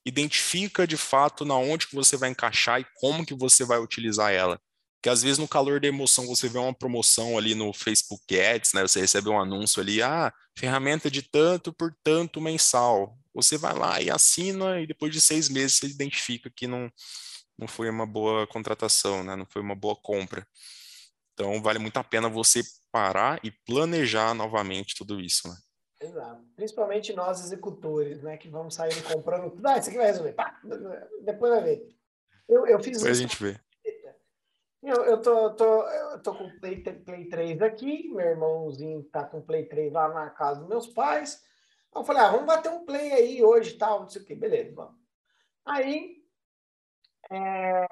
identifica 0.05 0.85
de 0.85 0.97
fato 0.97 1.45
na 1.45 1.55
onde 1.55 1.87
que 1.87 1.95
você 1.95 2.17
vai 2.17 2.29
encaixar 2.29 2.81
e 2.81 2.87
como 2.95 3.25
que 3.25 3.33
você 3.33 3.63
vai 3.63 3.79
utilizar 3.79 4.33
ela. 4.33 4.59
Que 5.01 5.09
às 5.09 5.21
vezes 5.21 5.37
no 5.37 5.47
calor 5.47 5.79
da 5.79 5.87
emoção 5.87 6.27
você 6.27 6.47
vê 6.47 6.57
uma 6.57 6.73
promoção 6.73 7.37
ali 7.37 7.55
no 7.55 7.73
Facebook 7.73 8.39
Ads, 8.39 8.73
né? 8.73 8.81
Você 8.81 9.01
recebe 9.01 9.29
um 9.29 9.39
anúncio 9.39 9.81
ali, 9.81 10.01
ah, 10.01 10.33
ferramenta 10.57 11.09
de 11.09 11.21
tanto 11.21 11.73
por 11.73 11.93
tanto 12.03 12.39
mensal. 12.41 13.17
Você 13.33 13.57
vai 13.57 13.73
lá 13.73 14.01
e 14.01 14.09
assina 14.09 14.79
e 14.79 14.87
depois 14.87 15.11
de 15.11 15.19
seis 15.19 15.49
meses 15.49 15.77
você 15.77 15.87
identifica 15.87 16.49
que 16.49 16.67
não, 16.67 16.89
não 17.57 17.67
foi 17.67 17.89
uma 17.89 18.05
boa 18.05 18.47
contratação, 18.47 19.23
né? 19.23 19.35
Não 19.35 19.45
foi 19.45 19.61
uma 19.61 19.75
boa 19.75 19.95
compra. 19.95 20.45
Então 21.33 21.61
vale 21.61 21.79
muito 21.79 21.97
a 21.97 22.03
pena 22.03 22.29
você 22.29 22.61
parar 22.91 23.39
e 23.43 23.51
planejar 23.51 24.33
novamente 24.33 24.95
tudo 24.95 25.19
isso, 25.19 25.47
né? 25.47 25.55
Exato. 25.99 26.43
Principalmente 26.55 27.13
nós 27.13 27.39
executores, 27.39 28.21
né? 28.21 28.37
Que 28.37 28.49
vamos 28.49 28.75
sair 28.75 29.01
comprando 29.03 29.51
tudo. 29.51 29.65
Ah, 29.67 29.77
isso 29.77 29.89
aqui 29.89 29.97
vai 29.97 30.07
resolver. 30.07 30.33
Pá, 30.33 30.59
depois 31.23 31.51
vai 31.51 31.63
ver. 31.63 31.87
Eu, 32.47 32.67
eu 32.67 32.79
fiz 32.79 32.97
depois 32.97 33.17
a 33.17 33.21
gente 33.21 33.41
vê. 33.41 33.59
Eu, 34.83 35.05
eu, 35.05 35.21
tô, 35.21 35.51
tô, 35.51 35.81
eu 35.87 36.21
tô 36.21 36.35
com 36.35 36.59
Play, 36.59 36.83
Play 36.83 37.29
3 37.29 37.61
aqui, 37.61 38.09
meu 38.09 38.27
irmãozinho 38.27 39.01
tá 39.03 39.23
com 39.23 39.41
Play 39.41 39.65
3 39.65 39.93
lá 39.93 40.09
na 40.09 40.29
casa 40.29 40.59
dos 40.59 40.67
meus 40.67 40.87
pais. 40.87 41.41
Eu 41.95 42.03
falei, 42.03 42.21
ah, 42.23 42.31
vamos 42.31 42.47
bater 42.47 42.69
um 42.69 42.85
play 42.85 43.13
aí 43.13 43.43
hoje 43.43 43.77
tal, 43.77 44.01
não 44.01 44.09
sei 44.09 44.21
o 44.21 44.25
que. 44.25 44.35
Beleza, 44.35 44.73
vamos. 44.75 44.95
Aí, 45.65 46.17
é, 47.31 47.87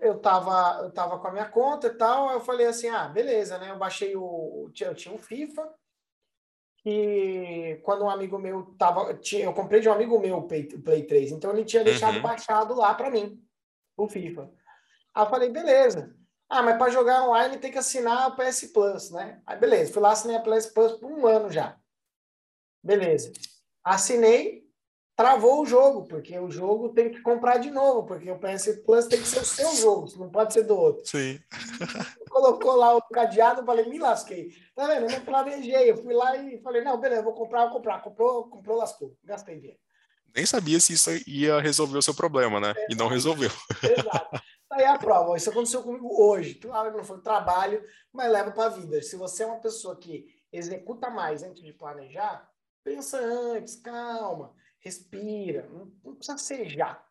eu 0.00 0.18
tava, 0.18 0.82
eu 0.82 0.90
tava 0.90 1.18
com 1.18 1.28
a 1.28 1.32
minha 1.32 1.48
conta 1.48 1.86
e 1.88 1.94
tal, 1.94 2.30
eu 2.30 2.40
falei 2.40 2.66
assim, 2.66 2.88
ah, 2.88 3.08
beleza, 3.08 3.58
né? 3.58 3.70
Eu 3.70 3.78
baixei 3.78 4.16
o, 4.16 4.70
eu 4.80 4.94
tinha 4.94 5.14
o 5.14 5.18
FIFA, 5.18 5.72
e 6.84 7.80
quando 7.84 8.04
um 8.04 8.10
amigo 8.10 8.38
meu 8.38 8.74
tava, 8.76 9.14
tinha, 9.14 9.44
eu 9.44 9.52
comprei 9.52 9.80
de 9.80 9.88
um 9.88 9.92
amigo 9.92 10.18
meu 10.18 10.38
o 10.38 10.48
Play, 10.48 10.66
Play 10.66 11.04
3, 11.04 11.32
então 11.32 11.52
ele 11.52 11.64
tinha 11.64 11.84
deixado 11.84 12.16
uhum. 12.16 12.22
baixado 12.22 12.74
lá 12.74 12.92
para 12.94 13.10
mim, 13.10 13.40
o 13.96 14.08
FIFA. 14.08 14.50
Aí 15.14 15.24
eu 15.24 15.30
falei, 15.30 15.48
beleza. 15.48 16.14
Ah, 16.48 16.62
mas 16.62 16.76
para 16.76 16.90
jogar 16.90 17.26
online 17.28 17.58
tem 17.58 17.70
que 17.70 17.78
assinar 17.78 18.26
a 18.26 18.30
PS 18.30 18.72
Plus, 18.72 19.10
né? 19.10 19.40
Aí 19.46 19.56
beleza, 19.58 19.92
fui 19.92 20.02
lá, 20.02 20.10
assinei 20.10 20.36
a 20.36 20.42
PS 20.42 20.66
Plus 20.66 20.92
por 20.92 21.10
um 21.10 21.26
ano 21.26 21.50
já. 21.50 21.78
Beleza. 22.82 23.32
Assinei, 23.84 24.61
travou 25.22 25.62
o 25.62 25.66
jogo, 25.66 26.04
porque 26.08 26.36
o 26.36 26.50
jogo 26.50 26.88
tem 26.88 27.12
que 27.12 27.20
comprar 27.20 27.58
de 27.58 27.70
novo, 27.70 28.04
porque 28.04 28.28
o 28.28 28.40
PS 28.40 28.80
Plus 28.84 29.06
tem 29.06 29.20
que 29.20 29.28
ser 29.28 29.38
o 29.38 29.44
seu 29.44 29.72
jogo, 29.76 30.12
não 30.18 30.28
pode 30.28 30.52
ser 30.52 30.64
do 30.64 30.76
outro. 30.76 31.06
Sim. 31.06 31.40
Colocou 32.28 32.74
lá 32.74 32.96
o 32.96 33.02
cadeado, 33.02 33.64
falei, 33.64 33.88
me 33.88 34.00
lasquei. 34.00 34.52
Tá 34.74 34.88
vendo? 34.88 35.04
Eu 35.04 35.10
não 35.12 35.24
planejei, 35.24 35.88
eu 35.88 35.96
fui 35.96 36.12
lá 36.12 36.36
e 36.36 36.60
falei, 36.60 36.82
não, 36.82 36.98
beleza, 36.98 37.22
vou 37.22 37.34
comprar, 37.34 37.66
vou 37.66 37.74
comprar. 37.74 38.02
Comprou, 38.02 38.48
comprou, 38.48 38.76
lascou, 38.76 39.16
gastei 39.22 39.60
dinheiro. 39.60 39.78
Nem 40.34 40.44
sabia 40.44 40.80
se 40.80 40.94
isso 40.94 41.10
ia 41.24 41.60
resolver 41.60 41.98
o 41.98 42.02
seu 42.02 42.14
problema, 42.14 42.58
né? 42.58 42.74
E 42.90 42.96
não 42.96 43.06
resolveu. 43.06 43.50
Exato. 43.80 44.42
Aí 44.72 44.84
a 44.84 44.98
prova, 44.98 45.36
isso 45.36 45.50
aconteceu 45.50 45.84
comigo 45.84 46.08
hoje. 46.20 46.54
Claro 46.54 46.90
que 46.90 46.96
não 46.96 47.04
foi 47.04 47.20
trabalho, 47.20 47.80
mas 48.12 48.32
leva 48.32 48.50
para 48.50 48.64
a 48.64 48.70
vida. 48.70 49.00
Se 49.02 49.14
você 49.14 49.44
é 49.44 49.46
uma 49.46 49.60
pessoa 49.60 49.94
que 49.94 50.26
executa 50.50 51.08
mais 51.10 51.44
antes 51.44 51.62
de 51.62 51.72
planejar, 51.72 52.50
pensa 52.82 53.18
antes, 53.18 53.76
calma, 53.76 54.52
respira, 54.82 55.68
não, 55.72 55.90
não 56.04 56.14
precisa 56.14 56.36
ser 56.36 56.68
já. 56.68 57.02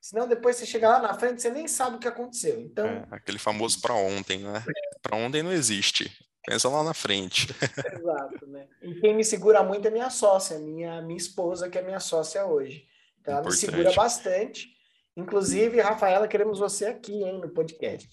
Senão 0.00 0.26
depois 0.26 0.56
você 0.56 0.66
chega 0.66 0.88
lá 0.88 1.00
na 1.00 1.14
frente, 1.14 1.40
você 1.40 1.50
nem 1.50 1.68
sabe 1.68 1.96
o 1.96 1.98
que 1.98 2.08
aconteceu. 2.08 2.60
Então, 2.60 2.86
é, 2.86 3.06
aquele 3.10 3.38
famoso 3.38 3.80
para 3.80 3.94
ontem, 3.94 4.40
né? 4.40 4.62
Para 5.00 5.16
ontem 5.16 5.42
não 5.42 5.52
existe. 5.52 6.10
Pensa 6.46 6.68
lá 6.68 6.82
na 6.82 6.92
frente. 6.92 7.48
Exato, 7.94 8.46
né? 8.46 8.68
E 8.82 8.94
quem 9.00 9.14
me 9.14 9.24
segura 9.24 9.62
muito 9.62 9.88
é 9.88 9.90
minha 9.90 10.10
sócia, 10.10 10.58
minha, 10.58 11.00
minha 11.00 11.16
esposa, 11.16 11.70
que 11.70 11.78
é 11.78 11.82
minha 11.82 12.00
sócia 12.00 12.44
hoje. 12.44 12.86
Então, 13.20 13.32
ela 13.32 13.40
Importante. 13.40 13.66
me 13.66 13.70
segura 13.70 13.92
bastante. 13.94 14.68
Inclusive, 15.16 15.80
Rafaela, 15.80 16.28
queremos 16.28 16.58
você 16.58 16.86
aqui, 16.86 17.22
hein, 17.22 17.40
no 17.40 17.48
podcast. 17.48 18.08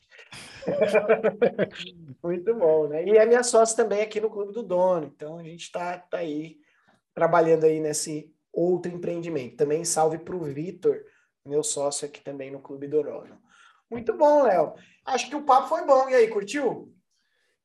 muito 2.23 2.55
bom, 2.55 2.87
né? 2.87 3.03
E 3.03 3.17
é 3.17 3.25
minha 3.25 3.43
sócia 3.43 3.75
também 3.75 4.01
aqui 4.01 4.21
no 4.21 4.29
Clube 4.29 4.53
do 4.53 4.63
Dono. 4.63 5.11
Então, 5.13 5.37
a 5.37 5.43
gente 5.43 5.63
está 5.63 5.97
tá 5.97 6.19
aí 6.19 6.57
trabalhando 7.13 7.65
aí 7.65 7.81
nesse 7.81 8.30
outro 8.53 8.91
empreendimento. 8.91 9.57
Também 9.57 9.83
salve 9.83 10.17
para 10.19 10.35
o 10.35 10.43
Vitor, 10.43 10.99
meu 11.45 11.63
sócio 11.63 12.07
aqui 12.07 12.21
também 12.21 12.51
no 12.51 12.61
Clube 12.61 12.87
do 12.87 13.03
Dono. 13.03 13.39
Muito 13.89 14.15
bom, 14.15 14.43
Léo. 14.43 14.73
Acho 15.05 15.29
que 15.29 15.35
o 15.35 15.43
papo 15.43 15.67
foi 15.67 15.85
bom. 15.85 16.09
E 16.09 16.15
aí, 16.15 16.27
curtiu? 16.27 16.95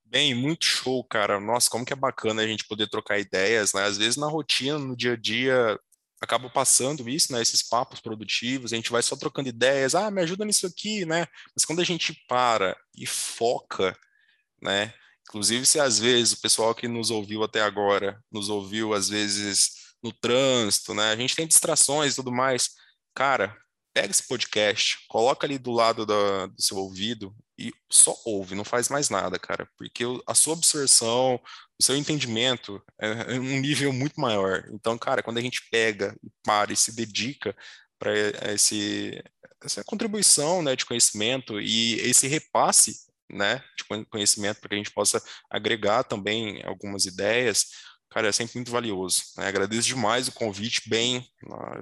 Bem, 0.04 0.34
muito 0.34 0.64
show, 0.64 1.02
cara. 1.04 1.38
Nossa, 1.40 1.68
como 1.68 1.84
que 1.84 1.92
é 1.92 1.96
bacana 1.96 2.42
a 2.42 2.46
gente 2.46 2.66
poder 2.66 2.88
trocar 2.88 3.18
ideias, 3.18 3.72
né? 3.72 3.84
Às 3.84 3.98
vezes 3.98 4.16
na 4.16 4.26
rotina, 4.26 4.78
no 4.78 4.96
dia 4.96 5.12
a 5.12 5.16
dia, 5.16 5.78
acaba 6.20 6.48
passando 6.48 7.08
isso, 7.08 7.32
né? 7.32 7.42
Esses 7.42 7.62
papos 7.62 8.00
produtivos, 8.00 8.72
a 8.72 8.76
gente 8.76 8.90
vai 8.90 9.02
só 9.02 9.16
trocando 9.16 9.48
ideias, 9.48 9.94
ah, 9.94 10.10
me 10.10 10.22
ajuda 10.22 10.44
nisso 10.44 10.66
aqui, 10.66 11.04
né? 11.04 11.26
Mas 11.54 11.64
quando 11.64 11.80
a 11.80 11.84
gente 11.84 12.14
para 12.28 12.76
e 12.96 13.06
foca, 13.06 13.96
né? 14.62 14.94
Inclusive, 15.28 15.66
se 15.66 15.80
às 15.80 15.98
vezes 15.98 16.32
o 16.34 16.40
pessoal 16.40 16.74
que 16.74 16.86
nos 16.86 17.10
ouviu 17.10 17.42
até 17.42 17.60
agora, 17.60 18.22
nos 18.30 18.48
ouviu 18.48 18.94
às 18.94 19.08
vezes 19.08 19.75
no 20.06 20.12
trânsito, 20.12 20.94
né? 20.94 21.10
A 21.10 21.16
gente 21.16 21.36
tem 21.36 21.46
distrações 21.46 22.12
e 22.12 22.16
tudo 22.16 22.32
mais. 22.32 22.70
Cara, 23.14 23.56
pega 23.94 24.10
esse 24.10 24.26
podcast, 24.26 24.98
coloca 25.08 25.46
ali 25.46 25.58
do 25.58 25.72
lado 25.72 26.04
do 26.04 26.52
seu 26.58 26.76
ouvido 26.76 27.34
e 27.58 27.72
só 27.90 28.14
ouve, 28.26 28.54
não 28.54 28.64
faz 28.64 28.90
mais 28.90 29.08
nada, 29.08 29.38
cara, 29.38 29.66
porque 29.78 30.04
a 30.26 30.34
sua 30.34 30.52
absorção, 30.52 31.40
o 31.80 31.82
seu 31.82 31.96
entendimento 31.96 32.82
é, 33.00 33.34
é 33.34 33.40
um 33.40 33.58
nível 33.58 33.94
muito 33.94 34.20
maior. 34.20 34.68
Então, 34.70 34.98
cara, 34.98 35.22
quando 35.22 35.38
a 35.38 35.40
gente 35.40 35.62
pega, 35.70 36.14
para 36.44 36.72
e 36.72 36.76
se 36.76 36.94
dedica 36.94 37.56
para 37.98 38.12
esse 38.52 39.22
essa 39.64 39.82
contribuição, 39.82 40.62
né, 40.62 40.76
de 40.76 40.84
conhecimento 40.84 41.58
e 41.58 41.94
esse 42.00 42.28
repasse, 42.28 43.06
né, 43.30 43.64
de 43.76 44.04
conhecimento 44.04 44.60
para 44.60 44.68
que 44.68 44.74
a 44.74 44.78
gente 44.78 44.92
possa 44.92 45.22
agregar 45.50 46.04
também 46.04 46.62
algumas 46.64 47.06
ideias, 47.06 47.66
cara, 48.10 48.28
é 48.28 48.32
sempre 48.32 48.54
muito 48.56 48.70
valioso. 48.70 49.22
Né? 49.36 49.46
Agradeço 49.46 49.88
demais 49.88 50.28
o 50.28 50.32
convite, 50.32 50.88
bem, 50.88 51.26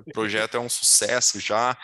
o 0.07 0.13
projeto 0.13 0.57
é 0.57 0.61
um 0.61 0.69
sucesso 0.69 1.39
já. 1.41 1.77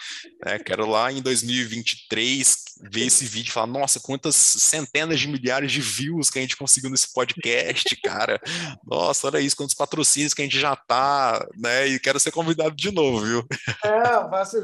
Né? 0.45 0.59
Quero 0.59 0.87
lá 0.87 1.11
em 1.13 1.23
2023 1.23 2.71
ver 2.91 3.07
esse 3.07 3.25
vídeo 3.25 3.51
e 3.51 3.53
falar, 3.53 3.67
nossa, 3.67 4.01
quantas 4.01 4.35
centenas 4.35 5.21
de 5.21 5.29
milhares 5.29 5.71
de 5.71 5.81
views 5.81 6.31
que 6.31 6.39
a 6.39 6.43
gente 6.43 6.57
conseguiu 6.57 6.91
nesse 6.91 7.13
podcast, 7.13 7.95
cara. 8.03 8.41
Nossa, 8.85 9.27
olha 9.27 9.41
isso, 9.41 9.57
quantos 9.57 9.75
patrocínios 9.75 10.35
que 10.35 10.43
a 10.43 10.45
gente 10.45 10.59
já 10.59 10.75
tá, 10.75 11.47
né? 11.57 11.87
E 11.89 12.01
quero 12.01 12.19
ser 12.19 12.31
convidado 12.31 12.75
de 12.75 12.91
novo, 12.91 13.21
viu? 13.25 13.47
É, 13.85 14.29
faço 14.31 14.57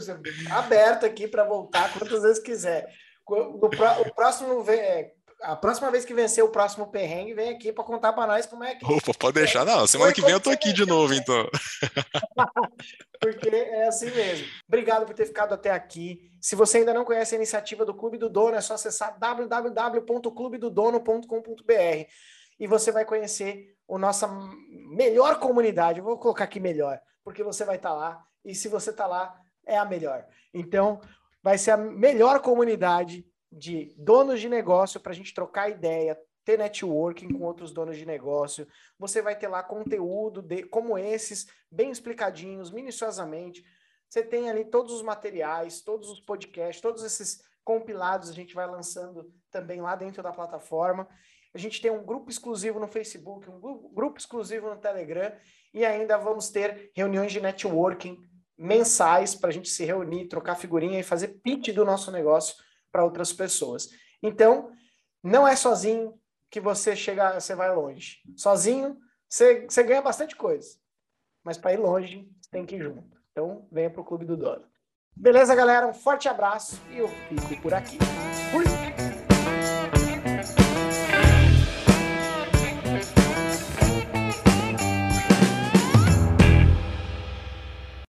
aberto 0.50 1.04
aqui 1.04 1.28
para 1.28 1.44
voltar 1.44 1.92
quantas 1.92 2.22
vezes 2.22 2.42
quiser. 2.42 2.86
O, 3.28 3.68
próximo 4.14 4.64
é, 4.70 5.10
a 5.42 5.54
próxima 5.54 5.90
vez 5.90 6.04
que 6.04 6.14
vencer 6.14 6.42
o 6.42 6.48
próximo 6.48 6.86
perrengue, 6.86 7.34
vem 7.34 7.50
aqui 7.50 7.70
para 7.72 7.84
contar 7.84 8.12
para 8.12 8.26
nós 8.26 8.46
como 8.46 8.64
é 8.64 8.74
que. 8.74 8.84
Opa, 8.84 9.12
pode 9.18 9.34
deixar, 9.34 9.64
não. 9.64 9.86
Semana 9.86 10.12
que 10.12 10.20
vem 10.20 10.32
eu 10.32 10.40
tô 10.40 10.50
aqui 10.50 10.72
de 10.72 10.84
novo, 10.86 11.14
então. 11.14 11.48
Porque 13.20 13.48
é 13.48 13.86
assim 13.86 14.10
mesmo. 14.10 14.44
Obrigado 14.66 15.06
por 15.06 15.14
ter 15.14 15.26
ficado 15.26 15.54
até 15.54 15.70
aqui. 15.70 16.32
Se 16.40 16.56
você 16.56 16.78
ainda 16.78 16.94
não 16.94 17.04
conhece 17.04 17.34
a 17.34 17.38
iniciativa 17.38 17.84
do 17.84 17.94
Clube 17.94 18.18
do 18.18 18.30
Dono, 18.30 18.56
é 18.56 18.60
só 18.60 18.74
acessar 18.74 19.18
www.clubedodono.com.br 19.18 22.10
e 22.58 22.66
você 22.66 22.90
vai 22.90 23.04
conhecer 23.04 23.76
a 23.88 23.98
nossa 23.98 24.26
melhor 24.90 25.38
comunidade. 25.38 25.98
Eu 25.98 26.04
vou 26.04 26.18
colocar 26.18 26.44
aqui 26.44 26.60
melhor, 26.60 26.98
porque 27.22 27.42
você 27.42 27.64
vai 27.64 27.76
estar 27.76 27.90
tá 27.90 27.94
lá 27.94 28.24
e 28.44 28.54
se 28.54 28.68
você 28.68 28.90
está 28.90 29.06
lá, 29.06 29.34
é 29.66 29.76
a 29.76 29.84
melhor. 29.84 30.24
Então, 30.54 31.00
vai 31.42 31.58
ser 31.58 31.72
a 31.72 31.76
melhor 31.76 32.40
comunidade 32.40 33.26
de 33.56 33.94
donos 33.96 34.40
de 34.40 34.48
negócio 34.48 35.00
para 35.00 35.12
a 35.12 35.14
gente 35.14 35.32
trocar 35.32 35.70
ideia, 35.70 36.18
ter 36.44 36.58
networking 36.58 37.32
com 37.32 37.44
outros 37.44 37.72
donos 37.72 37.96
de 37.96 38.06
negócio. 38.06 38.68
Você 38.98 39.22
vai 39.22 39.36
ter 39.36 39.48
lá 39.48 39.62
conteúdo 39.62 40.42
de, 40.42 40.62
como 40.64 40.96
esses, 40.96 41.46
bem 41.70 41.90
explicadinhos, 41.90 42.70
minuciosamente. 42.70 43.64
Você 44.08 44.22
tem 44.22 44.48
ali 44.48 44.64
todos 44.64 44.92
os 44.92 45.02
materiais, 45.02 45.80
todos 45.80 46.10
os 46.10 46.20
podcasts, 46.20 46.80
todos 46.80 47.02
esses 47.02 47.42
compilados 47.64 48.30
a 48.30 48.32
gente 48.32 48.54
vai 48.54 48.66
lançando 48.66 49.32
também 49.50 49.80
lá 49.80 49.96
dentro 49.96 50.22
da 50.22 50.32
plataforma. 50.32 51.08
A 51.52 51.58
gente 51.58 51.80
tem 51.80 51.90
um 51.90 52.04
grupo 52.04 52.30
exclusivo 52.30 52.78
no 52.78 52.86
Facebook, 52.86 53.50
um 53.50 53.58
grupo 53.92 54.18
exclusivo 54.18 54.68
no 54.68 54.76
Telegram 54.76 55.32
e 55.74 55.84
ainda 55.84 56.16
vamos 56.16 56.50
ter 56.50 56.92
reuniões 56.94 57.32
de 57.32 57.40
networking 57.40 58.18
mensais 58.56 59.34
para 59.34 59.50
a 59.50 59.52
gente 59.52 59.68
se 59.68 59.84
reunir, 59.84 60.28
trocar 60.28 60.54
figurinha 60.54 61.00
e 61.00 61.02
fazer 61.02 61.40
pitch 61.42 61.74
do 61.74 61.84
nosso 61.84 62.12
negócio 62.12 62.54
para 62.96 63.04
outras 63.04 63.30
pessoas. 63.30 63.90
Então, 64.22 64.72
não 65.22 65.46
é 65.46 65.54
sozinho 65.54 66.18
que 66.50 66.58
você 66.58 66.96
chega, 66.96 67.38
você 67.38 67.54
vai 67.54 67.74
longe. 67.74 68.22
Sozinho, 68.34 68.96
você, 69.28 69.66
você 69.68 69.82
ganha 69.82 70.00
bastante 70.00 70.34
coisa. 70.34 70.78
Mas 71.44 71.58
para 71.58 71.74
ir 71.74 71.76
longe, 71.76 72.26
você 72.40 72.50
tem 72.50 72.64
que 72.64 72.76
ir 72.76 72.82
junto. 72.82 73.18
Então, 73.32 73.68
venha 73.70 73.90
para 73.90 74.00
o 74.00 74.04
Clube 74.04 74.24
do 74.24 74.34
Dono. 74.34 74.64
Beleza, 75.14 75.54
galera? 75.54 75.86
Um 75.86 75.92
forte 75.92 76.26
abraço 76.26 76.80
e 76.90 76.96
eu 76.96 77.08
fico 77.08 77.60
por 77.60 77.74
aqui. 77.74 77.98
Fui! 78.50 78.95